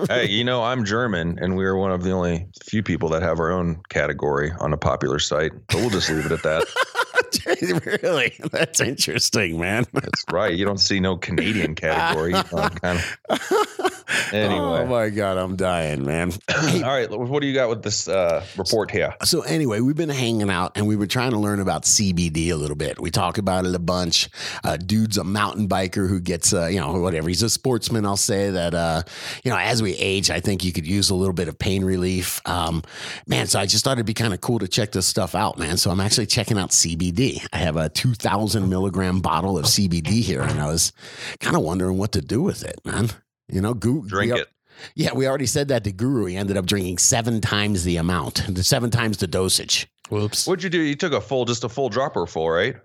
hey, 0.10 0.25
you 0.27 0.43
know, 0.43 0.63
I'm 0.63 0.83
German, 0.83 1.38
and 1.39 1.55
we 1.55 1.63
are 1.65 1.75
one 1.75 1.91
of 1.91 2.01
the 2.03 2.12
only 2.12 2.47
few 2.63 2.81
people 2.81 3.10
that 3.10 3.21
have 3.21 3.39
our 3.39 3.51
own 3.51 3.81
category 3.89 4.51
on 4.60 4.73
a 4.73 4.77
popular 4.77 5.19
site. 5.19 5.51
But 5.67 5.75
we'll 5.75 5.89
just 5.91 6.10
leave 6.10 6.25
it 6.25 6.31
at 6.31 6.41
that. 6.43 6.65
really? 8.04 8.34
That's 8.52 8.80
interesting, 8.82 9.60
man. 9.60 9.86
That's 9.94 10.24
right. 10.32 10.54
You 10.54 10.66
don't 10.66 10.80
see 10.80 11.00
no 11.00 11.18
Canadian 11.18 11.76
category. 11.76 12.34
Kind 12.34 13.04
of. 13.30 13.94
Anyway. 14.34 14.58
Oh 14.58 14.86
my 14.86 15.10
god, 15.10 15.38
I'm 15.38 15.56
dying, 15.56 16.06
man. 16.06 16.32
All 16.56 16.82
right. 16.82 17.10
What 17.10 17.42
do 17.42 17.48
you 17.48 17.54
got 17.54 17.70
with 17.70 17.84
this 17.84 18.08
uh, 18.08 18.46
report 18.58 18.92
here? 18.92 19.13
So 19.24 19.42
anyway, 19.42 19.82
we've 19.82 19.96
been 19.96 20.10
hanging 20.10 20.50
out 20.50 20.74
and 20.76 20.88
we 20.88 20.96
were 20.96 21.08
trying 21.08 21.32
to 21.32 21.40
learn 21.40 21.60
about 21.60 21.84
CBD 21.84 22.50
a 22.50 22.56
little 22.56 22.76
bit. 22.76 23.00
We 23.00 23.12
talk 23.12 23.38
about 23.38 23.66
it 23.66 23.76
a 23.76 23.80
bunch. 23.80 24.30
Uh, 24.63 24.78
dude's 24.78 25.18
a 25.18 25.24
mountain 25.24 25.68
biker 25.68 26.08
who 26.10 26.20
gets, 26.20 26.54
uh, 26.54 26.68
you 26.68 26.80
know, 26.80 26.94
whatever. 27.00 27.28
He's 27.28 27.44
a 27.44 27.50
sportsman. 27.50 28.06
I'll 28.06 28.18
say 28.18 28.50
that, 28.50 28.74
uh, 28.74 29.04
you 29.44 29.52
know, 29.52 29.58
as 29.58 29.82
we 29.82 29.94
age, 29.96 30.30
I 30.30 30.40
think 30.40 30.63
you 30.63 30.72
could 30.72 30.88
use 30.88 31.10
a 31.10 31.16
little 31.16 31.34
bit 31.34 31.48
of 31.48 31.60
pain 31.60 31.84
relief. 31.84 32.42
Um, 32.46 32.84
man, 33.28 33.48
so 33.48 33.60
I 33.60 33.66
just 33.66 33.84
thought 33.84 33.94
it'd 33.94 34.06
be 34.06 34.13
kind 34.13 34.34
of 34.34 34.42
cool 34.42 34.60
to 34.60 34.68
check 34.68 34.92
this 34.92 35.08
stuff 35.08 35.36
out, 35.36 35.58
man. 35.58 35.78
So 35.78 35.92
I'm 35.92 36.00
actually 36.00 36.28
checking 36.28 36.58
out 36.58 36.72
CBD. 36.72 37.16
I 37.19 37.58
have 37.58 37.77
a 37.77 37.89
2,000 37.89 38.69
milligram 38.69 39.19
bottle 39.19 39.58
of 39.58 39.65
CBD 39.65 40.21
here, 40.21 40.41
and 40.41 40.60
I 40.60 40.67
was 40.67 40.93
kind 41.39 41.56
of 41.56 41.63
wondering 41.63 41.97
what 41.97 42.12
to 42.13 42.21
do 42.21 42.41
with 42.41 42.63
it, 42.63 42.80
man. 42.86 43.10
You 43.49 43.62
know, 43.62 43.73
goo- 43.73 44.06
Drink 44.08 44.34
we- 44.34 44.41
it. 44.41 44.47
Yeah, 44.95 45.13
we 45.15 45.27
already 45.27 45.47
said 45.47 45.69
that 45.69 45.84
to 45.86 45.91
Guru. 45.91 46.25
He 46.25 46.36
ended 46.38 46.56
up 46.56 46.67
drinking 46.67 46.99
seven 46.99 47.41
times 47.41 47.84
the 47.84 47.97
amount, 47.97 48.43
the 48.47 48.63
seven 48.63 48.91
times 48.91 49.17
the 49.17 49.25
dosage. 49.25 49.88
Whoops. 50.10 50.45
What'd 50.45 50.63
you 50.63 50.69
do? 50.69 50.80
You 50.80 50.95
took 50.95 51.13
a 51.13 51.19
full, 51.21 51.45
just 51.45 51.63
a 51.63 51.69
full 51.69 51.89
dropper 51.89 52.27
full, 52.27 52.49
right? 52.49 52.75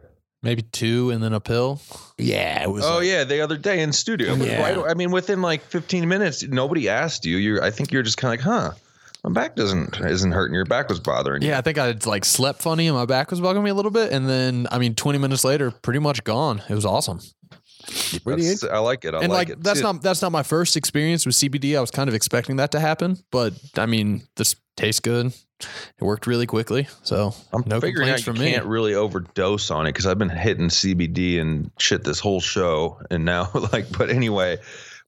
Maybe 0.43 0.63
two 0.63 1.11
and 1.11 1.23
then 1.23 1.35
a 1.35 1.41
pill. 1.41 1.81
Yeah, 2.19 2.63
it 2.63 2.71
was. 2.71 2.85
Oh 2.85 2.97
like- 2.97 3.07
yeah, 3.07 3.25
the 3.25 3.43
other 3.43 3.57
day 3.59 3.81
in 3.81 3.93
studio. 3.93 4.35
Yeah. 4.35 4.61
right- 4.63 4.91
I 4.91 4.95
mean, 4.95 5.11
within 5.11 5.43
like 5.43 5.63
15 5.67 6.09
minutes, 6.09 6.43
nobody 6.43 6.89
asked 6.89 7.27
you. 7.27 7.37
You're. 7.37 7.63
I 7.63 7.71
think 7.71 7.93
you're 7.93 8.03
just 8.03 8.17
kind 8.17 8.41
of 8.41 8.45
like, 8.47 8.61
huh? 8.63 8.73
My 9.25 9.31
back 9.31 9.55
doesn't 9.55 10.01
isn't 10.01 10.33
hurting. 10.33 10.55
Your 10.55 10.65
back 10.65 10.89
was 10.89 10.99
bothering 10.99 11.43
you. 11.43 11.49
Yeah, 11.49 11.59
I 11.59 11.61
think 11.61 11.79
I 11.79 11.95
like 12.07 12.25
slept 12.25 12.61
funny 12.61 12.89
and 12.89 12.97
my 12.97 13.07
back 13.07 13.31
was 13.31 13.41
bugging 13.41 13.63
me 13.63 13.71
a 13.71 13.75
little 13.75 13.91
bit. 13.93 14.13
And 14.13 14.29
then, 14.29 14.67
I 14.73 14.79
mean, 14.79 14.95
20 14.97 15.19
minutes 15.19 15.45
later, 15.45 15.71
pretty 15.71 16.01
much 16.01 16.25
gone. 16.25 16.61
It 16.69 16.75
was 16.75 16.85
awesome. 16.85 17.21
pretty 18.25 18.43
That's- 18.43 18.65
I 18.65 18.79
like 18.79 19.05
it. 19.05 19.15
I 19.15 19.21
and 19.21 19.29
like, 19.33 19.49
like, 19.49 19.59
it. 19.59 19.63
that's 19.63 19.79
See, 19.79 19.85
not 19.85 20.03
that's 20.03 20.23
not 20.23 20.33
my 20.33 20.43
first 20.43 20.77
experience 20.77 21.25
with 21.27 21.35
CBD. 21.37 21.77
I 21.77 21.81
was 21.81 21.91
kind 21.91 22.09
of 22.09 22.15
expecting 22.15 22.57
that 22.57 22.73
to 22.73 22.81
happen, 22.81 23.17
but 23.31 23.55
I 23.77 23.87
mean, 23.87 24.23
this 24.37 24.57
tastes 24.77 25.01
good. 25.01 25.27
It 25.27 26.03
worked 26.05 26.27
really 26.27 26.47
quickly, 26.47 26.89
so 27.05 27.33
I'm 27.53 27.63
no 27.67 27.81
figuring 27.81 28.09
complaints 28.09 28.23
out 28.23 28.27
you 28.27 28.33
from 28.33 28.45
me. 28.45 28.53
can't 28.53 28.67
really 28.67 28.95
overdose 28.95 29.71
on 29.71 29.87
it 29.87 29.91
because 29.91 30.07
I've 30.07 30.19
been 30.19 30.29
hitting 30.29 30.69
CBD 30.69 31.41
and 31.41 31.71
shit 31.79 32.03
this 32.03 32.19
whole 32.19 32.41
show, 32.41 32.99
and 33.13 33.25
now 33.25 33.49
like. 33.73 33.97
But 33.97 34.11
anyway, 34.11 34.59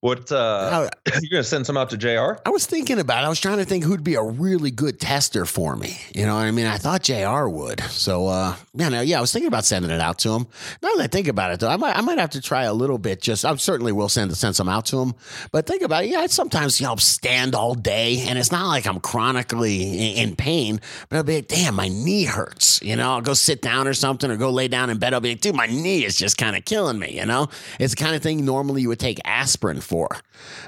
what 0.04 0.30
uh 0.30 0.86
you 1.22 1.30
gonna 1.30 1.42
send 1.42 1.64
some 1.64 1.78
out 1.78 1.88
to 1.88 1.96
Jr. 1.96 2.38
I 2.44 2.50
was 2.50 2.66
thinking 2.66 2.98
about. 2.98 3.22
it. 3.22 3.26
I 3.26 3.30
was 3.30 3.40
trying 3.40 3.56
to 3.56 3.64
think 3.64 3.84
who'd 3.84 4.04
be 4.04 4.16
a 4.16 4.22
really 4.22 4.70
good 4.70 5.00
tester 5.00 5.46
for 5.46 5.76
me. 5.76 5.98
You 6.14 6.26
know 6.26 6.34
what 6.34 6.42
I 6.42 6.50
mean? 6.50 6.66
I 6.66 6.76
thought 6.76 7.04
Jr. 7.04 7.48
would. 7.48 7.80
So, 7.84 8.26
uh, 8.26 8.54
yeah, 8.74 8.90
no, 8.90 9.00
yeah, 9.00 9.16
I 9.16 9.22
was 9.22 9.32
thinking 9.32 9.48
about 9.48 9.64
sending 9.64 9.90
it 9.90 10.02
out 10.02 10.18
to 10.18 10.32
him. 10.34 10.46
Now 10.82 10.94
that 10.94 11.04
I 11.04 11.06
think 11.06 11.26
about 11.26 11.52
it, 11.52 11.60
though, 11.60 11.70
I 11.70 11.76
might, 11.76 11.96
I 11.96 12.02
might 12.02 12.18
have 12.18 12.30
to 12.30 12.42
try 12.42 12.64
a 12.64 12.74
little 12.74 12.98
bit. 12.98 13.22
Just, 13.22 13.46
I 13.46 13.56
certainly 13.56 13.92
will 13.92 14.10
send 14.10 14.36
send 14.36 14.54
some 14.54 14.68
out 14.68 14.84
to 14.86 15.00
him. 15.00 15.14
But 15.52 15.66
think 15.66 15.80
about 15.80 16.04
it. 16.04 16.10
Yeah, 16.10 16.18
I 16.18 16.26
sometimes 16.26 16.78
you 16.82 16.86
know 16.86 16.96
stand 16.96 17.54
all 17.54 17.74
day, 17.74 18.26
and 18.28 18.38
it's 18.38 18.52
not 18.52 18.66
like 18.68 18.86
I'm 18.86 19.00
chronically 19.00 19.84
in, 19.84 20.28
in 20.28 20.36
pain. 20.36 20.82
But 21.08 21.16
I'll 21.16 21.22
be 21.22 21.36
like, 21.36 21.48
damn, 21.48 21.76
my 21.76 21.88
knee 21.88 22.24
hurts. 22.24 22.82
You 22.82 22.94
know, 22.96 23.12
I'll 23.12 23.22
go 23.22 23.32
sit 23.32 23.62
down 23.62 23.88
or 23.88 23.94
something, 23.94 24.30
or 24.30 24.36
go 24.36 24.50
lay 24.50 24.68
down 24.68 24.90
in 24.90 24.98
bed. 24.98 25.14
I'll 25.14 25.20
be 25.20 25.30
like, 25.30 25.40
dude, 25.40 25.54
my 25.54 25.66
knee 25.66 26.04
is 26.04 26.14
just 26.14 26.36
kind 26.36 26.56
of 26.56 26.66
killing 26.66 26.98
me. 26.98 27.16
You 27.16 27.24
know, 27.24 27.48
it's 27.80 27.94
the 27.94 28.04
kind 28.04 28.14
of 28.14 28.22
thing 28.22 28.44
normally 28.44 28.82
you 28.82 28.88
would 28.88 29.00
take 29.00 29.18
aspirin 29.24 29.80
for. 29.80 29.93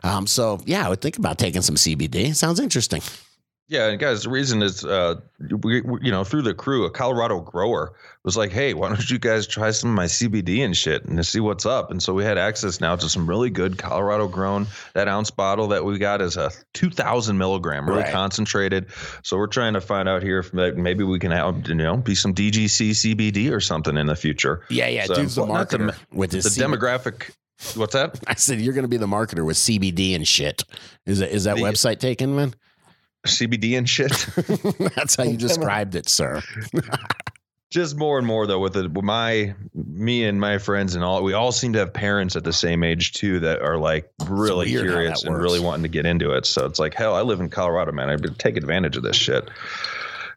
Um, 0.03 0.27
so 0.27 0.61
yeah, 0.65 0.87
I 0.87 0.89
would 0.89 1.01
think 1.01 1.19
about 1.19 1.39
taking 1.39 1.62
some 1.62 1.77
CBD. 1.77 2.35
Sounds 2.35 2.61
interesting. 2.61 3.03
Yeah, 3.69 3.89
and 3.89 3.99
guys, 3.99 4.23
the 4.23 4.31
reason 4.31 4.62
is, 4.62 4.85
uh, 4.85 5.17
we, 5.65 5.81
we- 5.81 5.99
you 6.01 6.12
know, 6.12 6.23
through 6.23 6.43
the 6.43 6.55
crew, 6.55 6.85
a 6.85 6.91
Colorado 6.91 7.41
grower 7.41 7.95
was 8.23 8.37
like, 8.37 8.53
"Hey, 8.53 8.75
why 8.75 8.89
don't 8.91 9.11
you 9.11 9.19
guys 9.19 9.45
try 9.45 9.73
some 9.73 9.91
of 9.91 9.97
my 9.97 10.05
CBD 10.05 10.65
and 10.65 10.77
shit 10.77 11.05
and 11.05 11.27
see 11.27 11.41
what's 11.41 11.67
up?" 11.67 11.91
And 11.91 12.01
so 12.01 12.15
we 12.15 12.23
had 12.23 12.39
access 12.39 12.81
now 12.81 12.95
to 12.95 13.09
some 13.09 13.27
really 13.29 13.51
good 13.51 13.77
Colorado 13.77 14.29
grown. 14.29 14.69
That 14.95 15.09
ounce 15.09 15.33
bottle 15.33 15.67
that 15.67 15.85
we 15.85 15.99
got 15.99 16.23
is 16.23 16.37
a 16.37 16.53
2,000 16.75 17.37
milligram, 17.39 17.89
really 17.89 18.03
Right. 18.03 18.12
concentrated. 18.12 18.87
So 19.25 19.37
we're 19.37 19.49
trying 19.49 19.75
to 19.75 19.81
find 19.81 20.09
out 20.09 20.23
here 20.23 20.39
if 20.39 20.55
maybe 20.55 21.03
we 21.03 21.19
can 21.19 21.33
have, 21.33 21.67
you 21.67 21.75
know, 21.75 21.97
be 21.97 22.15
some 22.15 22.33
DGC 22.35 22.91
CBD 22.93 23.51
or 23.51 23.59
something 23.59 23.97
in 23.97 24.07
the 24.07 24.15
future. 24.15 24.62
Yeah, 24.71 24.87
yeah. 24.87 25.07
So, 25.07 25.15
dude's 25.17 25.35
the 25.35 25.45
well, 25.45 25.65
the 25.65 25.77
marketer 25.79 25.87
ma- 25.87 25.93
with 26.12 26.31
The 26.31 26.37
his 26.37 26.55
C- 26.55 26.61
demographic. 26.61 27.33
What's 27.75 27.95
that? 27.95 28.19
I 28.27 28.35
said 28.35 28.61
you're 28.61 28.75
going 28.75 28.85
to 28.85 28.88
be 28.88 28.97
the 28.97 29.07
marketer 29.07 29.45
with 29.45 29.57
CBD 29.57 30.14
and 30.14 30.27
shit. 30.27 30.62
Is 31.07 31.21
that 31.21 31.31
is 31.31 31.45
that 31.45 31.57
The- 31.57 31.62
website 31.62 31.99
taken, 31.99 32.35
man? 32.37 32.55
CBD 33.27 33.77
and 33.77 33.88
shit. 33.88 34.12
That's 34.95 35.16
how 35.16 35.25
you 35.25 35.37
described 35.37 35.95
it, 35.97 36.09
sir. 36.09 36.42
just 37.71 37.97
more 37.97 38.19
and 38.19 38.27
more 38.27 38.47
though 38.47 38.61
with 38.61 38.75
the 38.75 38.88
with 38.88 39.05
my 39.05 39.53
me 39.75 40.25
and 40.25 40.40
my 40.40 40.57
friends 40.59 40.95
and 40.95 41.03
all 41.03 41.23
we 41.25 41.33
all 41.33 41.51
seem 41.51 41.73
to 41.73 41.79
have 41.81 41.92
parents 41.92 42.37
at 42.37 42.45
the 42.45 42.53
same 42.53 42.85
age 42.85 43.12
too 43.12 43.40
that 43.40 43.61
are 43.61 43.77
like 43.77 44.09
really 44.29 44.66
curious 44.66 45.25
and 45.25 45.37
really 45.37 45.59
wanting 45.59 45.83
to 45.83 45.88
get 45.88 46.07
into 46.07 46.31
it 46.31 46.47
so 46.47 46.64
it's 46.64 46.79
like 46.79 46.95
hell 46.95 47.16
i 47.16 47.21
live 47.23 47.40
in 47.40 47.51
colorado 47.51 47.90
man 47.90 48.09
i 48.09 48.16
take 48.38 48.57
advantage 48.57 48.97
of 48.97 49.03
this 49.03 49.16
shit 49.16 49.51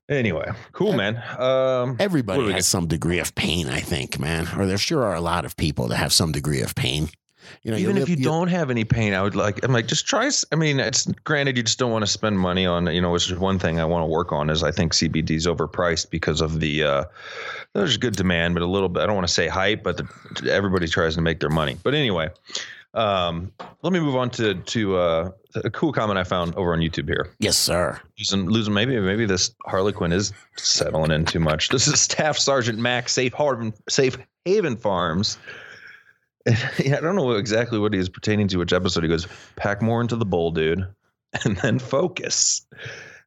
anyway 0.10 0.50
cool 0.74 0.94
man 0.94 1.22
um 1.40 1.96
Everybody 2.00 2.38
What 2.40 2.44
do 2.44 2.48
we 2.48 2.54
has 2.54 2.68
some 2.68 2.88
degree 2.88 3.20
of 3.20 3.34
pain, 3.36 3.68
I 3.68 3.80
think, 3.80 4.20
man. 4.20 4.48
Or 4.58 4.66
there 4.66 4.78
sure 4.78 5.04
are 5.04 5.16
a 5.16 5.22
lot 5.22 5.46
of 5.46 5.56
people 5.56 5.88
that 5.90 5.98
have 5.98 6.12
some 6.14 6.32
degree 6.32 6.62
of 6.62 6.76
pain. 6.76 7.10
You 7.64 7.72
know, 7.72 7.78
even 7.78 7.98
if 7.98 8.08
live- 8.08 8.10
you 8.10 8.24
don't 8.24 8.48
have 8.50 8.70
any 8.70 8.86
pain 8.86 9.14
i 9.14 9.22
would 9.24 9.36
like 9.36 9.64
i'm 9.64 9.72
like 9.74 9.88
just 9.88 10.06
try 10.06 10.30
I 10.52 10.56
mean 10.56 10.80
it's 10.80 11.08
granted 11.24 11.58
you 11.58 11.64
just 11.64 11.80
don't 11.80 11.92
want 11.92 12.04
to 12.06 12.12
spend 12.12 12.40
money 12.40 12.66
on 12.66 12.86
you 12.88 13.02
know 13.02 13.12
which 13.12 13.32
is 13.32 13.40
one 13.40 13.58
thing 13.58 13.80
i 13.80 13.86
want 13.86 14.04
to 14.04 14.06
work 14.08 14.32
on 14.32 14.50
is 14.52 14.62
i 14.62 14.72
think 14.72 14.94
cbd 14.94 15.32
is 15.32 15.48
overpriced 15.48 16.10
because 16.12 16.42
of 16.42 16.60
the 16.60 16.84
uh 16.84 17.04
there's 17.74 17.98
good 17.98 18.16
demand 18.16 18.54
but 18.54 18.62
a 18.62 18.68
little 18.68 18.90
bit 18.90 19.02
i 19.02 19.06
don't 19.08 19.16
want 19.16 19.28
to 19.28 19.34
say 19.34 19.48
hype 19.48 19.82
but 19.84 19.98
the, 19.98 20.52
everybody 20.52 20.88
tries 20.88 21.16
to 21.16 21.22
make 21.22 21.40
their 21.40 21.50
money 21.50 21.76
but 21.82 21.96
anyway 21.96 22.30
um 22.96 23.52
let 23.84 23.94
me 23.94 24.00
move 24.00 24.16
on 24.16 24.30
to 24.32 24.56
to 24.56 24.98
uh 24.98 25.30
a 25.56 25.70
cool 25.70 25.94
comment 25.94 26.18
i 26.18 26.24
found 26.24 26.56
over 26.56 26.74
on 26.74 26.80
youtube 26.80 27.08
here 27.08 27.28
Yes, 27.40 27.56
sir. 27.58 28.00
losing 28.18 28.50
losing 28.50 28.74
maybe 28.74 29.00
maybe 29.00 29.26
this 29.26 29.54
Harlequin 29.68 30.12
is 30.12 30.34
settling 30.58 31.12
in 31.12 31.26
too 31.26 31.40
much 31.40 31.70
this 31.70 31.88
is 31.88 32.02
staff 32.02 32.36
sergeant 32.38 32.80
mac 32.80 33.08
safe 33.08 33.34
haven 33.34 33.74
safe 33.88 34.18
haven 34.46 34.76
farms 34.76 35.38
yeah, 36.80 36.98
I 36.98 37.02
don't 37.02 37.16
know 37.16 37.32
exactly 37.34 37.78
what 37.80 37.94
he 37.94 38.00
is 38.00 38.10
pertaining 38.10 38.48
to 38.48 38.58
which 38.58 38.72
episode. 38.74 39.04
He 39.04 39.10
goes, 39.10 39.28
pack 39.58 39.82
more 39.82 40.00
into 40.02 40.16
the 40.16 40.26
bowl, 40.26 40.52
dude, 40.52 40.88
and 41.44 41.58
then 41.58 41.78
focus. 41.80 42.66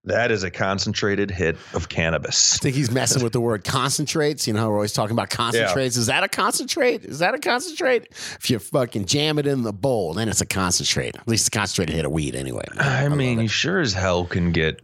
That 0.04 0.32
is 0.32 0.42
a 0.42 0.50
concentrated 0.50 1.30
hit 1.30 1.56
of 1.74 1.88
cannabis. 1.88 2.54
I 2.54 2.58
think 2.58 2.74
he's 2.74 2.90
messing 2.90 3.22
with 3.22 3.32
the 3.32 3.40
word 3.40 3.62
concentrates. 3.62 4.48
You 4.48 4.52
know, 4.52 4.60
how 4.60 4.68
we're 4.70 4.74
always 4.76 4.92
talking 4.92 5.12
about 5.14 5.30
concentrates. 5.30 5.96
Is 5.96 6.06
that 6.06 6.24
a 6.24 6.28
concentrate? 6.28 7.04
Is 7.04 7.20
that 7.20 7.34
a 7.34 7.38
concentrate? 7.38 8.08
If 8.10 8.50
you 8.50 8.58
fucking 8.58 9.04
jam 9.04 9.38
it 9.38 9.46
in 9.46 9.62
the 9.62 9.72
bowl, 9.72 10.14
then 10.14 10.28
it's 10.28 10.40
a 10.40 10.46
concentrate. 10.46 11.14
At 11.16 11.28
least 11.28 11.46
a 11.46 11.50
concentrated 11.52 11.94
hit 11.94 12.04
of 12.04 12.10
weed, 12.10 12.34
anyway. 12.34 12.64
I 12.78 13.06
love 13.06 13.16
mean, 13.16 13.38
you 13.40 13.48
sure 13.48 13.80
as 13.80 13.92
hell 13.92 14.24
can 14.24 14.50
get 14.50 14.80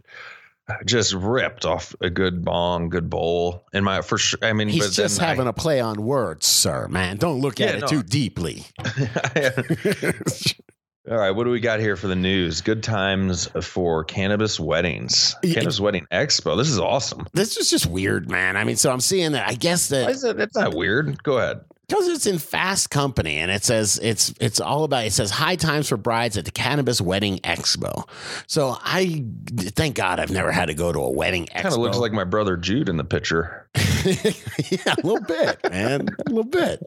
just 0.85 1.13
ripped 1.13 1.65
off 1.65 1.93
a 1.99 2.09
good 2.09 2.45
bong, 2.45 2.89
good 2.89 3.09
bowl. 3.09 3.65
And 3.73 3.83
my 3.83 4.01
for 4.01 4.17
sure, 4.17 4.39
I 4.41 4.53
mean, 4.53 4.69
he's 4.69 4.87
but 4.87 4.93
just 4.93 5.19
having 5.19 5.47
a 5.47 5.53
play 5.53 5.81
on 5.81 6.03
words, 6.03 6.45
sir. 6.47 6.87
Man, 6.87 7.17
don't 7.17 7.41
look 7.41 7.59
at 7.59 7.69
Yeah, 7.71 7.75
it 7.77 7.81
no. 7.81 7.87
too 7.87 8.03
deeply. 8.03 8.65
All 11.09 11.17
right, 11.17 11.31
what 11.31 11.45
do 11.45 11.49
we 11.49 11.59
got 11.59 11.79
here 11.79 11.95
for 11.95 12.05
the 12.07 12.15
news? 12.15 12.61
Good 12.61 12.83
times 12.83 13.47
for 13.63 14.03
cannabis 14.03 14.59
weddings, 14.59 15.35
cannabis 15.41 15.79
wedding 15.79 16.05
expo. 16.11 16.55
This 16.55 16.69
is 16.69 16.77
awesome. 16.77 17.25
this 17.33 17.57
is 17.57 17.67
just 17.67 17.87
weird, 17.87 18.29
man. 18.29 18.55
I 18.55 18.63
mean, 18.63 18.75
so 18.75 18.91
I'm 18.91 18.99
seeing 18.99 19.31
that. 19.31 19.49
I 19.49 19.55
guess 19.55 19.89
Why 19.89 20.01
that 20.01 20.11
is 20.11 20.21
that? 20.21 20.37
That's 20.37 20.55
not 20.55 20.75
weird. 20.75 21.23
Go 21.23 21.39
ahead. 21.39 21.61
Because 21.89 22.07
it's 22.07 22.27
in 22.27 22.37
Fast 22.37 22.89
Company 22.91 23.37
and 23.37 23.51
it 23.51 23.63
says 23.63 23.99
it's 24.01 24.33
it's 24.39 24.59
all 24.59 24.83
about 24.83 25.05
it 25.05 25.11
says 25.11 25.31
high 25.31 25.55
times 25.55 25.89
for 25.89 25.97
brides 25.97 26.37
at 26.37 26.45
the 26.45 26.51
Cannabis 26.51 27.01
Wedding 27.01 27.39
Expo. 27.39 28.07
So 28.47 28.77
I 28.79 29.25
thank 29.47 29.95
God 29.95 30.19
I've 30.19 30.31
never 30.31 30.51
had 30.51 30.67
to 30.67 30.73
go 30.73 30.91
to 30.91 30.99
a 30.99 31.09
wedding 31.11 31.45
expo. 31.47 31.63
Kind 31.63 31.73
of 31.73 31.79
looks 31.79 31.97
like 31.97 32.13
my 32.13 32.23
brother 32.23 32.55
Jude 32.55 32.89
in 32.89 32.97
the 32.97 33.03
picture. 33.03 33.67
yeah, 33.75 34.93
a 34.97 35.01
little 35.03 35.21
bit, 35.21 35.59
man, 35.69 36.07
a 36.25 36.29
little 36.29 36.43
bit. 36.43 36.79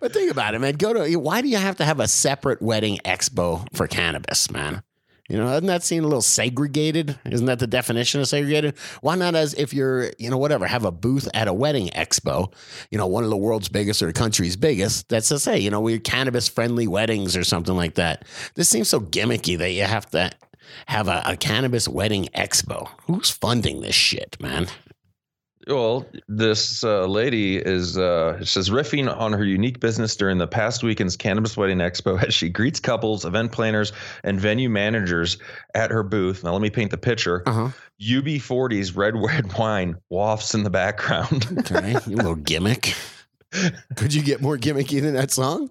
But 0.00 0.12
think 0.12 0.30
about 0.30 0.54
it, 0.54 0.60
man. 0.60 0.74
Go 0.74 0.92
to 0.94 1.16
why 1.16 1.42
do 1.42 1.48
you 1.48 1.58
have 1.58 1.76
to 1.76 1.84
have 1.84 2.00
a 2.00 2.08
separate 2.08 2.62
wedding 2.62 2.98
expo 3.04 3.66
for 3.74 3.86
cannabis, 3.86 4.50
man? 4.50 4.82
You 5.28 5.38
know, 5.38 5.46
doesn't 5.46 5.68
that 5.68 5.84
seem 5.84 6.04
a 6.04 6.06
little 6.06 6.20
segregated? 6.20 7.18
Isn't 7.24 7.46
that 7.46 7.60
the 7.60 7.66
definition 7.66 8.20
of 8.20 8.28
segregated? 8.28 8.76
Why 9.02 9.14
not 9.14 9.34
as 9.34 9.54
if 9.54 9.72
you're, 9.72 10.10
you 10.18 10.28
know, 10.28 10.36
whatever, 10.36 10.66
have 10.66 10.84
a 10.84 10.90
booth 10.90 11.28
at 11.32 11.48
a 11.48 11.52
wedding 11.52 11.88
expo, 11.90 12.52
you 12.90 12.98
know, 12.98 13.06
one 13.06 13.24
of 13.24 13.30
the 13.30 13.36
world's 13.36 13.68
biggest 13.68 14.02
or 14.02 14.06
the 14.06 14.12
country's 14.12 14.56
biggest, 14.56 15.08
that's 15.08 15.28
to 15.28 15.38
say, 15.38 15.58
you 15.58 15.70
know, 15.70 15.80
we're 15.80 16.00
cannabis 16.00 16.48
friendly 16.48 16.88
weddings 16.88 17.36
or 17.36 17.44
something 17.44 17.76
like 17.76 17.94
that. 17.94 18.24
This 18.56 18.68
seems 18.68 18.88
so 18.88 19.00
gimmicky 19.00 19.56
that 19.58 19.70
you 19.70 19.84
have 19.84 20.10
to 20.10 20.30
have 20.86 21.08
a, 21.08 21.22
a 21.24 21.36
cannabis 21.36 21.88
wedding 21.88 22.28
expo. 22.34 22.88
Who's 23.06 23.30
funding 23.30 23.80
this 23.80 23.94
shit, 23.94 24.36
man? 24.40 24.66
Well, 25.68 26.06
this 26.28 26.82
uh, 26.82 27.06
lady 27.06 27.56
is 27.56 27.96
uh, 27.96 28.44
says 28.44 28.70
riffing 28.70 29.14
on 29.14 29.32
her 29.32 29.44
unique 29.44 29.78
business 29.80 30.16
during 30.16 30.38
the 30.38 30.46
past 30.46 30.82
weekend's 30.82 31.16
Cannabis 31.16 31.56
Wedding 31.56 31.78
Expo 31.78 32.22
as 32.26 32.34
she 32.34 32.48
greets 32.48 32.80
couples, 32.80 33.24
event 33.24 33.52
planners, 33.52 33.92
and 34.24 34.40
venue 34.40 34.68
managers 34.68 35.38
at 35.74 35.90
her 35.90 36.02
booth. 36.02 36.42
Now, 36.42 36.52
let 36.52 36.62
me 36.62 36.70
paint 36.70 36.90
the 36.90 36.98
picture. 36.98 37.42
Uh 37.46 37.52
huh. 37.52 37.68
UB40's 38.00 38.96
red 38.96 39.14
red 39.16 39.56
wine 39.56 39.96
wafts 40.10 40.54
in 40.54 40.64
the 40.64 40.70
background. 40.70 41.46
Okay, 41.60 41.96
you 42.06 42.16
little 42.16 42.34
gimmick. 42.34 42.94
Could 43.96 44.14
you 44.14 44.22
get 44.22 44.40
more 44.40 44.56
gimmicky 44.56 45.00
than 45.00 45.14
that 45.14 45.30
song? 45.30 45.70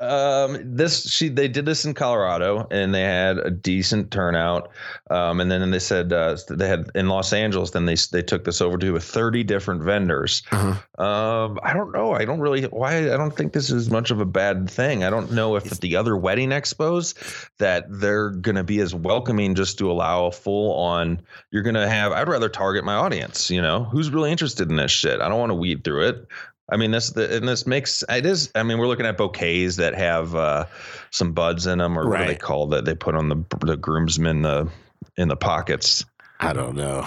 Um, 0.00 0.58
this 0.64 1.10
she 1.10 1.28
they 1.28 1.48
did 1.48 1.66
this 1.66 1.84
in 1.84 1.92
Colorado 1.92 2.68
and 2.70 2.94
they 2.94 3.02
had 3.02 3.38
a 3.38 3.50
decent 3.50 4.12
turnout. 4.12 4.70
Um, 5.10 5.40
and 5.40 5.50
then 5.50 5.70
they 5.70 5.78
said 5.80 6.12
uh, 6.12 6.36
they 6.48 6.68
had 6.68 6.90
in 6.94 7.08
Los 7.08 7.32
Angeles. 7.32 7.70
Then 7.70 7.86
they 7.86 7.96
they 8.12 8.22
took 8.22 8.44
this 8.44 8.60
over 8.60 8.78
to 8.78 8.92
with 8.92 9.02
30 9.02 9.42
different 9.44 9.82
vendors. 9.82 10.42
Uh-huh. 10.52 11.04
Um, 11.04 11.58
I 11.62 11.72
don't 11.72 11.92
know. 11.92 12.12
I 12.12 12.24
don't 12.24 12.40
really 12.40 12.62
why 12.64 13.12
I 13.12 13.16
don't 13.16 13.36
think 13.36 13.52
this 13.52 13.70
is 13.70 13.90
much 13.90 14.10
of 14.10 14.20
a 14.20 14.26
bad 14.26 14.70
thing. 14.70 15.02
I 15.02 15.10
don't 15.10 15.32
know 15.32 15.56
if 15.56 15.64
the 15.80 15.96
other 15.96 16.16
wedding 16.16 16.50
expos 16.50 17.48
that 17.58 17.86
they're 17.88 18.30
gonna 18.30 18.64
be 18.64 18.80
as 18.80 18.94
welcoming 18.94 19.56
just 19.56 19.78
to 19.78 19.90
allow 19.90 20.26
a 20.26 20.32
full 20.32 20.74
on 20.74 21.20
you're 21.50 21.64
gonna 21.64 21.88
have 21.88 22.12
I'd 22.12 22.28
rather 22.28 22.48
target 22.48 22.84
my 22.84 22.94
audience, 22.94 23.50
you 23.50 23.60
know, 23.60 23.84
who's 23.84 24.10
really 24.10 24.30
interested 24.30 24.70
in 24.70 24.76
this 24.76 24.92
shit. 24.92 25.20
I 25.20 25.28
don't 25.28 25.40
want 25.40 25.50
to 25.50 25.54
weed 25.54 25.82
through 25.82 26.08
it. 26.08 26.28
I 26.70 26.76
mean 26.76 26.90
this 26.90 27.10
the, 27.10 27.36
and 27.36 27.48
this 27.48 27.66
makes 27.66 28.04
it 28.08 28.26
is 28.26 28.50
I 28.54 28.62
mean 28.62 28.78
we're 28.78 28.86
looking 28.86 29.06
at 29.06 29.16
bouquets 29.16 29.76
that 29.76 29.94
have 29.94 30.34
uh 30.34 30.66
some 31.10 31.32
buds 31.32 31.66
in 31.66 31.78
them 31.78 31.98
or 31.98 32.08
what 32.08 32.18
do 32.18 32.26
they 32.26 32.34
call 32.34 32.68
that 32.68 32.84
they 32.84 32.94
put 32.94 33.14
on 33.14 33.28
the 33.28 33.44
the 33.60 33.76
groomsmen 33.76 34.42
the 34.42 34.68
in 35.16 35.28
the 35.28 35.36
pockets. 35.36 36.04
I 36.40 36.52
don't 36.52 36.76
know. 36.76 37.06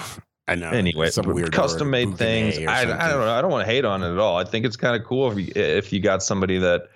I 0.51 0.55
know. 0.55 0.69
Anyway, 0.69 1.09
Some 1.11 1.33
weird 1.33 1.53
custom 1.53 1.89
made 1.89 2.17
things. 2.17 2.57
I, 2.57 2.81
I 2.81 2.85
don't 2.85 3.21
know. 3.21 3.31
I 3.31 3.41
don't 3.41 3.51
want 3.51 3.65
to 3.65 3.71
hate 3.71 3.85
on 3.85 4.03
it 4.03 4.11
at 4.11 4.17
all. 4.17 4.35
I 4.35 4.43
think 4.43 4.65
it's 4.65 4.75
kind 4.75 4.99
of 4.99 5.07
cool 5.07 5.31
if 5.31 5.37
you 5.37 5.49
if 5.55 5.93
you 5.93 6.01
got 6.01 6.21
somebody 6.21 6.57
that. 6.57 6.89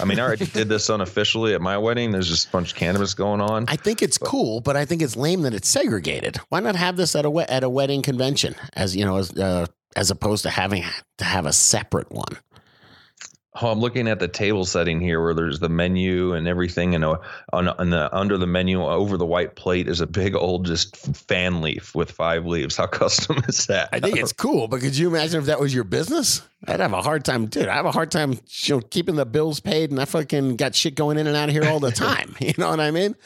I 0.00 0.06
mean, 0.06 0.18
I 0.18 0.22
already 0.22 0.46
did 0.46 0.70
this 0.70 0.88
unofficially 0.88 1.52
at 1.52 1.60
my 1.60 1.76
wedding. 1.76 2.10
There's 2.10 2.28
just 2.28 2.48
a 2.48 2.50
bunch 2.52 2.72
of 2.72 2.78
cannabis 2.78 3.12
going 3.12 3.42
on. 3.42 3.66
I 3.68 3.76
think 3.76 4.00
it's 4.00 4.16
cool, 4.16 4.62
but 4.62 4.78
I 4.78 4.86
think 4.86 5.02
it's 5.02 5.14
lame 5.14 5.42
that 5.42 5.52
it's 5.52 5.68
segregated. 5.68 6.38
Why 6.48 6.60
not 6.60 6.74
have 6.74 6.96
this 6.96 7.14
at 7.14 7.26
a 7.26 7.52
at 7.52 7.62
a 7.62 7.68
wedding 7.68 8.00
convention, 8.00 8.54
as 8.72 8.96
you 8.96 9.04
know, 9.04 9.18
as 9.18 9.30
uh, 9.36 9.66
as 9.94 10.10
opposed 10.10 10.44
to 10.44 10.50
having 10.50 10.84
to 11.18 11.24
have 11.24 11.44
a 11.44 11.52
separate 11.52 12.10
one? 12.10 12.38
Oh, 13.60 13.70
I'm 13.70 13.80
looking 13.80 14.08
at 14.08 14.18
the 14.18 14.28
table 14.28 14.64
setting 14.64 14.98
here 14.98 15.22
where 15.22 15.34
there's 15.34 15.60
the 15.60 15.68
menu 15.68 16.32
and 16.32 16.48
everything, 16.48 16.94
and 16.94 17.04
uh, 17.04 17.18
on, 17.52 17.68
on 17.68 17.90
the 17.90 18.14
under 18.16 18.38
the 18.38 18.46
menu 18.46 18.82
over 18.82 19.18
the 19.18 19.26
white 19.26 19.56
plate 19.56 19.88
is 19.88 20.00
a 20.00 20.06
big 20.06 20.34
old 20.34 20.64
just 20.64 20.96
fan 21.14 21.60
leaf 21.60 21.94
with 21.94 22.10
five 22.10 22.46
leaves. 22.46 22.78
How 22.78 22.86
custom 23.02 23.42
is 23.48 23.66
that? 23.66 23.90
I 23.92 24.00
think 24.00 24.16
it's 24.16 24.32
cool, 24.32 24.68
but 24.68 24.80
could 24.80 24.96
you 24.96 25.08
imagine 25.08 25.38
if 25.38 25.46
that 25.46 25.60
was 25.60 25.74
your 25.74 25.84
business? 25.84 26.40
I'd 26.66 26.80
have 26.80 26.94
a 26.94 27.02
hard 27.02 27.26
time, 27.26 27.46
dude. 27.46 27.68
I 27.68 27.74
have 27.74 27.84
a 27.84 27.92
hard 27.92 28.10
time, 28.10 28.38
you 28.62 28.76
know, 28.76 28.80
keeping 28.80 29.16
the 29.16 29.26
bills 29.26 29.60
paid, 29.60 29.90
and 29.90 30.00
I 30.00 30.06
fucking 30.06 30.56
got 30.56 30.74
shit 30.74 30.94
going 30.94 31.18
in 31.18 31.26
and 31.26 31.36
out 31.36 31.50
of 31.50 31.54
here 31.54 31.66
all 31.66 31.80
the 31.80 31.90
time. 31.90 32.34
you 32.40 32.54
know 32.56 32.70
what 32.70 32.80
I 32.80 32.90
mean? 32.90 33.16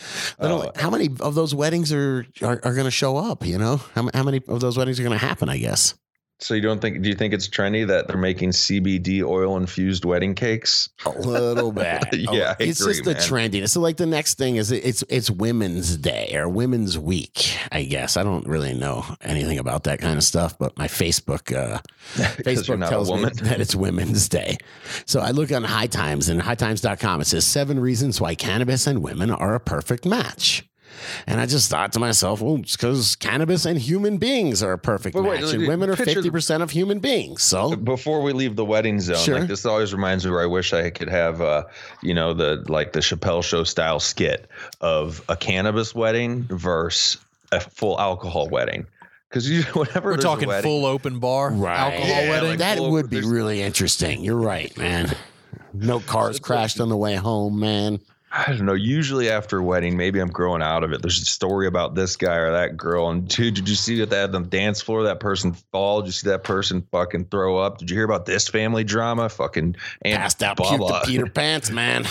I 0.41 0.47
Oh. 0.49 0.73
how 0.75 0.91
many 0.91 1.09
of 1.21 1.37
those 1.37 1.55
weddings 1.55 1.93
are 1.93 2.27
are, 2.43 2.61
are 2.65 2.75
going 2.75 2.87
to 2.87 2.91
show 2.91 3.17
up? 3.17 3.47
You 3.47 3.59
know, 3.59 3.77
how, 3.95 4.09
how 4.13 4.25
many 4.25 4.43
of 4.49 4.59
those 4.61 4.77
weddings 4.77 4.99
are 4.99 5.05
going 5.05 5.17
to 5.17 5.25
happen? 5.25 5.49
I 5.49 5.59
guess. 5.59 5.95
So 6.39 6.53
you 6.53 6.61
don't 6.61 6.81
think? 6.81 7.01
Do 7.01 7.09
you 7.09 7.15
think 7.15 7.33
it's 7.33 7.49
trendy 7.49 7.87
that 7.87 8.09
they're 8.09 8.19
making 8.19 8.51
CBD 8.51 9.23
oil 9.23 9.57
infused 9.57 10.05
wedding 10.05 10.35
cakes? 10.35 10.91
A 11.07 11.11
little 11.11 11.73
bit. 11.73 12.05
Yeah, 12.13 12.55
I 12.59 12.63
it's 12.63 12.81
agree, 12.81 12.93
just 12.93 13.05
the 13.05 13.15
man. 13.15 13.51
trendiness. 13.51 13.71
So, 13.71 13.81
like 13.81 13.97
the 13.97 14.05
next 14.05 14.37
thing 14.37 14.57
is 14.57 14.71
it's 14.71 15.03
it's 15.09 15.31
Women's 15.31 15.97
Day 15.97 16.35
or 16.35 16.47
Women's 16.47 16.99
Week. 16.99 17.57
I 17.73 17.85
guess 17.85 18.19
I 18.19 18.23
don't 18.23 18.47
really 18.47 18.75
know 18.75 19.05
anything 19.23 19.59
about 19.59 19.85
that 19.85 19.99
kind 19.99 20.19
of 20.19 20.25
stuff, 20.25 20.59
but 20.59 20.77
my 20.77 20.89
Facebook 20.89 21.57
uh, 21.57 21.81
Facebook 22.43 22.87
tells 22.87 23.11
me 23.11 23.25
that 23.49 23.61
it's 23.61 23.75
Women's 23.75 24.29
Day. 24.29 24.59
So 25.07 25.21
I 25.21 25.31
look 25.31 25.51
on 25.53 25.65
High 25.65 25.87
Times 25.87 26.29
and 26.29 26.43
hightimes.com. 26.43 27.23
It 27.23 27.27
says 27.29 27.47
seven 27.47 27.81
reasons 27.81 28.21
why 28.21 28.35
cannabis 28.35 28.87
and 28.87 29.03
women 29.03 29.31
are 29.31 29.55
a 29.55 29.61
perfect 29.61 30.05
match. 30.05 30.66
And 31.27 31.41
I 31.41 31.47
just 31.47 31.71
thought 31.71 31.93
to 31.95 31.99
myself, 31.99 32.41
well, 32.41 32.57
it's 32.57 32.77
because 32.77 33.17
cannabis 33.17 33.65
and 33.65 33.79
human 33.79 34.19
beings 34.19 34.63
are 34.63 34.73
a 34.73 34.79
perfect 34.79 35.15
wait, 35.17 35.25
match, 35.41 35.51
and 35.53 35.61
dude, 35.61 35.69
women 35.69 35.91
are 35.91 35.97
fifty 35.97 36.31
percent 36.31 36.63
of 36.63 36.71
human 36.71 36.99
beings. 36.99 37.43
So 37.43 37.75
Before 37.77 38.23
we 38.23 38.33
leave 38.33 38.57
the 38.57 38.65
wedding 38.65 39.01
zone, 39.01 39.17
Sure. 39.17 39.39
like 39.41 39.49
this 39.49 39.65
always 39.67 39.93
reminds 39.93 40.25
me 40.25 40.31
where 40.31 40.43
I 40.43 40.47
wish 40.47 40.73
I 40.73 40.91
could 40.91 41.09
have, 41.09 41.41
uh, 41.41 41.65
you 42.03 42.15
know, 42.15 42.35
the 42.35 42.65
like 42.69 42.93
the 42.93 43.01
Chappelle 43.01 43.43
Show 43.45 43.65
style 43.65 44.01
skit 44.01 44.49
of 44.81 45.23
a 45.29 45.37
cannabis 45.37 45.95
wedding 45.95 46.43
versus 46.45 47.21
a 47.53 47.61
full 47.61 47.99
alcohol 48.01 48.49
wedding. 48.49 48.87
Because 49.29 49.49
you, 49.51 49.63
whenever 49.75 50.11
We're 50.11 50.13
there's 50.15 50.25
a 50.25 50.27
talking 50.27 50.49
wedding- 50.49 50.63
full 50.63 50.87
open 50.87 51.19
bar 51.19 51.51
right. 51.51 51.79
alcohol 51.79 52.07
Yeah, 52.09 52.31
wedding. 52.31 52.49
like- 52.51 52.59
that 52.59 52.79
full- 52.79 52.91
would 52.93 53.11
be 53.11 53.21
really 53.23 53.61
interesting. 53.63 54.23
You're 54.25 54.37
right, 54.37 54.77
man. 54.79 55.15
No 55.73 56.01
cars 56.01 56.39
crashed 56.39 56.81
on 56.81 56.89
the 56.89 56.97
way 56.97 57.17
home, 57.17 57.61
man. 57.61 58.01
I 58.37 58.53
don't 58.53 58.67
know. 58.67 58.75
Usually 58.75 59.31
after 59.31 59.59
a 59.59 59.63
wedding, 59.63 59.97
maybe 59.97 60.21
I'm 60.21 60.29
growing 60.29 60.61
out 60.61 60.85
of 60.85 60.93
it. 60.93 61.01
There's 61.01 61.21
a 61.21 61.25
story 61.25 61.67
about 61.67 61.95
this 61.95 62.17
guy 62.17 62.37
or 62.37 62.53
that 62.53 62.77
girl. 62.77 63.09
And 63.09 63.27
dude, 63.37 63.55
did 63.55 63.69
you 63.69 63.75
see 63.75 63.99
that 64.01 64.11
they 64.11 64.19
had 64.19 64.35
on 64.35 64.43
the 64.43 64.49
dance 64.49 64.83
floor? 64.83 65.05
That 65.05 65.21
person 65.21 65.55
fall? 65.73 66.03
Did 66.03 66.09
you 66.09 66.13
see 66.13 66.29
that 66.29 66.45
person 66.45 66.87
fucking 66.93 67.27
throw 67.27 67.57
up? 67.57 67.79
Did 67.79 67.91
you 67.91 67.97
hear 67.97 68.05
about 68.05 68.27
this 68.27 68.49
family 68.49 68.85
drama? 68.85 69.29
Fucking 69.29 69.77
and 70.03 70.17
Passed 70.17 70.43
out, 70.43 70.57
blah, 70.57 70.77
blah. 70.77 71.05
Peter 71.05 71.27
Pants, 71.31 71.71
man. 71.71 72.05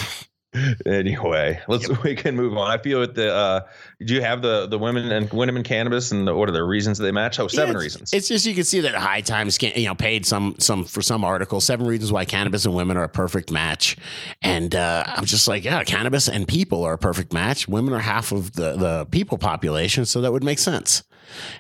Anyway, 0.86 1.60
let's 1.68 1.90
we 2.04 2.16
can 2.16 2.36
move 2.36 2.58
on. 2.58 2.70
I 2.72 2.78
feel 2.82 3.00
with 3.00 3.16
the 3.16 3.34
uh 3.34 3.60
do 4.06 4.14
you 4.14 4.22
have 4.22 4.42
the 4.42 4.68
the 4.68 4.78
women 4.78 5.12
and 5.12 5.32
women 5.32 5.58
in 5.58 5.64
cannabis 5.64 6.12
and 6.12 6.28
the, 6.28 6.34
what 6.36 6.48
are 6.50 6.52
the 6.54 6.64
reasons 6.64 6.98
they 6.98 7.12
match? 7.12 7.40
Oh, 7.40 7.48
seven 7.48 7.68
Yeah, 7.68 7.72
it's- 7.72 7.84
reasons. 7.84 8.14
It's 8.14 8.28
just 8.28 8.46
you 8.46 8.54
can 8.56 8.64
see 8.64 8.82
that 8.82 8.96
High 8.96 9.22
Times 9.22 9.58
can 9.58 9.74
you 9.76 9.88
know 9.88 9.96
paid 9.96 10.26
some 10.26 10.56
some 10.60 10.86
for 10.86 11.02
some 11.02 11.24
article 11.24 11.62
seven 11.62 11.86
reasons 11.88 12.12
why 12.12 12.26
cannabis 12.26 12.66
and 12.66 12.76
women 12.76 12.98
are 12.98 13.04
a 13.04 13.10
perfect 13.10 13.52
match, 13.52 13.98
and 14.42 14.74
uh, 14.76 15.04
I'm 15.08 15.26
just 15.26 15.48
like 15.48 15.64
yeah, 15.64 15.84
cannabis 15.84 16.28
and 16.30 16.48
people 16.48 16.84
are 16.84 16.94
a 16.94 16.98
perfect 16.98 17.34
match. 17.34 17.68
Women 17.68 17.94
are 17.94 18.00
half 18.00 18.32
of 18.32 18.54
the 18.54 18.76
the 18.76 19.06
people 19.12 19.38
population, 19.38 20.06
so 20.06 20.22
that 20.22 20.32
would 20.32 20.44
make 20.44 20.60
sense. 20.60 21.04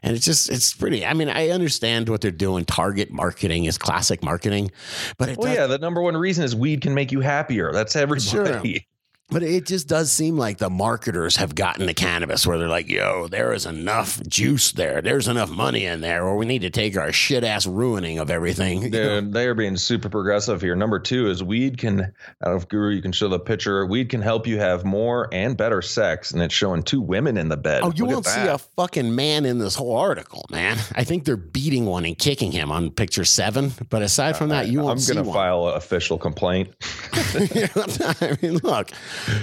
And 0.03 0.15
it's 0.15 0.25
just 0.25 0.49
it's 0.49 0.73
pretty. 0.73 1.05
I 1.05 1.13
mean, 1.13 1.29
I 1.29 1.49
understand 1.49 2.09
what 2.09 2.21
they're 2.21 2.31
doing. 2.31 2.65
Target 2.65 3.11
marketing 3.11 3.65
is 3.65 3.77
classic 3.77 4.23
marketing, 4.23 4.71
but 5.17 5.29
it 5.29 5.37
well, 5.37 5.53
yeah, 5.53 5.67
the 5.67 5.77
number 5.77 6.01
one 6.01 6.17
reason 6.17 6.43
is 6.43 6.55
weed 6.55 6.81
can 6.81 6.93
make 6.93 7.11
you 7.11 7.21
happier. 7.21 7.71
That's 7.71 7.95
everybody. 7.95 8.87
But 9.29 9.41
it 9.41 9.65
just 9.65 9.87
does 9.87 10.11
seem 10.11 10.37
like 10.37 10.59
the 10.59 10.69
marketers 10.69 11.37
have 11.37 11.55
gotten 11.55 11.87
to 11.87 11.95
cannabis 11.95 12.45
where 12.45 12.59
they're 12.59 12.69
like, 12.69 12.87
yo, 12.87 13.27
there 13.27 13.53
is 13.53 13.65
enough 13.65 14.21
juice 14.27 14.71
there. 14.71 15.01
There's 15.01 15.27
enough 15.27 15.49
money 15.49 15.85
in 15.85 16.01
there, 16.01 16.23
or 16.25 16.37
we 16.37 16.45
need 16.45 16.61
to 16.61 16.69
take 16.69 16.95
our 16.95 17.11
shit 17.11 17.43
ass 17.43 17.65
ruining 17.65 18.19
of 18.19 18.29
everything. 18.29 18.91
They're, 18.95 19.21
they're 19.21 19.55
being 19.55 19.77
super 19.77 20.09
progressive 20.09 20.61
here. 20.61 20.75
Number 20.75 20.99
two 20.99 21.27
is 21.27 21.43
weed 21.43 21.77
can, 21.79 22.01
I 22.01 22.45
don't 22.45 22.53
know 22.53 22.57
if 22.57 22.69
Guru, 22.69 22.93
you 22.93 23.01
can 23.01 23.11
show 23.11 23.27
the 23.27 23.39
picture. 23.39 23.85
Weed 23.85 24.09
can 24.09 24.21
help 24.21 24.45
you 24.45 24.59
have 24.59 24.85
more 24.85 25.27
and 25.31 25.57
better 25.57 25.81
sex. 25.81 26.31
And 26.31 26.41
it's 26.41 26.53
showing 26.53 26.83
two 26.83 27.01
women 27.01 27.35
in 27.35 27.49
the 27.49 27.57
bed. 27.57 27.81
Oh, 27.83 27.91
you 27.95 28.05
Look 28.05 28.13
won't 28.13 28.25
see 28.27 28.45
a 28.45 28.59
fucking 28.59 29.15
man 29.15 29.45
in 29.45 29.57
this 29.57 29.75
whole 29.75 29.97
article, 29.97 30.45
man. 30.51 30.77
I 30.95 31.03
think 31.03 31.25
they're 31.25 31.35
beating 31.35 31.87
one 31.87 32.05
and 32.05 32.17
kicking 32.17 32.51
him 32.51 32.71
on 32.71 32.91
picture 32.91 33.25
seven. 33.25 33.71
But 33.89 34.03
aside 34.03 34.37
from 34.37 34.49
that, 34.49 34.67
you 34.67 34.81
won't 34.81 34.91
I'm 34.91 34.99
see 34.99 35.13
going 35.13 35.25
to 35.25 35.29
one. 35.29 35.35
file 35.35 35.67
an 35.69 35.75
official 35.75 36.17
complaint. 36.19 36.69
I 37.13 38.37
mean, 38.41 38.57
look, 38.57 38.91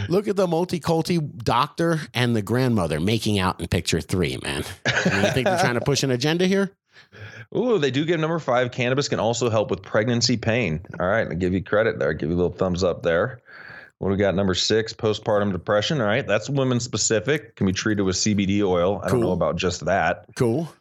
look 0.08 0.28
at 0.28 0.36
the 0.36 0.46
multi-culti 0.46 1.18
doctor 1.18 2.00
and 2.14 2.34
the 2.36 2.42
grandmother 2.42 3.00
making 3.00 3.38
out 3.38 3.60
in 3.60 3.68
picture 3.68 4.00
three, 4.00 4.38
man. 4.42 4.64
I 4.86 5.08
mean, 5.10 5.24
you 5.24 5.30
think 5.32 5.46
they're 5.46 5.58
trying 5.60 5.74
to 5.74 5.80
push 5.80 6.02
an 6.02 6.10
agenda 6.10 6.46
here? 6.46 6.70
Ooh, 7.56 7.78
they 7.78 7.90
do 7.90 8.04
give 8.04 8.18
number 8.18 8.38
five. 8.38 8.70
Cannabis 8.72 9.08
can 9.08 9.20
also 9.20 9.50
help 9.50 9.70
with 9.70 9.82
pregnancy 9.82 10.36
pain. 10.36 10.80
All 10.98 11.06
right, 11.06 11.28
I 11.28 11.34
give 11.34 11.52
you 11.52 11.62
credit 11.62 11.98
there. 11.98 12.12
give 12.14 12.30
you 12.30 12.34
a 12.34 12.38
little 12.38 12.52
thumbs 12.52 12.82
up 12.82 13.02
there. 13.02 13.40
What 13.98 14.08
do 14.08 14.12
we 14.12 14.18
got? 14.18 14.34
Number 14.34 14.54
six, 14.54 14.92
postpartum 14.92 15.52
depression. 15.52 16.00
All 16.00 16.06
right, 16.06 16.26
that's 16.26 16.48
women 16.50 16.80
specific. 16.80 17.54
Can 17.56 17.66
be 17.66 17.72
treated 17.72 18.02
with 18.02 18.16
CBD 18.16 18.62
oil. 18.62 19.00
I 19.04 19.08
don't 19.10 19.20
know 19.20 19.32
about 19.32 19.56
just 19.56 19.84
that. 19.84 20.24
Cool. 20.34 20.72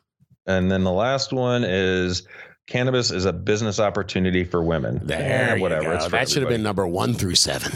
And 0.48 0.72
then 0.72 0.84
the 0.84 0.92
last 0.92 1.32
one 1.34 1.64
is 1.64 2.24
cannabis 2.68 3.12
is 3.12 3.26
a 3.26 3.34
business 3.34 3.80
opportunity 3.80 4.44
for 4.44 4.64
women. 4.64 5.02
There, 5.04 5.56
Eh, 5.56 5.60
whatever. 5.60 5.84
You 5.84 5.90
go. 5.90 5.96
It's 5.98 6.08
that 6.08 6.30
should 6.30 6.42
have 6.42 6.50
been 6.50 6.64
number 6.64 6.88
one 6.88 7.14
through 7.14 7.36
seven. 7.36 7.72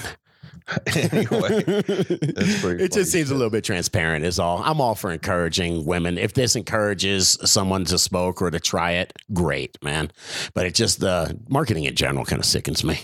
anyway. 0.95 1.63
It 1.67 2.91
just 2.91 3.11
seems 3.11 3.27
shit. 3.27 3.31
a 3.31 3.35
little 3.35 3.49
bit 3.49 3.63
transparent, 3.63 4.25
is 4.25 4.39
all. 4.39 4.61
I'm 4.63 4.81
all 4.81 4.95
for 4.95 5.11
encouraging 5.11 5.85
women. 5.85 6.17
If 6.17 6.33
this 6.33 6.55
encourages 6.55 7.37
someone 7.43 7.85
to 7.85 7.99
smoke 7.99 8.41
or 8.41 8.49
to 8.49 8.59
try 8.59 8.93
it, 8.93 9.13
great, 9.33 9.77
man. 9.83 10.11
But 10.53 10.65
it 10.65 10.75
just 10.75 10.99
the 10.99 11.39
marketing 11.49 11.83
in 11.83 11.95
general 11.95 12.25
kind 12.25 12.39
of 12.39 12.45
sickens 12.45 12.83
me. 12.83 12.99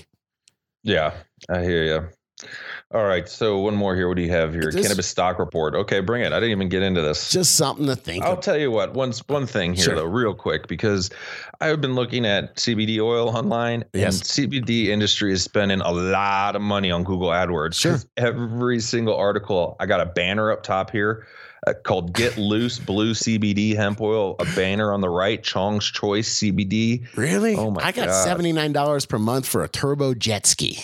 Yeah, 0.84 1.14
I 1.50 1.62
hear 1.62 1.84
you. 1.84 2.48
All 2.94 3.06
right, 3.06 3.30
so 3.30 3.60
one 3.60 3.74
more 3.76 3.96
here. 3.96 4.10
What 4.10 4.18
do 4.18 4.22
you 4.22 4.32
have 4.32 4.52
here? 4.54 4.70
This- 4.70 4.82
Cannabis 4.86 5.08
stock 5.08 5.40
report. 5.40 5.76
Okay, 5.76 6.02
bring 6.02 6.24
it. 6.24 6.34
I 6.34 6.42
didn't 6.42 6.52
even 6.52 6.68
get 6.68 6.84
into 6.84 7.02
this. 7.02 7.30
Just 7.32 7.56
something 7.56 7.86
to 7.86 7.96
think. 7.96 8.18
About. 8.24 8.30
I'll 8.32 8.38
of. 8.38 8.44
tell 8.44 8.58
you 8.58 8.70
what. 8.70 8.94
One 8.94 9.14
one 9.28 9.48
thing 9.48 9.74
here 9.74 9.86
Sure. 9.86 9.96
though, 9.96 10.04
real 10.06 10.34
quick, 10.34 10.68
because 10.68 11.10
I've 11.62 11.80
been 11.80 11.96
looking 11.96 12.26
at 12.26 12.56
CBD 12.58 13.00
oil 13.00 13.30
online, 13.30 13.86
Yes. 13.94 14.18
and 14.18 14.24
CBD 14.52 14.88
industry 14.90 15.32
is 15.32 15.42
spending 15.42 15.80
a 15.80 15.92
lot 15.92 16.58
of 16.58 16.62
money 16.62 16.92
on 16.92 17.04
Google 17.06 17.30
AdWords. 17.30 17.76
Sure. 17.76 17.98
Every 18.18 18.82
single 18.82 19.16
article, 19.16 19.78
I 19.80 19.86
got 19.86 20.02
a 20.02 20.06
banner 20.08 20.52
up 20.52 20.64
top 20.64 20.92
here 20.92 21.28
uh, 21.66 21.74
called 21.86 22.12
"Get 22.14 22.38
Loose 22.38 22.78
Blue 22.78 23.14
CBD 23.14 23.74
Hemp 23.74 24.02
Oil." 24.02 24.36
A 24.40 24.46
banner 24.56 24.92
on 24.92 25.00
the 25.00 25.10
right, 25.10 25.42
Chong's 25.42 25.86
Choice 25.90 26.40
CBD. 26.42 27.06
Really? 27.16 27.56
Oh 27.56 27.72
my 27.72 27.80
god. 27.80 27.88
I 27.88 27.92
got 27.94 28.08
God. 28.08 28.24
seventy 28.26 28.52
nine 28.52 28.74
dollars 28.74 29.06
per 29.06 29.18
month 29.18 29.46
for 29.48 29.64
a 29.64 29.70
turbo 29.70 30.14
jet 30.14 30.46
ski. 30.46 30.80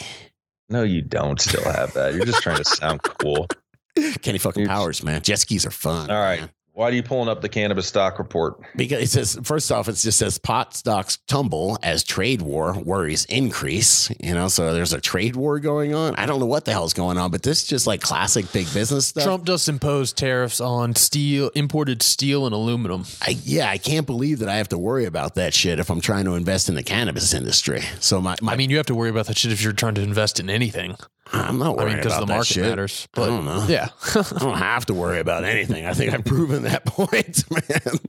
No, 0.69 0.83
you 0.83 1.01
don't 1.01 1.39
still 1.39 1.63
have 1.71 1.93
that. 1.93 2.13
You're 2.13 2.25
just 2.25 2.41
trying 2.43 2.57
to 2.57 2.65
sound 2.65 3.01
cool. 3.03 3.47
Kenny 4.21 4.37
fucking 4.37 4.63
You're- 4.63 4.73
Powers, 4.73 5.03
man. 5.03 5.21
Jet 5.21 5.39
skis 5.39 5.65
are 5.65 5.71
fun. 5.71 6.09
All 6.11 6.19
right. 6.21 6.41
man. 6.41 6.49
Why 6.77 6.89
are 6.89 6.91
you 6.91 7.01
pulling 7.01 7.27
up 7.27 7.41
the 7.41 7.49
cannabis 7.49 7.87
stock 7.87 8.19
report? 8.19 8.61
Because 8.75 9.01
it 9.01 9.09
says, 9.09 9.39
first 9.41 9.71
off, 9.71 9.89
it 9.89 9.93
just 9.93 10.19
says 10.19 10.37
pot 10.37 10.75
stocks 10.75 11.17
tumble 11.27 11.79
as 11.81 12.03
trade 12.03 12.43
war 12.43 12.79
worries 12.79 13.25
increase. 13.25 14.11
You 14.19 14.35
know, 14.35 14.47
so 14.47 14.75
there's 14.75 14.93
a 14.93 15.01
trade 15.01 15.35
war 15.35 15.59
going 15.59 15.95
on. 15.95 16.13
I 16.17 16.27
don't 16.27 16.39
know 16.39 16.45
what 16.45 16.65
the 16.65 16.73
hell's 16.73 16.93
going 16.93 17.17
on, 17.17 17.31
but 17.31 17.41
this 17.41 17.63
is 17.63 17.67
just 17.67 17.87
like 17.87 18.01
classic 18.01 18.51
big 18.53 18.71
business 18.75 19.07
stuff. 19.07 19.23
Trump 19.23 19.45
just 19.45 19.67
imposed 19.67 20.17
tariffs 20.19 20.61
on 20.61 20.93
steel, 20.93 21.49
imported 21.55 22.03
steel 22.03 22.45
and 22.45 22.53
aluminum. 22.53 23.05
I, 23.23 23.39
yeah, 23.43 23.71
I 23.71 23.79
can't 23.79 24.05
believe 24.05 24.37
that 24.37 24.49
I 24.49 24.57
have 24.57 24.69
to 24.69 24.77
worry 24.77 25.05
about 25.05 25.33
that 25.33 25.55
shit 25.55 25.79
if 25.79 25.89
I'm 25.89 25.99
trying 25.99 26.25
to 26.25 26.35
invest 26.35 26.69
in 26.69 26.75
the 26.75 26.83
cannabis 26.83 27.33
industry. 27.33 27.81
So 28.01 28.21
my, 28.21 28.35
my 28.39 28.53
I 28.53 28.55
mean, 28.55 28.69
you 28.69 28.77
have 28.77 28.85
to 28.85 28.95
worry 28.95 29.09
about 29.09 29.25
that 29.25 29.37
shit 29.39 29.51
if 29.51 29.63
you're 29.63 29.73
trying 29.73 29.95
to 29.95 30.03
invest 30.03 30.39
in 30.39 30.47
anything. 30.47 30.95
I'm 31.33 31.57
not 31.57 31.77
I 31.77 31.83
worried 31.83 31.87
mean, 31.87 31.95
because 31.97 32.13
about 32.13 32.19
the 32.21 32.25
that 32.27 32.33
market 32.33 32.53
shit. 32.53 32.63
matters. 32.63 33.07
I 33.15 33.25
don't 33.25 33.45
know. 33.45 33.65
yeah, 33.67 33.89
I 34.15 34.37
don't 34.39 34.57
have 34.57 34.85
to 34.87 34.93
worry 34.93 35.19
about 35.19 35.43
anything. 35.43 35.85
I 35.85 35.93
think 35.93 36.13
I've 36.13 36.23
proven 36.23 36.63
that 36.69 36.85
point, 36.85 37.43
man. 37.51 37.99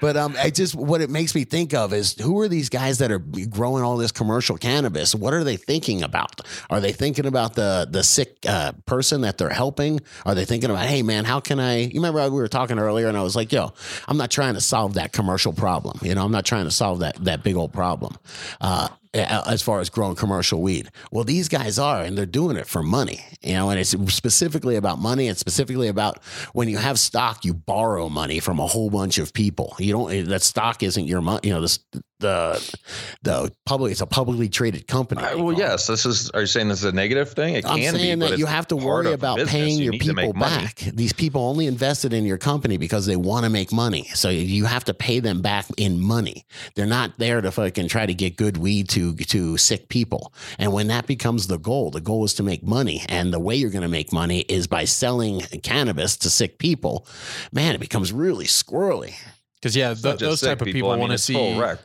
But 0.00 0.16
um, 0.16 0.36
I 0.38 0.50
just 0.50 0.74
what 0.74 1.00
it 1.00 1.10
makes 1.10 1.34
me 1.34 1.44
think 1.44 1.74
of 1.74 1.92
is 1.92 2.14
who 2.14 2.38
are 2.40 2.48
these 2.48 2.68
guys 2.68 2.98
that 2.98 3.10
are 3.10 3.18
growing 3.18 3.82
all 3.82 3.96
this 3.96 4.12
commercial 4.12 4.56
cannabis? 4.56 5.14
What 5.14 5.34
are 5.34 5.44
they 5.44 5.56
thinking 5.56 6.02
about? 6.02 6.40
Are 6.70 6.80
they 6.80 6.92
thinking 6.92 7.26
about 7.26 7.54
the 7.54 7.86
the 7.90 8.02
sick 8.02 8.38
uh, 8.46 8.72
person 8.86 9.22
that 9.22 9.38
they're 9.38 9.48
helping? 9.48 10.00
Are 10.26 10.34
they 10.34 10.44
thinking 10.44 10.70
about, 10.70 10.86
hey 10.86 11.02
man, 11.02 11.24
how 11.24 11.40
can 11.40 11.60
I? 11.60 11.80
You 11.80 12.00
remember 12.00 12.22
we 12.30 12.40
were 12.40 12.48
talking 12.48 12.78
earlier, 12.78 13.08
and 13.08 13.16
I 13.16 13.22
was 13.22 13.36
like, 13.36 13.52
yo, 13.52 13.72
I'm 14.06 14.16
not 14.16 14.30
trying 14.30 14.54
to 14.54 14.60
solve 14.60 14.94
that 14.94 15.12
commercial 15.12 15.52
problem. 15.52 15.98
You 16.02 16.14
know, 16.14 16.24
I'm 16.24 16.32
not 16.32 16.44
trying 16.44 16.64
to 16.64 16.70
solve 16.70 17.00
that 17.00 17.16
that 17.24 17.42
big 17.42 17.56
old 17.56 17.72
problem. 17.72 18.16
Uh, 18.60 18.87
as 19.14 19.62
far 19.62 19.80
as 19.80 19.90
growing 19.90 20.14
commercial 20.14 20.60
weed. 20.60 20.90
Well, 21.10 21.24
these 21.24 21.48
guys 21.48 21.78
are, 21.78 22.02
and 22.02 22.16
they're 22.16 22.26
doing 22.26 22.56
it 22.56 22.66
for 22.66 22.82
money, 22.82 23.24
you 23.40 23.54
know, 23.54 23.70
and 23.70 23.80
it's 23.80 23.90
specifically 24.12 24.76
about 24.76 24.98
money 24.98 25.28
and 25.28 25.36
specifically 25.36 25.88
about 25.88 26.22
when 26.52 26.68
you 26.68 26.76
have 26.78 26.98
stock, 26.98 27.44
you 27.44 27.54
borrow 27.54 28.08
money 28.08 28.40
from 28.40 28.60
a 28.60 28.66
whole 28.66 28.90
bunch 28.90 29.18
of 29.18 29.32
people. 29.32 29.74
You 29.78 29.92
don't, 29.92 30.28
that 30.28 30.42
stock 30.42 30.82
isn't 30.82 31.06
your 31.06 31.20
money, 31.20 31.48
you 31.48 31.54
know, 31.54 31.60
this, 31.60 31.78
the, 32.20 32.78
the 33.22 33.52
public, 33.66 33.92
it's 33.92 34.00
a 34.00 34.06
publicly 34.06 34.48
traded 34.48 34.86
company. 34.86 35.22
Uh, 35.22 35.38
well, 35.42 35.56
yes. 35.56 35.86
This 35.86 36.04
is. 36.06 36.30
Are 36.30 36.40
you 36.40 36.46
saying 36.46 36.68
this 36.68 36.78
is 36.80 36.84
a 36.84 36.92
negative 36.92 37.30
thing? 37.32 37.54
It 37.54 37.64
I'm 37.66 37.78
can 37.78 37.94
be, 37.94 38.00
saying 38.00 38.18
but 38.18 38.30
that 38.30 38.38
you 38.38 38.46
have 38.46 38.66
to 38.68 38.76
worry 38.76 39.12
about 39.12 39.36
business. 39.36 39.52
paying 39.52 39.78
You 39.78 39.84
your 39.84 39.92
people 39.94 40.14
make 40.14 40.34
money. 40.34 40.64
back. 40.66 40.76
These 40.76 41.12
people 41.12 41.42
only 41.42 41.66
invested 41.66 42.12
in 42.12 42.24
your 42.24 42.38
company 42.38 42.76
because 42.76 43.06
they 43.06 43.16
want 43.16 43.44
to 43.44 43.50
make 43.50 43.72
money. 43.72 44.04
So 44.14 44.28
you 44.30 44.64
have 44.66 44.84
to 44.84 44.94
pay 44.94 45.20
them 45.20 45.42
back 45.42 45.66
in 45.76 46.00
money. 46.00 46.44
They're 46.74 46.86
not 46.86 47.18
there 47.18 47.40
to 47.40 47.50
fucking 47.50 47.88
try 47.88 48.06
to 48.06 48.14
get 48.14 48.36
good 48.36 48.56
weed 48.56 48.88
to 48.90 49.14
to 49.14 49.56
sick 49.56 49.88
people. 49.88 50.32
And 50.58 50.72
when 50.72 50.88
that 50.88 51.06
becomes 51.06 51.46
the 51.46 51.58
goal, 51.58 51.90
the 51.90 52.00
goal 52.00 52.24
is 52.24 52.34
to 52.34 52.42
make 52.42 52.62
money. 52.62 53.04
And 53.08 53.32
the 53.32 53.40
way 53.40 53.54
you're 53.56 53.70
going 53.70 53.82
to 53.82 53.88
make 53.88 54.12
money 54.12 54.40
is 54.48 54.66
by 54.66 54.84
selling 54.84 55.40
cannabis 55.62 56.16
to 56.18 56.30
sick 56.30 56.58
people. 56.58 57.06
Man, 57.52 57.74
it 57.74 57.80
becomes 57.80 58.12
really 58.12 58.46
squirrely. 58.46 59.14
because 59.60 59.76
yeah, 59.76 59.94
th- 59.94 60.18
those 60.18 60.40
sick 60.40 60.48
type 60.48 60.60
of 60.62 60.66
people 60.66 60.90
I 60.90 60.94
mean, 60.94 61.00
want 61.00 61.10
to 61.10 61.14
it's 61.14 61.26
full 61.30 61.54
see 61.54 61.60
wreck. 61.60 61.78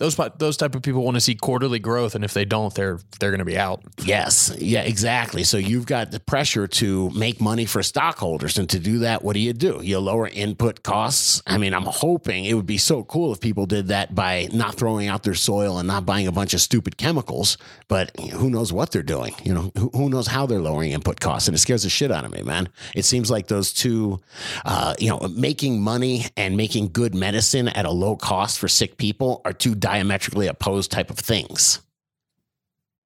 Those 0.00 0.18
those 0.38 0.56
type 0.56 0.74
of 0.74 0.80
people 0.80 1.04
want 1.04 1.16
to 1.16 1.20
see 1.20 1.34
quarterly 1.34 1.78
growth, 1.78 2.14
and 2.14 2.24
if 2.24 2.32
they 2.32 2.46
don't, 2.46 2.74
they're 2.74 2.98
they're 3.20 3.30
going 3.30 3.40
to 3.40 3.44
be 3.44 3.58
out. 3.58 3.82
Yes. 4.02 4.56
Yeah, 4.58 4.80
exactly. 4.80 5.44
So 5.44 5.58
you've 5.58 5.84
got 5.84 6.10
the 6.10 6.18
pressure 6.18 6.66
to 6.66 7.10
make 7.10 7.38
money 7.38 7.66
for 7.66 7.82
stockholders. 7.82 8.56
And 8.56 8.68
to 8.70 8.78
do 8.78 9.00
that, 9.00 9.22
what 9.22 9.34
do 9.34 9.40
you 9.40 9.52
do? 9.52 9.80
You 9.82 9.98
lower 9.98 10.26
input 10.26 10.82
costs. 10.82 11.42
I 11.46 11.58
mean, 11.58 11.74
I'm 11.74 11.84
hoping 11.84 12.46
it 12.46 12.54
would 12.54 12.66
be 12.66 12.78
so 12.78 13.04
cool 13.04 13.30
if 13.32 13.40
people 13.40 13.66
did 13.66 13.88
that 13.88 14.14
by 14.14 14.48
not 14.54 14.74
throwing 14.74 15.06
out 15.06 15.22
their 15.22 15.34
soil 15.34 15.78
and 15.78 15.86
not 15.86 16.06
buying 16.06 16.26
a 16.26 16.32
bunch 16.32 16.54
of 16.54 16.62
stupid 16.62 16.96
chemicals. 16.96 17.58
But 17.88 18.18
who 18.18 18.48
knows 18.48 18.72
what 18.72 18.92
they're 18.92 19.02
doing? 19.02 19.34
You 19.44 19.52
know, 19.52 19.72
who, 19.76 19.90
who 19.90 20.08
knows 20.08 20.26
how 20.26 20.46
they're 20.46 20.60
lowering 20.60 20.92
input 20.92 21.20
costs? 21.20 21.46
And 21.46 21.54
it 21.54 21.58
scares 21.58 21.82
the 21.82 21.90
shit 21.90 22.10
out 22.10 22.24
of 22.24 22.32
me, 22.32 22.42
man. 22.42 22.70
It 22.94 23.04
seems 23.04 23.30
like 23.30 23.48
those 23.48 23.70
two, 23.74 24.20
uh, 24.64 24.94
you 24.98 25.10
know, 25.10 25.20
making 25.28 25.82
money 25.82 26.24
and 26.38 26.56
making 26.56 26.88
good 26.92 27.14
medicine 27.14 27.68
at 27.68 27.84
a 27.84 27.90
low 27.90 28.16
cost 28.16 28.58
for 28.58 28.66
sick 28.66 28.96
people 28.96 29.42
are 29.44 29.52
two 29.52 29.74
diametrically 29.90 30.46
opposed 30.46 30.90
type 30.90 31.10
of 31.10 31.18
things. 31.18 31.80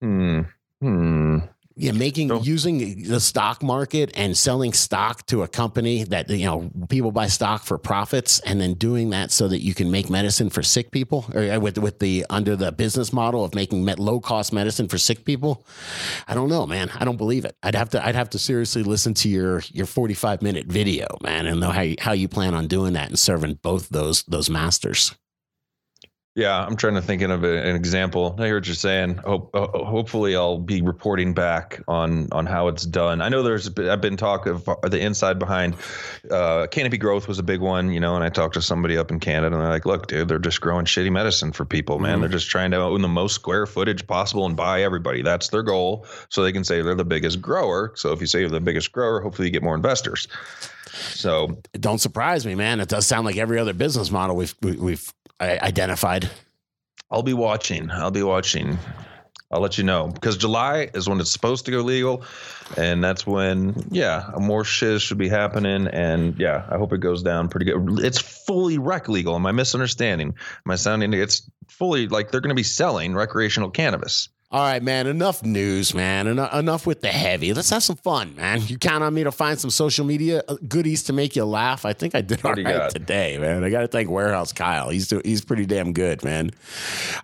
Hmm. 0.01 0.41
Hmm. 0.81 1.39
Yeah, 1.77 1.91
making 1.91 2.29
So- 2.29 2.41
using 2.43 3.03
the 3.09 3.19
stock 3.19 3.61
market 3.61 4.13
and 4.15 4.37
selling 4.37 4.73
stock 4.73 5.27
to 5.27 5.43
a 5.43 5.49
company 5.49 6.05
that 6.05 6.31
you 6.31 6.47
know 6.47 6.71
people 6.89 7.11
buy 7.11 7.27
stock 7.27 7.65
for 7.65 7.79
profits, 7.79 8.39
and 8.41 8.61
then 8.61 8.75
doing 8.75 9.11
that 9.11 9.33
so 9.33 9.49
that 9.49 9.61
you 9.61 9.75
can 9.75 9.91
make 9.91 10.09
medicine 10.09 10.51
for 10.51 10.63
sick 10.63 10.93
people, 10.93 11.25
or 11.35 11.43
uh, 11.43 11.59
with 11.59 11.77
with 11.79 11.99
the 11.99 12.25
under 12.31 12.55
the 12.55 12.71
business 12.71 13.13
model 13.13 13.45
of 13.45 13.57
making 13.57 13.85
met, 13.85 13.99
low 13.99 14.21
cost 14.21 14.53
medicine 14.53 14.87
for 14.87 14.99
sick 14.99 15.25
people. 15.25 15.67
I 16.29 16.35
don't 16.35 16.49
know, 16.49 16.65
man. 16.65 16.91
I 16.95 17.05
don't 17.05 17.17
believe 17.17 17.45
it. 17.45 17.57
I'd 17.65 17.75
have 17.75 17.89
to 17.91 18.07
I'd 18.07 18.15
have 18.15 18.31
to 18.31 18.39
seriously 18.39 18.85
listen 18.85 19.13
to 19.15 19.29
your 19.29 19.61
your 19.73 19.87
forty 19.87 20.15
five 20.15 20.43
minute 20.43 20.67
video, 20.67 21.07
man, 21.23 21.47
and 21.47 21.59
know 21.59 21.71
how 21.73 21.81
you, 21.83 21.97
how 21.99 22.13
you 22.13 22.29
plan 22.29 22.55
on 22.55 22.69
doing 22.69 22.93
that 22.93 23.09
and 23.09 23.19
serving 23.19 23.55
both 23.63 23.89
those 23.89 24.23
those 24.29 24.49
masters. 24.49 25.13
Yeah, 26.37 26.67
I'm 26.67 26.75
trying 26.75 26.95
to 26.95 27.01
think 27.01 27.23
of 27.23 27.45
a- 27.45 27.63
an 27.63 27.77
example. 27.77 28.35
I 28.41 28.47
hear 28.47 28.57
what 28.57 28.67
you're 28.67 28.75
saying. 28.75 29.19
Hope, 29.25 29.51
uh, 29.55 29.69
hopefully, 29.69 30.35
I'll 30.35 30.59
be 30.59 30.83
reporting 30.83 31.33
back 31.33 31.81
on 31.87 32.27
on 32.33 32.45
how 32.45 32.67
it's 32.67 32.85
done. 32.85 33.21
I 33.21 33.29
know 33.29 33.45
there's 33.45 33.69
I've 33.79 34.01
been 34.01 34.17
talk 34.17 34.47
of 34.47 34.69
the 34.83 34.99
inside 34.99 35.39
behind 35.39 35.77
uh, 36.33 36.67
canopy 36.73 36.99
growth 36.99 37.29
was 37.29 37.39
a 37.39 37.45
big 37.45 37.61
one, 37.61 37.93
you 37.93 38.01
know. 38.01 38.17
And 38.17 38.25
I 38.25 38.31
talked 38.31 38.55
to 38.55 38.63
somebody 38.63 38.99
up 38.99 39.13
in 39.13 39.21
Canada, 39.21 39.55
and 39.55 39.63
they're 39.65 39.71
like, 39.71 39.87
"Look, 39.87 40.09
dude, 40.09 40.27
they're 40.27 40.41
just 40.41 40.61
growing 40.61 40.87
shitty 40.87 41.13
medicine 41.13 41.53
for 41.53 41.65
people, 41.65 42.01
man. 42.01 42.19
Mhm. 42.19 42.23
They're 42.23 42.31
just 42.31 42.51
trying 42.51 42.73
to 42.73 42.79
own 42.79 43.01
the 43.03 43.07
most 43.09 43.35
square 43.37 43.65
footage 43.65 44.05
possible 44.05 44.45
and 44.45 44.57
buy 44.57 44.83
everybody. 44.83 45.23
That's 45.23 45.51
their 45.51 45.63
goal, 45.63 46.05
so 46.31 46.43
they 46.43 46.51
can 46.51 46.65
say 46.65 46.83
they're 46.83 46.97
the 46.97 47.05
biggest 47.05 47.41
grower. 47.41 47.93
So 47.95 48.11
if 48.13 48.21
you 48.21 48.27
say 48.27 48.41
you're 48.41 48.49
the 48.51 48.61
biggest 48.61 48.91
grower, 48.91 49.21
hopefully 49.21 49.47
you 49.47 49.53
get 49.53 49.63
more 49.63 49.77
investors. 49.77 50.27
So 50.91 51.59
It 51.73 51.81
don't 51.81 51.99
surprise 52.01 52.45
me, 52.45 52.57
man. 52.57 52.81
It 52.81 52.89
does 52.89 53.07
sound 53.07 53.25
like 53.25 53.37
every 53.37 53.61
other 53.61 53.73
business 53.73 54.11
model 54.11 54.35
we've 54.35 54.55
we've 54.63 55.13
uh, 55.41 55.59
identified. 55.61 56.31
I'll 57.11 57.23
be 57.23 57.35
watching. 57.35 57.91
I'll 57.91 58.11
be 58.11 58.23
watching. 58.23 58.79
I'll 59.51 59.61
let 59.61 59.79
you 59.79 59.85
know 59.85 60.09
because 60.09 60.37
July 60.37 60.91
is 60.95 61.09
when 61.09 61.21
it's 61.21 61.31
supposed 61.31 61.67
to 61.67 61.71
go 61.71 61.83
legal, 61.83 62.25
and 62.77 63.05
that's 63.05 63.25
when 63.25 63.87
yeah 63.91 64.31
more 64.39 64.65
shiz 64.65 65.01
should 65.01 65.19
be 65.19 65.29
happening. 65.29 65.87
And 65.87 66.37
yeah, 66.41 66.67
I 66.69 66.77
hope 66.77 66.93
it 66.93 66.99
goes 66.99 67.23
down 67.23 67.49
pretty 67.49 67.67
good. 67.67 68.01
It's 68.05 68.19
fully 68.19 68.79
rec 68.79 69.09
legal. 69.09 69.37
Am 69.37 69.47
I 69.47 69.53
misunderstanding? 69.53 70.29
Am 70.67 70.71
I 70.71 70.75
sounding? 70.75 71.13
It's 71.13 71.49
fully 71.69 72.09
like 72.09 72.31
they're 72.31 72.41
going 72.41 72.49
to 72.49 72.57
be 72.57 72.65
selling 72.65 73.15
recreational 73.15 73.71
cannabis. 73.71 74.29
All 74.51 74.61
right, 74.63 74.83
man. 74.83 75.07
Enough 75.09 75.43
news, 75.43 75.95
man. 75.95 76.29
En- 76.29 76.39
enough 76.39 76.87
with 76.87 77.01
the 77.01 77.09
heavy. 77.09 77.53
Let's 77.53 77.71
have 77.71 77.83
some 77.83 77.97
fun, 77.97 78.37
man. 78.37 78.61
You 78.67 78.79
count 78.79 79.03
on 79.03 79.13
me 79.13 79.25
to 79.25 79.33
find 79.33 79.59
some 79.59 79.71
social 79.71 80.05
media 80.05 80.43
uh, 80.47 80.57
goodies 80.69 81.03
to 81.05 81.13
make 81.13 81.35
you 81.35 81.45
laugh. 81.45 81.85
I 81.85 81.93
think 81.93 82.15
I 82.15 82.21
did 82.21 82.45
all 82.45 82.51
What 82.53 82.57
do 82.57 82.63
you 82.63 82.69
right 82.69 82.91
today, 82.91 83.37
man. 83.39 83.65
I 83.65 83.71
got 83.71 83.81
to 83.81 83.89
thank 83.89 84.09
Warehouse 84.09 84.53
Kyle. 84.53 84.91
He's 84.91 85.09
do- 85.09 85.23
he's 85.25 85.45
pretty 85.45 85.67
damn 85.67 85.93
good, 85.93 86.23
man. 86.23 86.51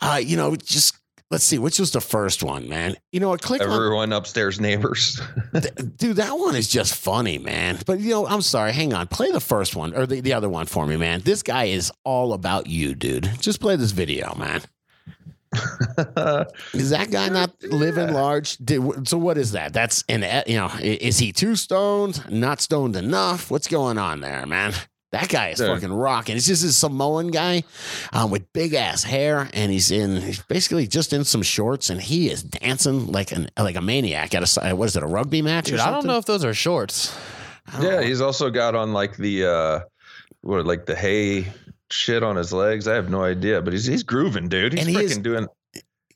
Uh, 0.01 0.21
you 0.21 0.37
know, 0.37 0.57
just 0.57 0.97
let's 1.31 1.45
see, 1.45 1.59
which 1.59 1.79
was 1.79 1.93
the 1.93 2.01
first 2.01 2.43
one, 2.43 2.69
man. 2.69 2.97
You 3.13 3.21
know, 3.21 3.29
what? 3.29 3.43
click 3.43 3.63
on 3.63 3.71
Everyone 3.71 4.13
upstairs 4.13 4.59
neighbors. 4.59 5.21
dude. 5.97 6.17
That 6.17 6.33
one 6.33 6.57
is 6.57 6.69
just 6.69 6.97
funny, 6.97 7.39
man. 7.39 7.79
But 7.87 8.01
you 8.01 8.11
know, 8.11 8.27
I'm 8.27 8.43
sorry. 8.43 8.73
Hang 8.73 8.93
on, 8.93 9.07
play 9.07 9.31
the 9.31 9.41
first 9.41 9.77
one 9.77 9.95
or 9.95 10.05
the, 10.07 10.21
the 10.21 10.33
other 10.33 10.49
one 10.49 10.67
for 10.67 10.85
me, 10.87 10.97
man. 10.97 11.21
This 11.21 11.45
guy 11.45 11.65
is 11.67 11.93
all 12.05 12.33
about 12.33 12.67
you, 12.67 12.97
dude. 12.97 13.31
Just 13.41 13.61
play 13.61 13.77
this 13.77 13.93
video, 13.93 14.35
man. 14.37 14.63
Is 16.73 16.91
that 16.91 17.09
guy 17.11 17.29
not 17.29 17.51
living 17.65 18.13
large? 18.13 18.57
Did, 18.59 19.09
so 19.09 19.19
what 19.19 19.37
is 19.37 19.53
that? 19.53 19.73
That's 19.73 20.05
an 20.09 20.25
you 20.47 20.57
know. 20.57 20.71
Is 20.81 21.19
he 21.19 21.33
too 21.33 21.57
stoned? 21.57 22.31
Not 22.31 22.61
stoned 22.61 22.95
enough? 22.95 23.51
What's 23.51 23.67
going 23.67 23.99
on 23.99 24.21
there, 24.21 24.47
man? 24.47 24.75
That 25.13 25.29
guy 25.29 25.49
is 25.49 25.59
Dude. 25.59 25.67
fucking 25.67 25.93
rocking. 25.93 26.37
It's 26.37 26.47
just 26.47 26.63
a 26.63 26.73
Samoan 26.73 27.33
guy 27.33 27.65
um, 28.13 28.31
with 28.31 28.53
big 28.53 28.75
ass 28.75 29.03
hair, 29.03 29.51
and 29.53 29.73
he's 29.73 29.91
in. 29.91 30.21
He's 30.21 30.41
basically 30.43 30.87
just 30.87 31.13
in 31.13 31.25
some 31.25 31.43
shorts, 31.43 31.91
and 31.91 32.01
he 32.01 32.31
is 32.31 32.45
dancing 32.45 33.11
like 33.11 33.33
an 33.33 33.51
like 33.59 33.75
a 33.75 33.81
maniac 33.81 34.35
at 34.37 34.57
a 34.57 34.77
what 34.77 34.87
is 34.87 34.97
it 34.97 35.03
a 35.03 35.09
rugby 35.09 35.43
match? 35.43 35.67
or 35.69 35.73
Dude, 35.73 35.81
I 35.81 35.91
don't 35.91 36.07
know 36.07 36.19
if 36.19 36.27
those 36.27 36.45
are 36.45 36.55
shorts. 36.55 37.17
Yeah, 37.81 37.91
know. 37.91 38.01
he's 38.03 38.21
also 38.21 38.51
got 38.51 38.77
on 38.77 38.93
like 38.93 39.17
the 39.17 39.47
uh, 39.47 39.81
what 40.43 40.65
like 40.65 40.87
the 40.87 40.95
hay 40.95 41.53
shit 41.93 42.23
on 42.23 42.37
his 42.37 42.53
legs. 42.53 42.87
I 42.89 42.95
have 42.95 43.11
no 43.11 43.23
idea, 43.23 43.61
but 43.63 43.73
he's 43.73 43.87
he's 43.87 44.03
grooving, 44.03 44.49
dude. 44.49 44.73
He's 44.73 44.83
And 44.83 44.91
he 44.91 44.97
freaking 44.97 45.05
is- 45.05 45.19
doing. 45.19 45.47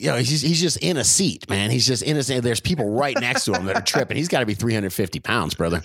You 0.04 0.10
know, 0.10 0.18
he's 0.18 0.28
just, 0.28 0.44
he's 0.44 0.60
just 0.60 0.76
in 0.78 0.98
a 0.98 1.04
seat, 1.04 1.48
man. 1.48 1.70
He's 1.70 1.86
just 1.86 2.02
in 2.02 2.18
a 2.18 2.22
seat. 2.22 2.40
There's 2.40 2.60
people 2.60 2.90
right 2.90 3.18
next 3.18 3.46
to 3.46 3.54
him 3.54 3.64
that 3.64 3.76
are 3.76 3.80
tripping. 3.80 4.18
He's 4.18 4.28
got 4.28 4.40
to 4.40 4.46
be 4.46 4.52
350 4.52 5.18
pounds, 5.20 5.54
brother. 5.54 5.82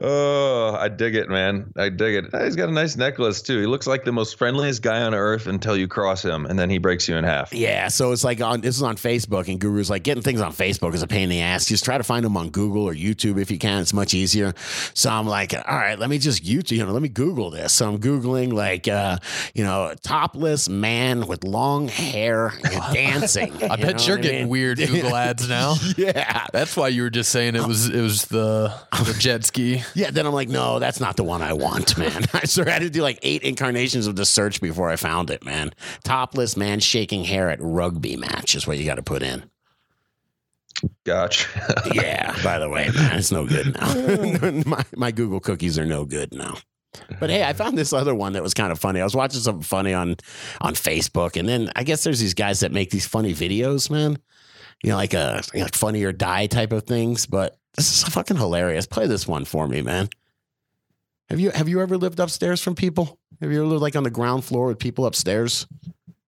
Oh, 0.00 0.74
I 0.76 0.88
dig 0.88 1.14
it, 1.14 1.28
man. 1.28 1.72
I 1.76 1.88
dig 1.88 2.16
it. 2.16 2.42
He's 2.42 2.56
got 2.56 2.68
a 2.68 2.72
nice 2.72 2.96
necklace 2.96 3.40
too. 3.40 3.60
He 3.60 3.66
looks 3.66 3.86
like 3.86 4.04
the 4.04 4.10
most 4.10 4.38
friendliest 4.38 4.82
guy 4.82 5.02
on 5.02 5.14
earth 5.14 5.46
until 5.46 5.76
you 5.76 5.86
cross 5.86 6.24
him, 6.24 6.46
and 6.46 6.58
then 6.58 6.68
he 6.68 6.78
breaks 6.78 7.08
you 7.08 7.16
in 7.16 7.22
half. 7.22 7.52
Yeah, 7.52 7.86
so 7.86 8.10
it's 8.10 8.24
like 8.24 8.40
on 8.40 8.60
this 8.60 8.76
is 8.76 8.82
on 8.82 8.96
Facebook, 8.96 9.46
and 9.46 9.60
Guru's 9.60 9.88
like 9.88 10.02
getting 10.02 10.22
things 10.22 10.40
on 10.40 10.52
Facebook 10.52 10.92
is 10.92 11.02
a 11.02 11.06
pain 11.06 11.24
in 11.24 11.28
the 11.28 11.42
ass. 11.42 11.66
Just 11.66 11.84
try 11.84 11.98
to 11.98 12.04
find 12.04 12.24
them 12.24 12.36
on 12.36 12.50
Google 12.50 12.82
or 12.82 12.94
YouTube 12.94 13.40
if 13.40 13.52
you 13.52 13.58
can. 13.58 13.82
It's 13.82 13.94
much 13.94 14.14
easier. 14.14 14.52
So 14.94 15.10
I'm 15.10 15.28
like, 15.28 15.54
all 15.54 15.76
right, 15.76 15.96
let 15.96 16.10
me 16.10 16.18
just 16.18 16.42
YouTube, 16.42 16.72
you 16.72 16.84
know, 16.84 16.92
let 16.92 17.02
me 17.02 17.08
Google 17.08 17.50
this. 17.50 17.72
So 17.72 17.88
I'm 17.88 17.98
googling 17.98 18.52
like, 18.52 18.88
uh, 18.88 19.18
you 19.54 19.62
know, 19.62 19.94
topless 20.02 20.68
man 20.68 21.28
with 21.28 21.44
long 21.44 21.86
hair 21.86 22.52
dancing. 23.20 23.52
I 23.62 23.76
You 23.76 23.84
bet 23.84 24.06
you're 24.06 24.16
what 24.16 24.20
I 24.24 24.28
getting 24.28 24.38
mean? 24.40 24.48
weird 24.48 24.78
Google 24.78 25.14
ads 25.16 25.48
now. 25.48 25.74
Yeah, 25.96 26.46
That's 26.52 26.76
why 26.76 26.88
you 26.88 27.02
were 27.02 27.10
just 27.10 27.30
saying 27.30 27.54
it 27.56 27.66
was 27.66 27.88
it 27.88 28.00
was 28.00 28.26
the 28.26 28.72
the 29.04 29.14
jet 29.18 29.44
ski. 29.44 29.82
yeah. 29.94 30.10
Then 30.10 30.26
I'm 30.26 30.32
like, 30.32 30.48
no, 30.48 30.78
that's 30.78 31.00
not 31.00 31.16
the 31.16 31.24
one 31.24 31.42
I 31.42 31.52
want, 31.52 31.96
man. 31.98 32.24
I 32.34 32.44
sort 32.44 32.68
of 32.68 32.72
had 32.74 32.82
to 32.82 32.90
do 32.90 33.02
like 33.02 33.18
eight 33.22 33.42
incarnations 33.42 34.06
of 34.06 34.16
the 34.16 34.24
search 34.24 34.60
before 34.60 34.90
I 34.90 34.96
found 34.96 35.30
it, 35.30 35.44
man. 35.44 35.72
Topless 36.04 36.56
man 36.56 36.80
shaking 36.80 37.24
hair 37.24 37.50
at 37.50 37.58
rugby 37.60 38.16
match 38.16 38.54
is 38.54 38.66
what 38.66 38.78
you 38.78 38.84
got 38.84 38.96
to 38.96 39.02
put 39.02 39.22
in. 39.22 39.44
Gotcha. 41.04 41.46
Yeah, 41.94 42.34
by 42.42 42.58
the 42.58 42.68
way, 42.68 42.88
man, 42.94 43.18
it's 43.18 43.30
no 43.30 43.46
good 43.46 43.74
now. 43.74 44.62
my, 44.66 44.82
my 44.96 45.10
Google 45.12 45.40
cookies 45.40 45.78
are 45.78 45.84
no 45.84 46.04
good 46.04 46.32
now. 46.32 46.56
But 47.20 47.30
hey, 47.30 47.44
I 47.44 47.52
found 47.52 47.76
this 47.78 47.92
other 47.92 48.14
one 48.14 48.32
that 48.34 48.42
was 48.42 48.54
kind 48.54 48.72
of 48.72 48.78
funny. 48.78 49.00
I 49.00 49.04
was 49.04 49.14
watching 49.14 49.40
something 49.40 49.62
funny 49.62 49.92
on 49.94 50.16
on 50.60 50.74
Facebook, 50.74 51.36
and 51.38 51.48
then 51.48 51.70
I 51.76 51.84
guess 51.84 52.04
there's 52.04 52.20
these 52.20 52.34
guys 52.34 52.60
that 52.60 52.72
make 52.72 52.90
these 52.90 53.06
funny 53.06 53.34
videos, 53.34 53.90
man. 53.90 54.18
You 54.82 54.90
know, 54.90 54.96
like 54.96 55.14
uh, 55.14 55.40
a 55.54 55.60
like 55.60 55.74
funny 55.74 56.02
or 56.04 56.12
die 56.12 56.46
type 56.46 56.72
of 56.72 56.84
things. 56.84 57.26
But 57.26 57.56
this 57.76 57.92
is 57.92 58.04
fucking 58.12 58.36
hilarious. 58.36 58.86
Play 58.86 59.06
this 59.06 59.26
one 59.28 59.44
for 59.44 59.68
me, 59.68 59.82
man. 59.82 60.08
Have 61.30 61.40
you 61.40 61.50
have 61.50 61.68
you 61.68 61.80
ever 61.80 61.96
lived 61.96 62.20
upstairs 62.20 62.60
from 62.60 62.74
people? 62.74 63.18
Have 63.40 63.50
you 63.52 63.58
ever 63.60 63.66
lived 63.68 63.82
like 63.82 63.96
on 63.96 64.02
the 64.02 64.10
ground 64.10 64.44
floor 64.44 64.66
with 64.66 64.78
people 64.78 65.06
upstairs? 65.06 65.66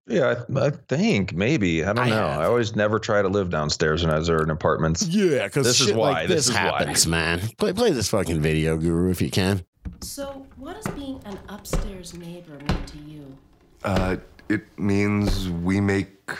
yeah, 0.06 0.34
I, 0.54 0.66
I 0.66 0.70
think 0.88 1.32
maybe. 1.34 1.82
I 1.84 1.92
don't 1.92 2.06
I 2.06 2.10
know. 2.10 2.28
have. 2.28 2.40
I 2.40 2.44
always 2.44 2.76
never 2.76 2.98
try 2.98 3.22
to 3.22 3.28
live 3.28 3.50
downstairs 3.50 4.04
when 4.04 4.14
I 4.14 4.18
was 4.18 4.28
in 4.28 4.50
apartments. 4.50 5.06
Yeah, 5.06 5.46
because 5.46 5.66
This 5.66 5.80
is 5.80 5.92
why. 5.92 6.10
like 6.12 6.28
This 6.28 6.46
this, 6.46 6.48
is 6.48 6.54
why. 6.54 6.60
happens, 6.78 7.06
man. 7.06 7.40
Play 7.58 7.72
play 7.72 7.90
this 7.90 8.08
fucking 8.08 8.40
video, 8.40 8.76
Guru, 8.76 9.10
if 9.10 9.20
you 9.22 9.30
can. 9.30 9.64
So, 10.00 10.46
what 10.56 10.74
does 10.74 10.94
being 10.94 11.20
an 11.24 11.38
upstairs 11.48 12.14
neighbor 12.14 12.56
mean 12.56 12.84
to 12.86 12.98
you? 12.98 13.38
Uh, 13.82 14.16
it 14.48 14.62
means 14.78 15.48
we 15.50 15.80
make 15.80 16.30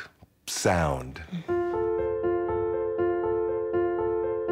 sound. 0.47 1.21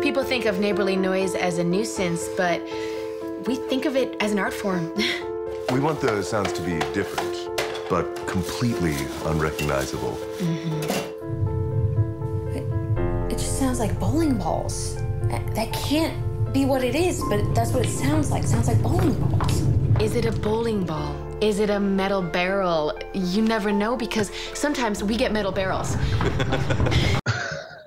People 0.02 0.24
think 0.24 0.46
of 0.46 0.58
neighborly 0.58 0.96
noise 0.96 1.34
as 1.34 1.58
a 1.58 1.64
nuisance, 1.64 2.28
but 2.36 2.60
we 3.46 3.54
think 3.54 3.84
of 3.84 3.96
it 3.96 4.16
as 4.20 4.32
an 4.32 4.38
art 4.38 4.54
form. 4.54 4.92
We 5.70 5.80
want 5.80 6.00
the 6.00 6.22
sounds 6.22 6.52
to 6.52 6.60
be 6.60 6.78
different, 6.92 7.58
but 7.88 8.04
completely 8.26 8.94
unrecognizable. 9.24 10.18
It 13.30 13.38
just 13.38 13.58
sounds 13.58 13.78
like 13.78 13.98
bowling 13.98 14.36
balls. 14.36 14.96
That 15.30 15.54
that 15.54 15.72
can't 15.72 16.14
be 16.52 16.64
what 16.66 16.84
it 16.84 16.94
is, 16.94 17.22
but 17.30 17.54
that's 17.54 17.72
what 17.72 17.86
it 17.86 17.90
sounds 17.90 18.30
like. 18.30 18.44
It 18.44 18.48
sounds 18.48 18.68
like 18.68 18.82
bowling 18.82 19.14
balls. 19.14 19.62
Is 20.00 20.14
it 20.14 20.26
a 20.26 20.32
bowling 20.32 20.84
ball? 20.84 21.16
Is 21.40 21.58
it 21.58 21.70
a 21.70 21.80
metal 21.80 22.22
barrel? 22.22 22.98
You 23.14 23.42
never 23.42 23.72
know 23.72 23.96
because 23.96 24.30
sometimes 24.54 25.02
we 25.02 25.16
get 25.16 25.32
metal 25.32 25.52
barrels. 25.52 25.96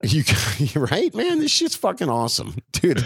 You 0.08 0.24
you're 0.58 0.86
right, 0.86 1.14
man. 1.14 1.40
This 1.40 1.50
shit's 1.50 1.76
fucking 1.76 2.08
awesome, 2.08 2.56
dude. 2.72 3.04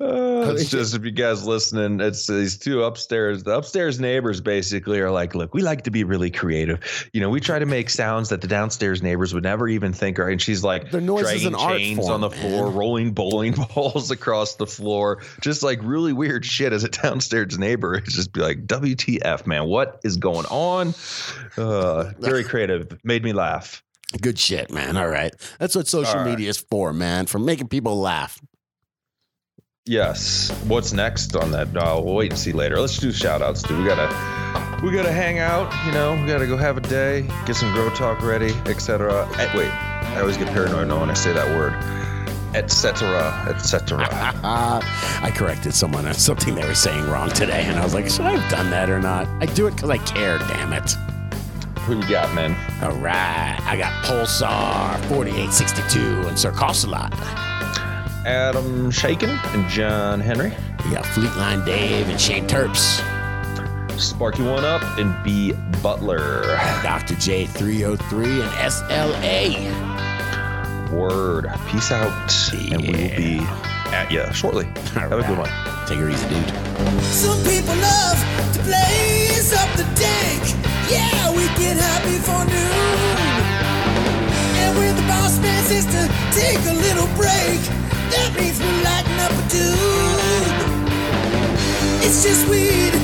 Oh, 0.00 0.50
it's 0.50 0.68
just 0.68 0.92
if 0.96 1.04
you 1.04 1.12
guys 1.12 1.46
listening, 1.46 2.00
it's 2.00 2.26
these 2.26 2.58
two 2.58 2.82
upstairs. 2.82 3.44
The 3.44 3.56
upstairs 3.56 4.00
neighbors 4.00 4.40
basically 4.40 4.98
are 4.98 5.12
like, 5.12 5.36
look, 5.36 5.54
we 5.54 5.62
like 5.62 5.82
to 5.82 5.92
be 5.92 6.02
really 6.02 6.32
creative. 6.32 7.08
You 7.12 7.20
know, 7.20 7.30
we 7.30 7.38
try 7.38 7.60
to 7.60 7.66
make 7.66 7.90
sounds 7.90 8.30
that 8.30 8.40
the 8.40 8.48
downstairs 8.48 9.04
neighbors 9.04 9.32
would 9.34 9.44
never 9.44 9.68
even 9.68 9.92
think 9.92 10.18
are. 10.18 10.28
And 10.28 10.42
she's 10.42 10.64
like, 10.64 10.90
the 10.90 11.00
noise 11.00 11.30
is 11.30 11.44
an 11.46 11.54
art 11.54 11.78
chains 11.78 12.00
form, 12.00 12.10
on 12.14 12.20
the 12.22 12.30
man. 12.30 12.40
floor, 12.40 12.70
rolling 12.70 13.12
bowling 13.12 13.52
balls 13.74 14.10
across 14.10 14.56
the 14.56 14.66
floor, 14.66 15.22
just 15.40 15.62
like 15.62 15.78
really 15.80 16.12
weird 16.12 16.44
shit. 16.44 16.72
As 16.72 16.82
a 16.82 16.88
downstairs 16.88 17.56
neighbor, 17.56 17.94
it's 17.94 18.14
just 18.14 18.32
be 18.32 18.40
like, 18.40 18.66
WTF, 18.66 19.46
man, 19.46 19.66
what 19.66 20.00
is 20.02 20.16
going 20.16 20.46
on? 20.46 20.92
Uh, 21.56 22.10
very 22.18 22.42
creative, 22.42 22.98
made 23.04 23.22
me 23.22 23.32
laugh. 23.32 23.84
Good 24.20 24.38
shit, 24.38 24.70
man. 24.70 24.96
All 24.96 25.08
right. 25.08 25.32
That's 25.58 25.76
what 25.76 25.86
social 25.86 26.16
right. 26.16 26.30
media 26.30 26.50
is 26.50 26.58
for, 26.58 26.92
man. 26.92 27.26
For 27.26 27.38
making 27.38 27.68
people 27.68 28.00
laugh. 28.00 28.40
Yes. 29.86 30.50
What's 30.66 30.92
next 30.92 31.36
on 31.36 31.52
that? 31.52 31.68
Uh, 31.76 32.00
we'll 32.02 32.14
wait 32.14 32.32
and 32.32 32.38
see 32.38 32.52
later. 32.52 32.80
Let's 32.80 32.98
do 32.98 33.12
shout 33.12 33.40
outs, 33.42 33.62
dude. 33.62 33.78
We 33.78 33.84
gotta 33.84 34.08
we 34.82 34.90
gotta 34.92 35.12
hang 35.12 35.38
out, 35.38 35.72
you 35.86 35.92
know, 35.92 36.14
we 36.20 36.26
gotta 36.26 36.46
go 36.46 36.56
have 36.56 36.76
a 36.76 36.80
day, 36.80 37.22
get 37.46 37.56
some 37.56 37.72
grow 37.72 37.90
talk 37.90 38.22
ready, 38.22 38.52
etc. 38.66 39.28
Eh, 39.38 39.56
Wait, 39.56 39.70
I 39.70 40.20
always 40.20 40.36
get 40.36 40.48
paranoid 40.48 40.88
now 40.88 41.00
when 41.00 41.10
I 41.10 41.14
say 41.14 41.32
that 41.32 41.48
word. 41.56 41.74
Etc. 42.54 43.46
Etc. 43.48 43.98
I 44.10 45.32
corrected 45.34 45.72
someone 45.72 46.06
on 46.06 46.14
something 46.14 46.54
they 46.54 46.66
were 46.66 46.74
saying 46.74 47.06
wrong 47.08 47.30
today, 47.30 47.62
and 47.64 47.78
I 47.78 47.84
was 47.84 47.94
like, 47.94 48.08
should 48.08 48.24
I 48.24 48.36
have 48.36 48.50
done 48.50 48.70
that 48.70 48.90
or 48.90 49.00
not? 49.00 49.28
I 49.40 49.46
do 49.46 49.66
it 49.66 49.74
because 49.76 49.90
I 49.90 49.98
care, 49.98 50.38
damn 50.38 50.72
it. 50.72 50.94
Who 51.86 51.96
you 51.96 52.06
got, 52.08 52.32
man? 52.34 52.54
All 52.82 52.92
right. 52.98 53.58
I 53.64 53.76
got 53.76 53.92
Pulsar 54.04 54.96
4862 55.08 56.28
and 56.28 56.38
Sir 56.38 56.52
Cosalot. 56.52 57.12
Adam 58.26 58.90
Shaken 58.90 59.30
and 59.30 59.66
John 59.68 60.20
Henry. 60.20 60.52
We 60.84 60.90
got 60.92 61.04
Fleetline 61.04 61.64
Dave 61.64 62.08
and 62.08 62.20
Shane 62.20 62.46
Terps. 62.46 63.00
Sparky 63.98 64.42
One 64.42 64.64
Up 64.64 64.82
and 64.98 65.14
B 65.24 65.52
Butler. 65.82 66.42
Dr. 66.82 67.14
J303 67.14 68.42
and 68.42 68.50
SLA. 68.70 69.90
Word. 70.90 71.46
Peace 71.68 71.90
out. 71.92 72.32
And 72.52 72.82
we 72.82 72.88
will 72.88 73.16
be 73.16 73.38
at 73.92 74.10
you 74.10 74.24
shortly. 74.32 74.64
Have 74.94 75.12
a 75.12 75.22
good 75.22 75.38
one. 75.38 75.50
Take 75.86 75.98
it 75.98 76.10
easy, 76.10 76.28
dude. 76.28 76.48
Some 77.02 77.38
people 77.44 77.74
love 77.76 78.18
to 78.54 78.62
blaze 78.62 79.52
up 79.52 79.68
the 79.76 79.84
dank. 79.98 80.42
Yeah, 80.90 81.10
we 81.12 81.19
get 81.56 81.76
happy 81.76 82.18
for 82.18 82.44
noon. 82.44 83.30
And 84.62 84.76
when 84.76 84.94
the 84.96 85.02
boss 85.08 85.38
man 85.40 85.62
says 85.64 85.86
to 85.86 86.02
take 86.36 86.60
a 86.66 86.74
little 86.74 87.08
break, 87.16 87.60
that 88.12 88.30
means 88.36 88.58
we 88.60 88.70
lighten 88.84 89.16
up 89.24 89.32
a 89.32 89.44
tube. 89.48 90.60
It's 92.06 92.22
just 92.22 92.48
weed. 92.48 92.94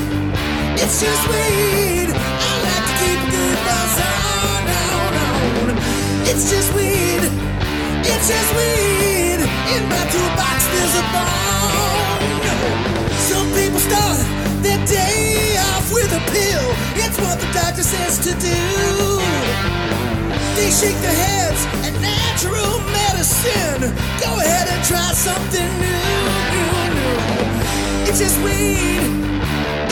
It's 0.77 0.99
just 1.01 1.23
weed. 1.31 2.09
I 2.13 2.51
like 2.67 2.83
to 2.89 2.93
keep 3.01 3.19
good 3.33 3.57
buzz 3.67 3.93
on, 4.03 4.63
on, 4.77 5.13
on. 5.25 5.77
It's 6.29 6.45
just 6.51 6.69
weed. 6.75 7.23
It's 8.05 8.27
just 8.27 8.51
weed. 8.57 9.39
In 9.73 9.83
my 9.89 10.03
toolbox, 10.13 10.57
there's 10.71 10.95
a 11.01 11.05
bomb. 11.13 12.21
Some 13.29 13.47
people 13.53 13.79
start 13.79 14.26
It's 16.95 17.17
what 17.19 17.39
the 17.39 17.49
doctor 17.53 17.83
says 17.83 18.17
to 18.25 18.31
do. 18.39 18.61
They 20.55 20.69
shake 20.71 20.99
their 21.05 21.13
heads 21.13 21.61
at 21.85 21.93
natural 22.01 22.79
medicine. 22.91 23.93
Go 24.19 24.31
ahead 24.39 24.67
and 24.73 24.83
try 24.83 25.13
something 25.13 25.69
new. 25.79 25.97
It's 28.09 28.19
just 28.19 28.37
weed. 28.43 29.05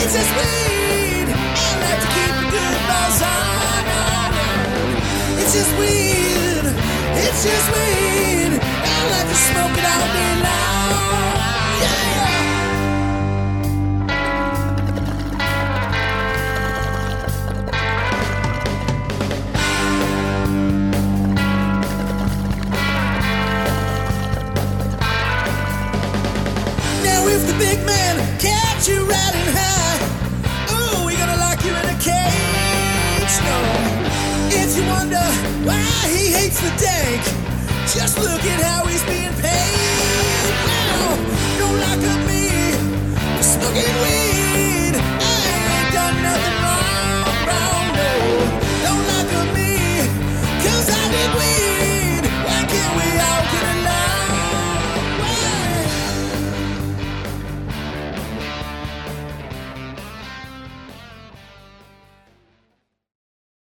It's 0.02 0.12
just 0.12 0.32
weed. 0.38 1.28
I 1.30 1.68
like 1.84 2.00
to 2.02 2.08
keep 2.16 2.34
a 2.34 2.46
good 2.50 2.76
on, 3.22 3.84
on. 4.02 5.40
It's 5.40 5.52
just 5.54 5.72
weed. 5.78 6.64
It's 7.24 7.42
just 7.44 7.68
weed. 7.74 8.60
I 8.60 8.98
like 9.14 9.28
to 9.30 9.38
smoke 9.48 9.76
it 9.78 9.86
all 9.92 10.06
day 10.16 10.34
long. 10.46 11.30
Yeah. 11.82 12.35
He 36.60 36.68
the 36.68 36.76
dank, 36.78 37.22
just 37.92 38.18
look 38.18 38.42
at 38.44 38.60
how 38.62 38.86
he's 38.86 39.02
being 39.04 39.32
paid. 39.42 39.55